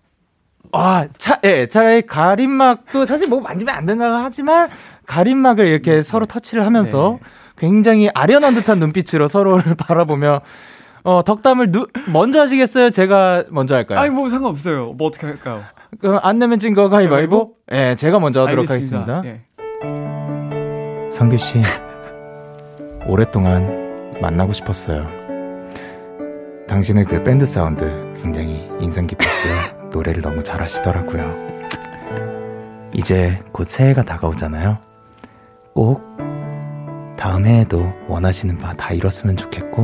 아, 0.71 1.07
차, 1.17 1.39
예, 1.43 1.67
차라리 1.67 2.01
가림막도 2.03 3.05
사실 3.05 3.27
뭐 3.29 3.39
만지면 3.41 3.75
안 3.75 3.85
된다고 3.85 4.15
하지만 4.15 4.69
가림막을 5.05 5.67
이렇게 5.67 5.97
음. 5.97 6.03
서로 6.03 6.25
터치를 6.25 6.65
하면서 6.65 7.19
네. 7.21 7.29
굉장히 7.57 8.09
아련한 8.13 8.55
듯한 8.55 8.79
눈빛으로 8.79 9.27
서로를 9.27 9.75
바라보며 9.77 10.41
어, 11.03 11.21
덕담을 11.23 11.71
누, 11.71 11.87
먼저 12.11 12.41
하시겠어요? 12.41 12.89
제가 12.89 13.43
먼저 13.49 13.75
할까요? 13.75 13.99
아니, 13.99 14.09
뭐 14.09 14.29
상관없어요. 14.29 14.93
뭐 14.93 15.07
어떻게 15.07 15.27
할까요? 15.27 15.63
그럼 15.99 16.19
안 16.23 16.39
내면 16.39 16.59
진거 16.59 16.89
가위바위보? 16.89 17.53
예, 17.71 17.75
네, 17.75 17.95
제가 17.95 18.19
먼저 18.19 18.41
하도록 18.41 18.69
알겠습니다. 18.69 19.17
하겠습니다. 19.17 19.25
예. 19.27 21.11
성규 21.11 21.37
씨, 21.37 21.61
오랫동안 23.05 24.17
만나고 24.21 24.53
싶었어요. 24.53 25.07
당신의 26.73 27.05
그 27.05 27.21
밴드 27.21 27.45
사운드 27.45 27.85
굉장히 28.23 28.67
인상 28.79 29.05
깊었고요. 29.05 29.89
노래를 29.93 30.23
너무 30.23 30.43
잘하시더라고요. 30.43 31.31
이제 32.95 33.39
곧 33.51 33.67
새해가 33.67 34.01
다가오잖아요. 34.03 34.79
꼭 35.75 36.01
다음 37.15 37.45
해에도 37.45 37.93
원하시는 38.07 38.57
바 38.57 38.73
다 38.73 38.91
이뤘으면 38.91 39.37
좋겠고 39.37 39.83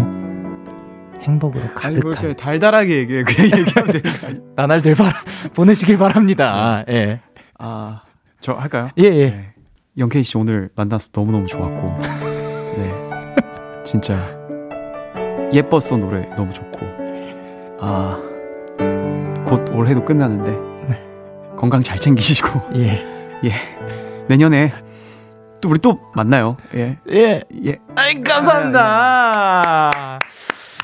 행복으로 1.22 1.76
가득한. 1.76 2.18
아니, 2.18 2.26
뭐 2.26 2.34
달달하게 2.34 2.98
얘기해. 3.02 3.22
그냥 3.24 3.60
얘기하면 3.60 4.02
아니야? 4.26 4.42
나날들 4.58 4.96
바라, 4.96 5.14
보내시길 5.54 5.96
바랍니다. 6.00 6.84
예. 6.88 6.92
네. 7.06 7.22
아, 7.60 8.02
저 8.40 8.54
할까요? 8.54 8.90
예, 8.98 9.04
예. 9.04 9.30
네. 9.30 9.54
영케이 10.00 10.24
씨 10.24 10.40
오늘 10.40 10.72
만나서 10.76 11.10
너무너무 11.14 11.46
좋았고. 11.46 12.00
네. 12.78 12.96
진짜 13.86 14.39
예뻤어 15.54 15.98
노래 15.98 16.30
너무 16.36 16.54
좋고. 16.54 16.80
아, 17.82 18.20
곧 19.46 19.70
올해도 19.74 20.06
끝나는데. 20.06 20.52
네. 20.90 21.02
건강 21.58 21.82
잘 21.82 21.98
챙기시고. 22.00 22.74
예. 22.78 23.06
예. 23.44 23.54
내년에 24.28 24.74
또 25.62 25.70
우리 25.70 25.80
또 25.80 26.00
만나요. 26.14 26.58
예. 26.76 26.98
예. 27.12 27.42
예. 27.66 27.80
아이, 27.96 28.22
감사합니다. 28.22 29.92
아, 29.94 30.20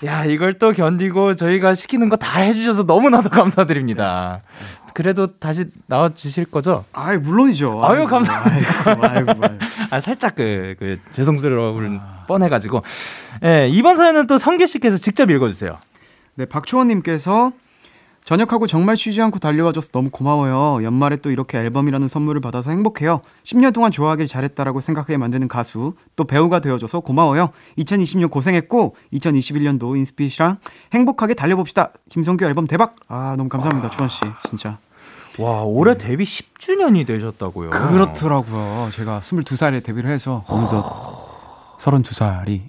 야, 0.03 0.26
이걸 0.26 0.55
또 0.55 0.72
견디고 0.74 1.36
저희가 1.36 1.76
시키는 1.76 2.09
거 2.09 2.16
다 2.18 2.39
해주셔서 2.39 2.84
너무나도 2.84 3.30
감사드립니다. 3.30 4.41
그래도 4.93 5.28
다시 5.38 5.66
나와 5.88 6.09
주실 6.09 6.45
거죠? 6.45 6.86
아, 6.93 7.16
물론이죠. 7.18 7.82
아유, 7.84 8.01
아유 8.01 8.07
감사합니다. 8.07 8.68
아이고, 8.89 9.05
아이고, 9.05 9.32
아이고. 9.43 9.55
아, 9.91 9.99
살짝 9.99 10.36
그, 10.36 10.76
그, 10.80 10.97
죄송스러울 11.11 11.99
아... 12.01 12.14
뻔해가지고. 12.26 12.82
예, 13.43 13.69
이번 13.69 13.97
사연은 13.97 14.28
또 14.28 14.38
성규 14.38 14.65
씨께서 14.65 14.97
직접 14.97 15.30
읽어주세요. 15.30 15.78
네, 16.36 16.45
박초원님께서 16.45 17.51
전역하고 18.26 18.65
정말 18.65 18.97
쉬지 18.97 19.21
않고 19.21 19.38
달려와줘서 19.38 19.89
너무 19.91 20.09
고마워요. 20.09 20.84
연말에 20.84 21.17
또 21.17 21.30
이렇게 21.30 21.59
앨범이라는 21.59 22.07
선물을 22.07 22.41
받아서 22.41 22.71
행복해요. 22.71 23.21
10년 23.43 23.71
동안 23.71 23.91
좋아하길 23.91 24.26
잘했다라고 24.26 24.82
생각하게 24.82 25.17
만드는 25.17 25.47
가수, 25.47 25.93
또 26.15 26.23
배우가 26.23 26.59
되어줘서 26.59 27.01
고마워요. 27.01 27.51
2020년 27.78 28.32
고생했고, 28.32 28.95
2021년도 29.13 29.95
인스피시랑 29.95 30.57
행복하게 30.91 31.36
달려봅시다. 31.36 31.91
김성규 32.09 32.45
앨범 32.45 32.65
대박! 32.65 32.95
아, 33.07 33.36
너무 33.38 33.47
감사합니다. 33.47 33.91
주원씨, 33.91 34.21
진짜. 34.49 34.80
와, 35.38 35.61
올해 35.61 35.95
데뷔 35.95 36.23
10주년이 36.23 37.05
되셨다고요. 37.05 37.69
그렇더라고요. 37.69 38.89
제가 38.91 39.19
22살에 39.19 39.84
데뷔를 39.84 40.09
해서 40.09 40.43
어느덧 40.47 41.24
32살이 41.78 42.61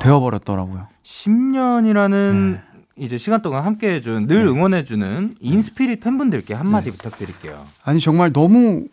되어버렸더라고요. 0.00 0.86
10년이라는 1.04 2.52
네. 2.52 2.60
이제 2.96 3.18
시간 3.18 3.42
동안 3.42 3.64
함께 3.64 3.94
해준 3.94 4.26
늘 4.26 4.44
네. 4.44 4.50
응원해주는 4.50 5.36
인스피릿 5.40 6.00
팬분들께 6.00 6.54
한마디 6.54 6.90
네. 6.90 6.96
부탁드릴게요. 6.96 7.66
아니 7.84 8.00
정말 8.00 8.32
너무 8.32 8.86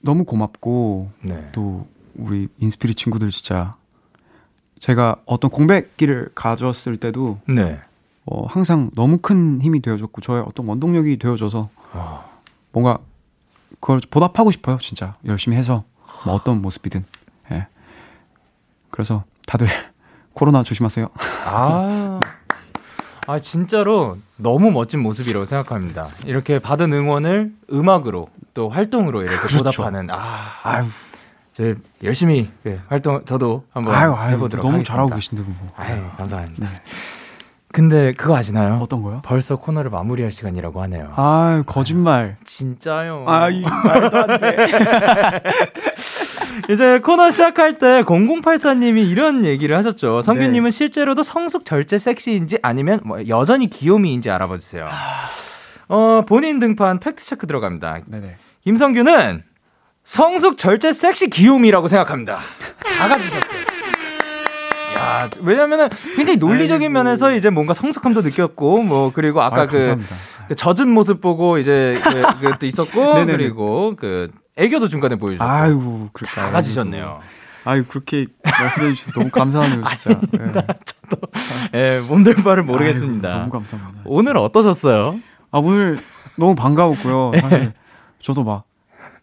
너무 0.00 0.24
고맙고 0.24 1.10
네. 1.22 1.48
또 1.52 1.86
우리 2.14 2.48
인스피릿 2.58 2.96
친구들 2.96 3.30
진짜 3.30 3.72
제가 4.78 5.16
어떤 5.26 5.50
공백기를 5.50 6.30
가졌을 6.34 6.96
때도 6.96 7.38
네. 7.48 7.80
어, 8.26 8.46
항상 8.46 8.90
너무 8.94 9.18
큰 9.18 9.60
힘이 9.60 9.80
되어줬고 9.80 10.20
저의 10.20 10.42
어떤 10.46 10.66
원동력이 10.66 11.18
되어줘서 11.18 11.68
와. 11.94 12.24
뭔가 12.72 12.98
그걸 13.80 14.00
보답하고 14.10 14.50
싶어요 14.50 14.78
진짜 14.78 15.16
열심히 15.26 15.56
해서 15.56 15.84
뭐 16.24 16.34
어떤 16.34 16.62
모습이든 16.62 17.00
예. 17.00 17.19
그래서 19.00 19.24
다들 19.46 19.66
코로나 20.34 20.62
조심하세요. 20.62 21.08
아 21.46 22.20
아, 23.26 23.38
진짜로 23.38 24.18
너무 24.36 24.70
멋진 24.72 25.00
모습이라고 25.00 25.46
생각합니다. 25.46 26.08
이렇게 26.24 26.58
받은 26.58 26.92
응원을 26.92 27.52
음악으로 27.72 28.28
또 28.54 28.68
활동으로 28.68 29.22
이렇게 29.22 29.36
그렇죠. 29.36 29.58
보답하는, 29.58 30.08
아, 30.10 30.50
아유. 30.64 30.84
저 31.52 31.74
열심히 32.02 32.50
네, 32.64 32.80
활동, 32.88 33.24
저도 33.24 33.64
한번 33.72 33.94
아유, 33.94 34.12
아유, 34.14 34.32
해보도록 34.34 34.62
너무 34.64 34.74
하겠습니다. 34.78 34.92
잘하고 34.92 35.14
계신데, 35.14 35.42
뭐. 35.44 35.54
아유, 35.76 36.02
감사합니다. 36.16 36.68
네. 36.68 36.82
근데 37.72 38.10
그거 38.12 38.36
아시나요? 38.36 38.80
어떤 38.82 39.00
거요? 39.02 39.20
벌써 39.24 39.54
코너를 39.56 39.90
마무리할 39.92 40.32
시간이라고 40.32 40.82
하네요. 40.82 41.12
아, 41.14 41.62
거짓말. 41.66 42.34
진짜요? 42.44 43.26
아, 43.28 43.48
이 43.48 43.60
말도 43.60 44.18
안 44.18 44.38
돼. 44.40 44.56
이제 46.68 47.00
코너 47.00 47.30
시작할 47.30 47.78
때 47.78 48.02
0084님이 48.02 49.08
이런 49.08 49.44
얘기를 49.44 49.76
하셨죠. 49.76 50.22
성규님은 50.22 50.70
네. 50.70 50.70
실제로도 50.70 51.22
성숙 51.22 51.64
절제 51.64 51.98
섹시인지 51.98 52.58
아니면 52.62 53.00
뭐 53.04 53.26
여전히 53.28 53.68
귀요미인지 53.68 54.30
알아봐 54.30 54.58
주세요. 54.58 54.88
어, 55.88 56.22
본인 56.26 56.58
등판 56.58 57.00
팩트체크 57.00 57.46
들어갑니다. 57.46 58.00
네네. 58.06 58.36
김성규는 58.64 59.42
성숙 60.04 60.58
절제 60.58 60.92
섹시 60.92 61.30
귀요미라고 61.30 61.88
생각합니다. 61.88 62.38
다 62.98 63.08
가지셨어요. 63.08 63.70
야, 64.96 65.30
왜냐면은 65.40 65.88
굉장히 66.16 66.36
논리적인 66.36 66.82
아이고. 66.82 66.92
면에서 66.92 67.34
이제 67.34 67.48
뭔가 67.50 67.74
성숙함도 67.74 68.22
느꼈고, 68.22 68.82
뭐, 68.82 69.12
그리고 69.14 69.40
아까 69.40 69.62
아유, 69.62 69.68
그, 69.68 69.98
그, 70.48 70.54
젖은 70.54 70.88
모습 70.90 71.20
보고 71.20 71.58
이제 71.58 71.98
그, 72.02 72.22
그것도 72.40 72.66
있었고, 72.66 73.14
그리고 73.26 73.94
그 73.96 74.30
애교도 74.60 74.88
중간에 74.88 75.16
보여주고. 75.16 75.44
아이고, 75.44 76.10
그렇게 76.12 76.34
다 76.34 76.50
가지셨네요. 76.50 77.20
아유 77.62 77.84
그렇게 77.86 78.26
말씀해 78.42 78.94
주셔서 78.94 79.12
너무 79.12 79.30
감사하네요 79.30 79.84
진짜. 79.90 80.18
아닙니다. 80.32 80.64
예. 80.66 80.74
저도 80.86 81.20
예, 81.74 82.00
몸 82.08 82.22
둘 82.22 82.36
바를 82.36 82.62
모르겠습니다. 82.62 83.28
아이고, 83.28 83.38
너무 83.40 83.50
감사합니다. 83.50 84.02
오늘 84.06 84.38
어떠셨어요? 84.38 85.20
아 85.50 85.58
오늘 85.58 86.00
너무 86.36 86.54
반가웠고요. 86.54 87.32
예. 87.36 87.40
사실 87.40 87.72
저도 88.20 88.44
막 88.44 88.70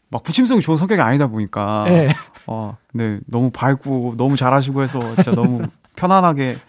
막 0.10 0.24
붙임성이 0.24 0.62
좋은 0.62 0.78
성격이 0.78 1.02
아니다 1.02 1.28
보니까 1.28 1.86
네. 1.88 2.10
어, 2.46 2.78
네 2.94 3.20
너무 3.28 3.52
밝고 3.52 4.16
너무 4.18 4.36
잘하시고 4.36 4.82
해서 4.84 5.00
진짜 5.16 5.32
너무 5.32 5.64
편안하게 5.96 6.60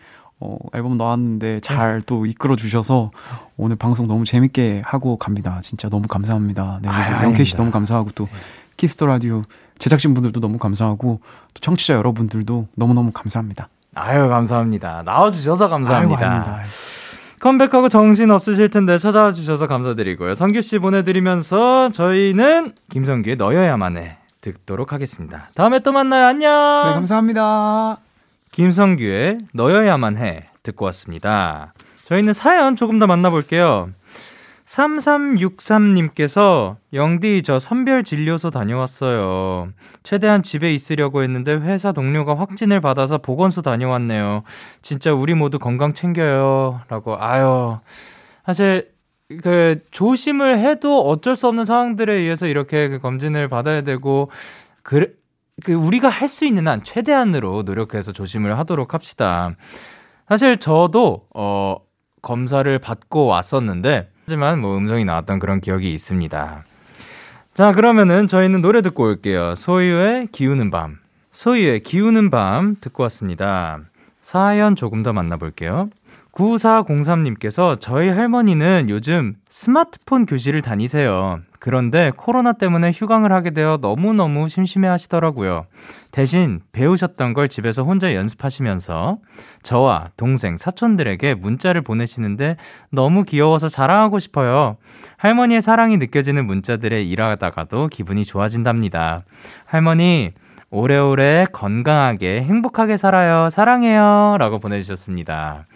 어, 0.41 0.57
앨범 0.73 0.97
나왔는데 0.97 1.61
잘 1.61 2.01
또 2.07 2.25
이끌어 2.27 2.55
주셔서 2.57 3.11
오늘 3.57 3.77
방송 3.77 4.07
너무 4.07 4.25
재밌게 4.25 4.83
하고 4.85 5.17
갑니다. 5.17 5.59
진짜 5.63 5.89
너무 5.89 6.07
감사합니다. 6.09 6.79
네, 6.83 6.89
영케이 7.25 7.45
씨 7.45 7.57
너무 7.57 7.71
감사하고 7.71 8.11
또 8.15 8.29
키스 8.77 8.95
더 8.95 9.07
라디오 9.07 9.43
제작진 9.79 10.15
분들도 10.15 10.41
너무 10.41 10.59
감사하고 10.59 11.21
또 11.55 11.61
청취자 11.61 11.95
여러분들도 11.95 12.69
너무 12.77 12.95
너무 12.95 13.11
감사합니다. 13.13 13.69
아유, 13.95 14.29
감사합니다. 14.29 15.03
나와 15.05 15.31
주셔서 15.31 15.69
감사합니다. 15.69 16.57
아유, 16.59 16.67
컴백하고 17.41 17.89
정신 17.89 18.31
없으실 18.31 18.69
텐데 18.71 18.99
찾아와 18.99 19.33
주셔서 19.33 19.67
감사드리고요. 19.67 20.35
성규 20.37 20.63
씨 20.63 20.79
보내드리면서 20.79 21.91
저희는 21.91 22.73
김성규의 22.91 23.37
너여야만 23.37 23.97
해 23.97 24.19
듣도록 24.41 24.93
하겠습니다. 24.93 25.49
다음에 25.55 25.81
또 25.81 25.91
만나요. 25.93 26.27
안녕. 26.27 26.83
네, 26.85 26.93
감사합니다. 26.95 27.99
김성규의 28.59 29.39
너여야만 29.55 30.17
해 30.17 30.47
듣고 30.65 30.85
왔습니다. 30.87 31.75
저희는 32.07 32.33
사연 32.33 32.75
조금 32.75 32.99
더 32.99 33.07
만나볼게요. 33.07 33.91
3363님께서 34.67 36.75
영디 36.93 37.45
저 37.45 37.61
선별 37.61 38.03
진료소 38.03 38.51
다녀왔어요. 38.51 39.69
최대한 40.03 40.43
집에 40.43 40.75
있으려고 40.75 41.23
했는데 41.23 41.53
회사 41.53 41.93
동료가 41.93 42.37
확진을 42.37 42.81
받아서 42.81 43.19
보건소 43.19 43.63
다녀왔네요. 43.63 44.43
진짜 44.83 45.15
우리 45.15 45.35
모두 45.35 45.61
건강 45.61 45.95
챙겨요. 45.95 46.81
라고 46.89 47.15
아유. 47.17 47.79
사실 48.45 48.91
그 49.41 49.85
조심을 49.93 50.59
해도 50.59 51.01
어쩔 51.03 51.37
수 51.37 51.47
없는 51.47 51.65
상황들에 51.65 52.13
의해서 52.13 52.49
이렇게 52.49 52.89
그 52.89 52.99
검진을 52.99 53.47
받아야 53.47 53.83
되고 53.83 54.33
그, 54.83 55.17
그 55.65 55.73
우리가 55.73 56.09
할 56.09 56.29
수 56.29 56.45
있는 56.45 56.69
한 56.69 56.83
최대한으로 56.85 57.63
노력해서 57.63 58.13
조심을 58.13 58.59
하도록 58.59 58.93
합시다. 58.95 59.55
사실 60.29 60.59
저도 60.59 61.27
어 61.35 61.77
검사를 62.23 62.79
받고 62.79 63.27
왔었는데 63.27 64.11
하지만 64.25 64.61
뭐 64.61 64.77
음성이 64.77 65.05
나왔던 65.05 65.39
그런 65.39 65.61
기억이 65.61 65.93
있습니다. 65.95 66.65
자, 67.55 67.73
그러면은 67.73 68.27
저희는 68.29 68.61
노래 68.61 68.83
듣고 68.83 69.05
올게요. 69.05 69.55
소유의 69.57 70.29
기우는 70.33 70.71
밤. 70.71 70.99
소유의 71.33 71.81
기우는 71.81 72.31
밤 72.31 72.77
듣고 72.81 73.03
왔습니다. 73.05 73.81
사연 74.21 74.77
조금 74.77 75.03
더 75.03 75.13
만나볼게요. 75.13 75.89
9403님께서 76.39 77.81
저희 77.81 78.09
할머니는 78.09 78.87
요즘 78.89 79.35
스마트폰 79.49 80.25
교실을 80.25 80.63
다니세요. 80.63 81.41
그런데 81.59 82.13
코로나 82.17 82.53
때문에 82.53 82.93
휴강을 82.93 83.33
하게 83.33 83.51
되어 83.51 83.79
너무너무 83.81 84.49
심심해 84.49 84.87
하시더라고요. 84.87 85.67
대신 86.13 86.61
배우셨던 86.71 87.35
걸 87.35 87.49
집에서 87.49 87.83
혼자 87.83 88.15
연습하시면서 88.15 89.19
저와 89.65 90.11
동생, 90.17 90.57
사촌들에게 90.57 91.35
문자를 91.35 91.83
보내시는데 91.83 92.57
너무 92.91 93.25
귀여워서 93.25 93.69
자랑하고 93.69 94.21
싶어요. 94.21 94.77
할머니의 95.17 95.61
사랑이 95.61 95.97
느껴지는 95.97 96.47
문자들에 96.47 97.03
일하다가도 97.03 97.89
기분이 97.89 98.25
좋아진답니다. 98.25 99.25
할머니, 99.65 100.31
오래오래 100.71 101.47
건강하게 101.51 102.43
행복하게 102.43 102.97
살아요. 102.97 103.51
사랑해요. 103.51 104.37
라고 104.39 104.61
보내주셨습니다. 104.61 105.67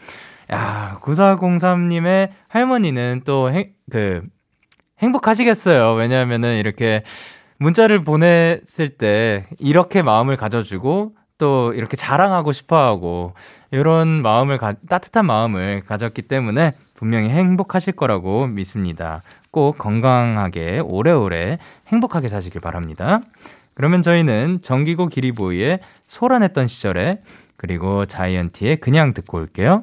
야, 0.52 0.98
9403님의 1.00 2.30
할머니는 2.48 3.22
또 3.24 3.50
행, 3.50 3.72
그, 3.90 4.22
행복하시겠어요. 4.98 5.94
왜냐하면은 5.94 6.58
이렇게 6.58 7.02
문자를 7.58 8.04
보냈을 8.04 8.90
때 8.90 9.46
이렇게 9.58 10.02
마음을 10.02 10.36
가져주고 10.36 11.14
또 11.38 11.72
이렇게 11.72 11.96
자랑하고 11.96 12.52
싶어 12.52 12.76
하고, 12.76 13.34
이런 13.70 14.22
마음을, 14.22 14.58
가, 14.58 14.74
따뜻한 14.88 15.26
마음을 15.26 15.82
가졌기 15.86 16.22
때문에 16.22 16.72
분명히 16.94 17.30
행복하실 17.30 17.94
거라고 17.94 18.46
믿습니다. 18.46 19.22
꼭 19.50 19.78
건강하게, 19.78 20.80
오래오래 20.84 21.58
행복하게 21.88 22.28
사시길 22.28 22.60
바랍니다. 22.60 23.20
그러면 23.74 24.02
저희는 24.02 24.60
정기고 24.62 25.08
기리보이의 25.08 25.80
소란했던 26.06 26.66
시절에, 26.68 27.22
그리고 27.56 28.04
자이언티의 28.04 28.76
그냥 28.76 29.14
듣고 29.14 29.38
올게요. 29.38 29.82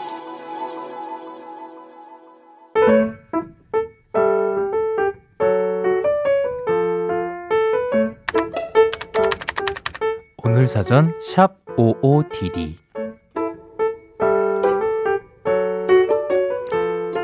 오늘 10.61 10.67
사전 10.67 11.11
샵 11.19 11.55
55DD 11.75 12.75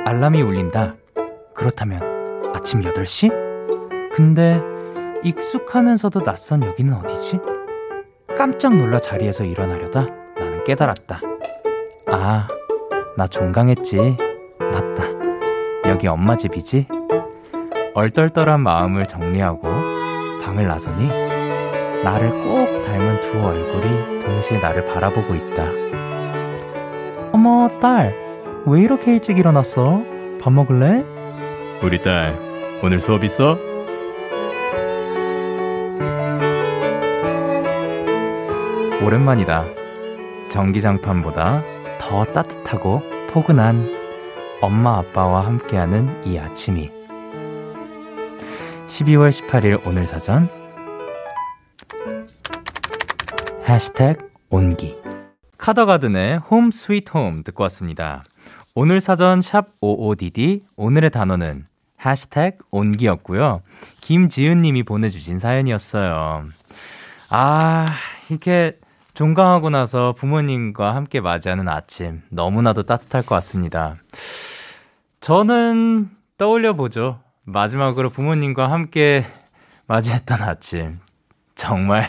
알람이 0.06 0.42
울린다. 0.42 0.96
그렇다면 1.54 2.02
아침 2.56 2.82
8시? 2.82 3.30
근데 4.12 4.60
익숙하면서도 5.24 6.24
낯선 6.24 6.64
여기는 6.64 6.92
어디지? 6.96 7.40
깜짝 8.36 8.76
놀라 8.76 8.98
자리에서 8.98 9.44
일어나려다 9.44 10.08
나는 10.40 10.64
깨달았다. 10.64 11.22
아, 12.08 12.48
나 13.18 13.28
종강했지. 13.28 14.18
맞다. 14.60 15.04
여기 15.86 16.08
엄마 16.08 16.36
집이지? 16.36 16.88
얼떨떨한 17.94 18.62
마음을 18.62 19.06
정리하고 19.06 19.62
방을 20.42 20.68
나서니 20.68 21.27
나를 22.04 22.30
꼭 22.30 22.84
닮은 22.86 23.22
두 23.22 23.46
얼굴이 23.46 24.20
동시에 24.20 24.60
나를 24.60 24.86
바라보고 24.86 25.36
있다. 25.36 25.66
어머, 27.32 27.70
딸. 27.80 28.16
왜 28.66 28.82
이렇게 28.82 29.14
일찍 29.14 29.38
일어났어? 29.38 30.02
밥 30.42 30.52
먹을래? 30.52 31.04
우리 31.84 32.02
딸, 32.02 32.38
오늘 32.84 33.00
수업 33.00 33.24
있어? 33.24 33.58
오랜만이다. 39.04 39.66
전기장판보다 40.50 41.62
더 42.00 42.26
따뜻하고 42.26 43.02
포근한 43.30 43.90
엄마 44.62 44.98
아빠와 44.98 45.46
함께하는 45.46 46.24
이 46.26 46.38
아침이 46.38 46.92
12월 48.88 49.30
18일 49.30 49.82
오늘 49.86 50.08
사전 50.08 50.50
해시태그 53.68 54.32
온기 54.50 54.96
카더가든의 55.58 56.38
홈 56.38 56.72
스위트 56.72 57.12
홈 57.12 57.44
듣고 57.44 57.64
왔습니다. 57.64 58.24
오늘 58.76 59.02
사전 59.02 59.42
샵 59.42 59.78
55DD 59.82 60.62
오늘의 60.78 61.10
단어는 61.12 61.66
해시태그 62.06 62.66
온기였고요. 62.72 63.62
김지은 64.00 64.62
님이 64.62 64.84
보내주신 64.84 65.40
사연이었어요. 65.40 66.46
아, 67.30 67.88
이렇게 68.30 68.80
종강하고 69.16 69.70
나서 69.70 70.14
부모님과 70.18 70.96
함께 70.96 71.20
맞이하는 71.20 71.68
아침 71.68 72.22
너무나도 72.30 72.84
따뜻할 72.84 73.24
것 73.24 73.36
같습니다. 73.36 73.98
저는 75.20 76.10
떠올려 76.38 76.72
보죠. 76.72 77.20
마지막으로 77.44 78.12
부모님과 78.12 78.72
함께 78.72 79.26
맞이했던 79.88 80.42
아침. 80.42 81.00
정말 81.56 82.08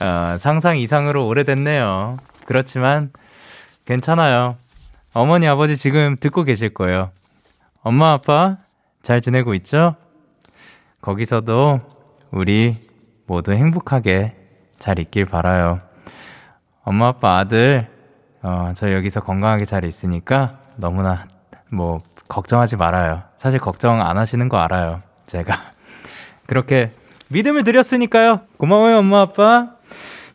어, 0.00 0.36
상상 0.38 0.76
이상으로 0.78 1.26
오래됐네요. 1.26 2.18
그렇지만 2.46 3.10
괜찮아요. 3.84 4.56
어머니, 5.14 5.48
아버지 5.48 5.76
지금 5.76 6.16
듣고 6.18 6.44
계실 6.44 6.72
거예요. 6.72 7.10
엄마, 7.82 8.12
아빠 8.12 8.58
잘 9.02 9.20
지내고 9.20 9.54
있죠? 9.54 9.96
거기서도 11.00 11.80
우리 12.30 12.76
모두 13.26 13.52
행복하게 13.52 14.36
잘 14.78 14.98
있길 14.98 15.24
바라요. 15.24 15.80
엄마, 16.84 17.08
아빠, 17.08 17.38
아들, 17.38 17.88
어, 18.42 18.72
저 18.76 18.92
여기서 18.92 19.20
건강하게 19.20 19.64
잘 19.64 19.84
있으니까 19.84 20.58
너무나 20.76 21.26
뭐 21.70 22.02
걱정하지 22.28 22.76
말아요. 22.76 23.22
사실 23.36 23.58
걱정 23.58 24.00
안 24.00 24.16
하시는 24.16 24.48
거 24.48 24.58
알아요. 24.58 25.02
제가. 25.26 25.72
그렇게 26.46 26.90
믿음을 27.28 27.64
드렸으니까요. 27.64 28.42
고마워요, 28.58 28.98
엄마, 28.98 29.22
아빠. 29.22 29.77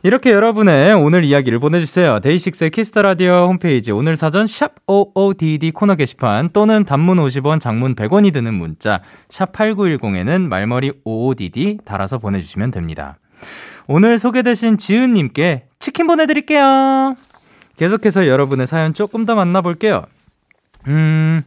이렇게 0.06 0.32
여러분의 0.32 0.96
오늘 0.96 1.24
이야기를 1.24 1.60
보내주세요. 1.60 2.20
데이식스의 2.20 2.72
키스 2.72 2.92
더 2.92 3.04
라디오 3.04 3.48
홈페이지 3.48 3.90
오늘 3.94 4.18
사전 4.18 4.48
샵 4.48 4.74
OODD 4.86 5.72
코너 5.72 5.96
게시판 5.96 6.50
또는 6.52 6.84
단문 6.84 7.20
50원, 7.20 7.62
장문 7.62 7.96
100원이 7.96 8.34
드는 8.34 8.54
문자 8.54 9.00
샵 9.30 9.54
8910에는 9.54 10.42
말머리 10.42 10.92
OODD 11.06 11.78
달아서 11.86 12.18
보내주시면 12.18 12.72
됩니다. 12.72 13.18
오늘 13.88 14.20
소개되신 14.20 14.78
지은님께 14.78 15.68
치킨 15.80 16.08
보내드릴게요. 16.08 17.16
계속해서 17.78 18.28
여러분의 18.28 18.68
사연 18.68 18.94
조금 18.94 19.24
더 19.24 19.36
만나볼게요. 19.36 20.04
음, 20.90 21.44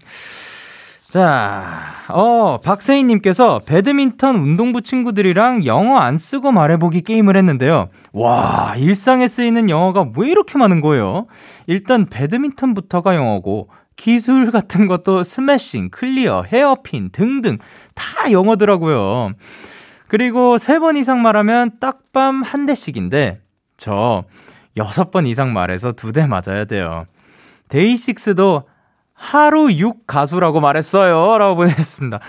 자, 1.20 1.94
어, 2.10 2.58
박세희님께서 2.62 3.60
배드민턴 3.66 4.36
운동부 4.36 4.82
친구들이랑 4.82 5.64
영어 5.64 5.96
안 5.96 6.18
쓰고 6.18 6.52
말해보기 6.52 7.00
게임을 7.00 7.38
했는데요. 7.38 7.88
와, 8.12 8.74
일상에 8.76 9.26
쓰이는 9.26 9.70
영어가 9.70 10.10
왜 10.14 10.28
이렇게 10.28 10.58
많은 10.58 10.82
거예요? 10.82 11.26
일단 11.66 12.04
배드민턴부터가 12.04 13.14
영어고, 13.14 13.70
기술 13.96 14.50
같은 14.50 14.86
것도 14.86 15.22
스매싱, 15.22 15.88
클리어, 15.88 16.42
헤어핀 16.52 17.08
등등 17.12 17.56
다 17.94 18.30
영어더라고요. 18.30 19.30
그리고 20.08 20.58
세 20.58 20.78
번 20.80 20.98
이상 20.98 21.22
말하면 21.22 21.78
딱밤 21.80 22.42
한 22.42 22.66
대씩인데, 22.66 23.40
저 23.78 24.24
여섯 24.76 25.10
번 25.10 25.24
이상 25.26 25.54
말해서 25.54 25.92
두 25.92 26.12
대 26.12 26.26
맞아야 26.26 26.66
돼요. 26.66 27.06
데이식스도 27.70 28.64
하루 29.16 29.72
6 29.72 30.06
가수라고 30.06 30.60
말했어요. 30.60 31.38
라고 31.38 31.56
보냈습니다. 31.56 32.20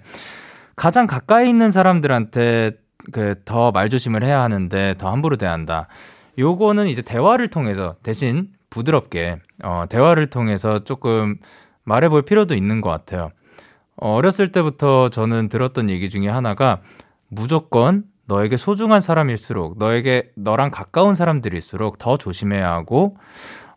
가장 0.76 1.08
가까이 1.08 1.50
있는 1.50 1.72
사람들한테 1.72 2.72
그 3.12 3.36
더 3.46 3.72
말조심을 3.72 4.24
해야 4.24 4.42
하는데 4.42 4.96
더 4.98 5.12
함부로 5.12 5.38
대한다. 5.38 5.88
요거는 6.38 6.88
이제 6.88 7.02
대화를 7.02 7.48
통해서 7.50 7.96
대신 8.04 8.50
부드럽게 8.70 9.40
어 9.64 9.86
대화를 9.90 10.28
통해서 10.28 10.84
조금 10.84 11.38
말해 11.84 12.08
볼 12.10 12.22
필요도 12.22 12.56
있는 12.56 12.82
것 12.82 12.90
같아요. 12.90 13.32
어, 13.96 14.14
어렸을 14.14 14.52
때부터 14.52 15.10
저는 15.10 15.50
들었던 15.50 15.90
얘기 15.90 16.10
중에 16.10 16.28
하나가 16.30 16.82
무조건 17.30 18.04
너에게 18.30 18.56
소중한 18.56 19.02
사람일수록 19.02 19.78
너에게 19.78 20.32
너랑 20.36 20.72
가까운 20.72 21.16
사람들일수록 21.16 21.98
더 21.98 22.16
조심해야 22.16 22.72
하고 22.72 23.18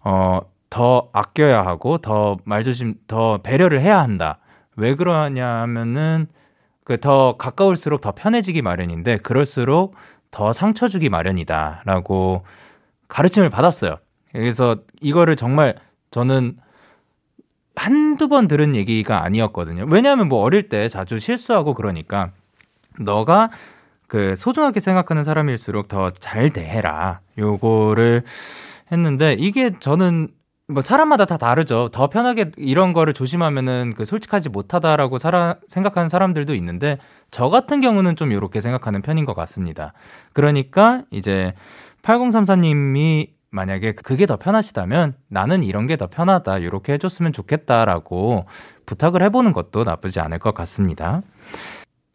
어, 0.04 0.40
더 0.70 1.08
아껴야 1.12 1.66
하고 1.66 1.98
더 1.98 2.36
말조심 2.44 2.94
더 3.08 3.38
배려를 3.42 3.80
해야 3.80 4.00
한다. 4.00 4.38
왜 4.76 4.94
그러냐 4.94 5.46
하면은 5.62 6.28
그 6.84 6.96
더 6.98 7.36
가까울수록 7.36 8.00
더 8.00 8.12
편해지기 8.12 8.62
마련인데 8.62 9.18
그럴수록 9.18 9.94
더 10.30 10.52
상처 10.52 10.88
주기 10.88 11.08
마련이다라고 11.08 12.44
가르침을 13.08 13.50
받았어요. 13.50 13.96
그래서 14.32 14.76
이거를 15.00 15.36
정말 15.36 15.74
저는 16.10 16.56
한두 17.76 18.28
번 18.28 18.48
들은 18.48 18.74
얘기가 18.74 19.24
아니었거든요. 19.24 19.86
왜냐하면 19.88 20.28
뭐 20.28 20.42
어릴 20.42 20.68
때 20.68 20.88
자주 20.88 21.18
실수하고 21.18 21.74
그러니까 21.74 22.30
너가 22.98 23.50
그 24.12 24.36
소중하게 24.36 24.80
생각하는 24.80 25.24
사람일수록 25.24 25.88
더 25.88 26.10
잘 26.18 26.50
대해라. 26.50 27.20
요거를 27.38 28.24
했는데 28.92 29.32
이게 29.38 29.70
저는 29.80 30.28
뭐 30.68 30.82
사람마다 30.82 31.24
다 31.24 31.38
다르죠. 31.38 31.88
더 31.92 32.08
편하게 32.10 32.50
이런 32.58 32.92
거를 32.92 33.14
조심하면은 33.14 33.94
그 33.96 34.04
솔직하지 34.04 34.50
못하다라고 34.50 35.16
살아, 35.16 35.56
생각하는 35.66 36.10
사람들도 36.10 36.54
있는데 36.56 36.98
저 37.30 37.48
같은 37.48 37.80
경우는 37.80 38.16
좀 38.16 38.32
이렇게 38.32 38.60
생각하는 38.60 39.00
편인 39.00 39.24
것 39.24 39.32
같습니다. 39.32 39.94
그러니까 40.34 41.04
이제 41.10 41.54
8034님이 42.02 43.30
만약에 43.50 43.92
그게 43.92 44.26
더 44.26 44.36
편하시다면 44.36 45.14
나는 45.28 45.62
이런 45.62 45.86
게 45.86 45.96
더 45.96 46.06
편하다. 46.06 46.58
이렇게 46.58 46.92
해줬으면 46.92 47.32
좋겠다라고 47.32 48.44
부탁을 48.84 49.22
해보는 49.22 49.52
것도 49.54 49.84
나쁘지 49.84 50.20
않을 50.20 50.38
것 50.38 50.52
같습니다. 50.52 51.22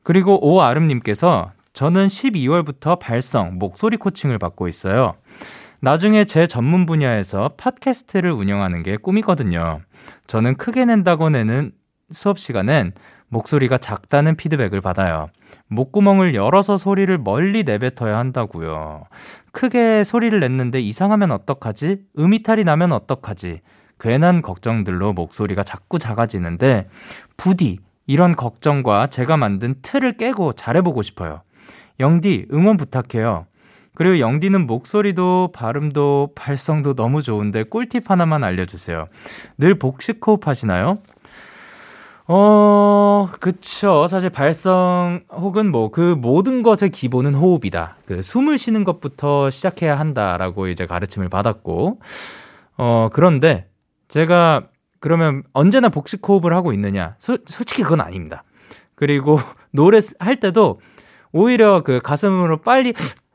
그리고 0.03 0.37
오아름님께서 0.45 1.56
저는 1.77 2.07
12월부터 2.07 2.97
발성, 2.97 3.59
목소리 3.59 3.97
코칭을 3.97 4.39
받고 4.39 4.67
있어요. 4.67 5.13
나중에 5.79 6.25
제 6.25 6.47
전문 6.47 6.87
분야에서 6.87 7.51
팟캐스트를 7.55 8.31
운영하는 8.31 8.81
게 8.81 8.97
꿈이거든요. 8.97 9.81
저는 10.25 10.55
크게 10.55 10.85
낸다고 10.85 11.29
내는 11.29 11.71
수업 12.11 12.39
시간엔 12.39 12.93
목소리가 13.27 13.77
작다는 13.77 14.35
피드백을 14.37 14.81
받아요. 14.81 15.27
목구멍을 15.67 16.33
열어서 16.33 16.79
소리를 16.79 17.15
멀리 17.19 17.63
내뱉어야 17.63 18.17
한다고요. 18.17 19.03
크게 19.51 20.03
소리를 20.03 20.39
냈는데 20.39 20.81
이상하면 20.81 21.29
어떡하지? 21.29 21.99
음이탈이 22.17 22.63
나면 22.63 22.91
어떡하지? 22.91 23.61
괜한 23.99 24.41
걱정들로 24.41 25.13
목소리가 25.13 25.61
자꾸 25.61 25.99
작아지는데 25.99 26.89
부디 27.37 27.77
이런 28.07 28.35
걱정과 28.35 29.07
제가 29.07 29.37
만든 29.37 29.75
틀을 29.83 30.17
깨고 30.17 30.53
잘해보고 30.53 31.03
싶어요. 31.03 31.41
영디 31.99 32.47
응원 32.53 32.77
부탁해요. 32.77 33.45
그리고 33.95 34.19
영디는 34.19 34.67
목소리도 34.67 35.51
발음도 35.53 36.31
발성도 36.35 36.93
너무 36.93 37.23
좋은데 37.23 37.63
꿀팁 37.63 38.09
하나만 38.11 38.43
알려주세요. 38.43 39.07
늘 39.57 39.79
복식 39.79 40.25
호흡 40.25 40.47
하시나요? 40.47 40.99
어, 42.27 43.29
그쵸. 43.39 44.07
사실 44.07 44.29
발성 44.29 45.21
혹은 45.31 45.71
뭐 45.71 45.89
그 45.89 46.15
모든 46.19 46.61
것의 46.61 46.91
기본은 46.91 47.33
호흡이다. 47.33 47.95
그 48.05 48.21
숨을 48.21 48.57
쉬는 48.57 48.83
것부터 48.83 49.49
시작해야 49.49 49.97
한다라고 49.97 50.67
이제 50.67 50.85
가르침을 50.85 51.29
받았고, 51.29 51.99
어, 52.77 53.09
그런데 53.13 53.67
제가 54.09 54.67
그러면 54.99 55.43
언제나 55.53 55.89
복식 55.89 56.27
호흡을 56.27 56.53
하고 56.53 56.73
있느냐? 56.73 57.15
소, 57.19 57.37
솔직히 57.45 57.83
그건 57.83 58.01
아닙니다. 58.01 58.43
그리고 58.95 59.39
노래 59.71 59.99
할 60.19 60.35
때도 60.39 60.81
오히려 61.37 61.81
그 61.83 61.99
가슴으로 62.01 62.57
빨리 62.57 62.93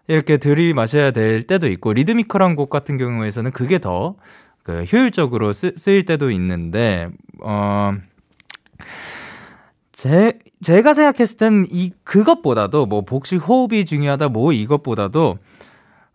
이렇게 0.09 0.36
들이마셔야 0.36 1.12
될 1.12 1.42
때도 1.42 1.68
있고 1.68 1.92
리드미컬한 1.92 2.57
곡 2.57 2.70
같은 2.70 2.98
경우에서는 2.98 3.50
그게 3.53 3.78
더 3.78 4.16
그 4.62 4.84
효율적으로 4.84 5.53
쓰, 5.53 5.72
쓰일 5.76 6.05
때도 6.05 6.30
있는데 6.30 7.09
어 7.42 7.94
제, 9.92 10.38
제가 10.62 10.94
생각했을 10.94 11.36
땐 11.36 11.66
이, 11.70 11.92
그것보다도 12.05 12.86
뭐 12.86 13.03
복식 13.03 13.36
호흡이 13.48 13.84
중요하다 13.84 14.28
뭐 14.28 14.53
이것보다도 14.53 15.38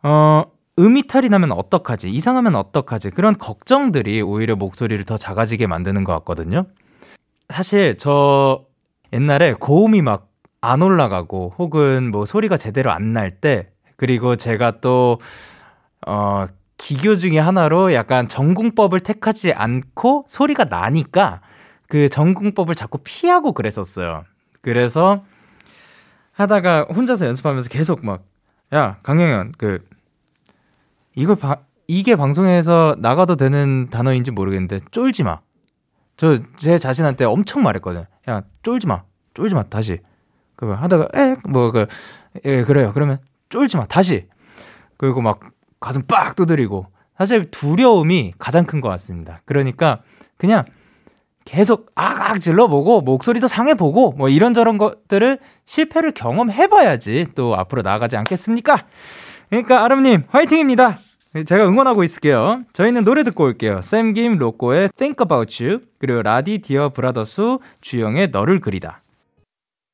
어, 0.04 0.44
음이탈이 0.80 1.30
나면 1.30 1.52
어떡하지? 1.54 2.10
이상하면 2.10 2.56
어떡하지? 2.56 3.10
그런 3.12 3.38
걱정들이 3.38 4.22
오히려 4.22 4.56
목소리를 4.56 5.04
더 5.06 5.18
작아지게 5.18 5.68
만드는 5.68 6.04
것 6.04 6.14
같거든요. 6.20 6.66
사실 7.50 7.98
저 7.98 8.66
옛날에 9.14 9.54
고음이 9.54 10.02
막 10.02 10.30
안 10.68 10.82
올라가고 10.82 11.54
혹은 11.58 12.12
뭐 12.12 12.26
소리가 12.26 12.58
제대로 12.58 12.92
안 12.92 13.14
날 13.14 13.40
때 13.42 13.70
그리고 13.96 14.36
제가 14.36 14.80
또 14.82 15.20
어, 16.06 16.48
기교 16.78 17.16
중에 17.16 17.40
하나로 17.40 17.94
약간 17.94 18.28
전공법을 18.28 19.00
택하지 19.00 19.54
않고 19.54 20.26
소리가 20.30 20.66
나니까 20.66 21.42
그 21.90 22.10
전공법을 22.10 22.76
자꾸 22.76 23.00
피하고 23.04 23.54
그랬었어요. 23.54 24.26
그래서 24.62 25.24
하다가 26.34 26.84
혼자서 26.94 27.26
연습하면서 27.26 27.70
계속 27.70 28.06
막, 28.06 28.24
야, 28.74 28.98
강영현, 29.02 29.54
그, 29.58 29.84
이걸 31.16 31.36
바, 31.36 31.58
이게 31.88 32.16
방송에서 32.16 32.96
나가도 33.00 33.38
되는 33.38 33.90
단어인지 33.90 34.32
모르겠는데, 34.32 34.82
쫄지 34.92 35.24
마. 35.24 35.40
저, 36.16 36.40
제 36.58 36.78
자신한테 36.78 37.26
엄청 37.26 37.64
말했거든. 37.64 38.06
야, 38.30 38.44
쫄지 38.62 38.86
마. 38.86 39.04
쫄지 39.34 39.56
마. 39.56 39.64
다시. 39.64 40.00
그, 40.58 40.70
하다가, 40.72 41.08
에, 41.18 41.36
뭐, 41.48 41.72
그, 41.72 41.86
예, 42.44 42.64
그래요. 42.66 42.92
그러면, 42.94 43.20
쫄지 43.50 43.78
마. 43.78 43.86
다시. 43.86 44.28
그리고 44.98 45.22
막, 45.22 45.40
가슴 45.80 46.02
빡 46.04 46.36
두드리고. 46.36 46.88
사실 47.18 47.46
두려움이 47.50 48.34
가장 48.38 48.66
큰 48.66 48.82
것 48.82 48.90
같습니다. 48.90 49.40
그러니까, 49.46 50.02
그냥, 50.38 50.66
계속 51.46 51.92
악악 51.96 52.42
질러보고 52.42 53.00
목소리도 53.02 53.48
상해보고 53.48 54.12
뭐 54.18 54.28
이런저런 54.28 54.78
것들을 54.78 55.40
실패를 55.64 56.12
경험해봐야지 56.14 57.28
또 57.36 57.56
앞으로 57.56 57.84
나아가지 57.84 58.18
않겠습니까? 58.18 58.84
그러니까 59.50 59.86
아름님 59.86 60.24
화이팅입니다. 60.28 61.00
제가 61.46 61.66
응원하고 61.66 62.04
있을게요. 62.04 62.64
저희는 62.74 63.06
노래 63.06 63.24
듣고 63.24 63.46
올게요. 63.46 63.82
샘김 63.82 64.38
로꼬의 64.38 64.90
Think 64.98 65.24
About 65.24 65.64
You 65.64 65.80
그리고 66.00 66.22
라디 66.22 66.58
디어 66.60 66.90
브라더스 66.90 67.60
주영의 67.80 68.28
너를 68.32 68.60
그리다. 68.60 69.02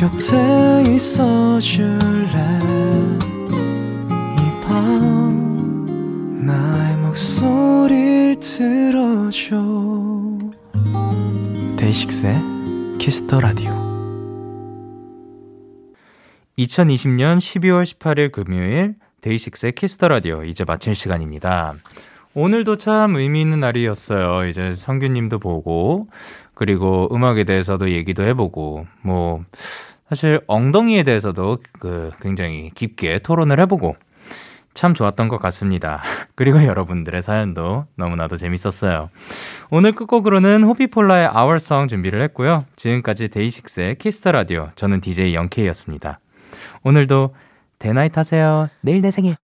곁에 0.00 0.82
있어줄래 0.94 2.30
이 4.32 4.60
밤 4.66 6.46
나의 6.46 6.96
목소리를 6.96 8.40
들어줘 8.40 9.58
데이식스의 11.76 12.34
키스 12.98 13.25
더 13.25 13.42
라디오 13.42 13.72
2020년 16.58 17.36
12월 17.36 17.84
18일 17.84 18.32
금요일 18.32 18.94
데이식스의 19.20 19.72
Kiss 19.72 19.93
the 19.93 20.08
Radio 20.08 20.44
이제 20.44 20.64
마칠 20.64 20.94
시간입니다. 20.94 21.74
오늘도 22.32 22.76
참 22.76 23.16
의미 23.16 23.42
있는 23.42 23.60
날이었어요. 23.60 24.48
이제 24.48 24.74
성규님도 24.76 25.40
보고 25.40 26.06
그리고 26.54 27.08
음악에 27.12 27.44
대해서도 27.44 27.90
얘기도 27.90 28.22
해보고 28.22 28.86
뭐 29.02 29.44
사실 30.10 30.40
엉덩이에 30.48 31.04
대해서도 31.04 31.58
그 31.78 32.10
굉장히 32.20 32.72
깊게 32.74 33.20
토론을 33.20 33.60
해보고 33.60 33.94
참 34.74 34.92
좋았던 34.92 35.28
것 35.28 35.38
같습니다. 35.38 36.02
그리고 36.34 36.64
여러분들의 36.64 37.22
사연도 37.22 37.86
너무나도 37.94 38.36
재밌었어요. 38.36 39.10
오늘 39.70 39.92
끝곡으로는 39.92 40.64
호피폴라의 40.64 41.28
Our 41.28 41.56
Song 41.56 41.88
준비를 41.88 42.20
했고요. 42.22 42.64
지금까지 42.74 43.28
데이식스의 43.28 43.96
Kiss 43.98 44.17
the 44.17 44.32
Radio 44.32 44.68
저는 44.74 45.00
DJ 45.00 45.34
영케이였습니다. 45.34 46.18
오늘도 46.82 47.34
대나잇 47.78 48.18
하세요. 48.18 48.68
내일 48.82 49.02
내 49.02 49.12
생일. 49.12 49.36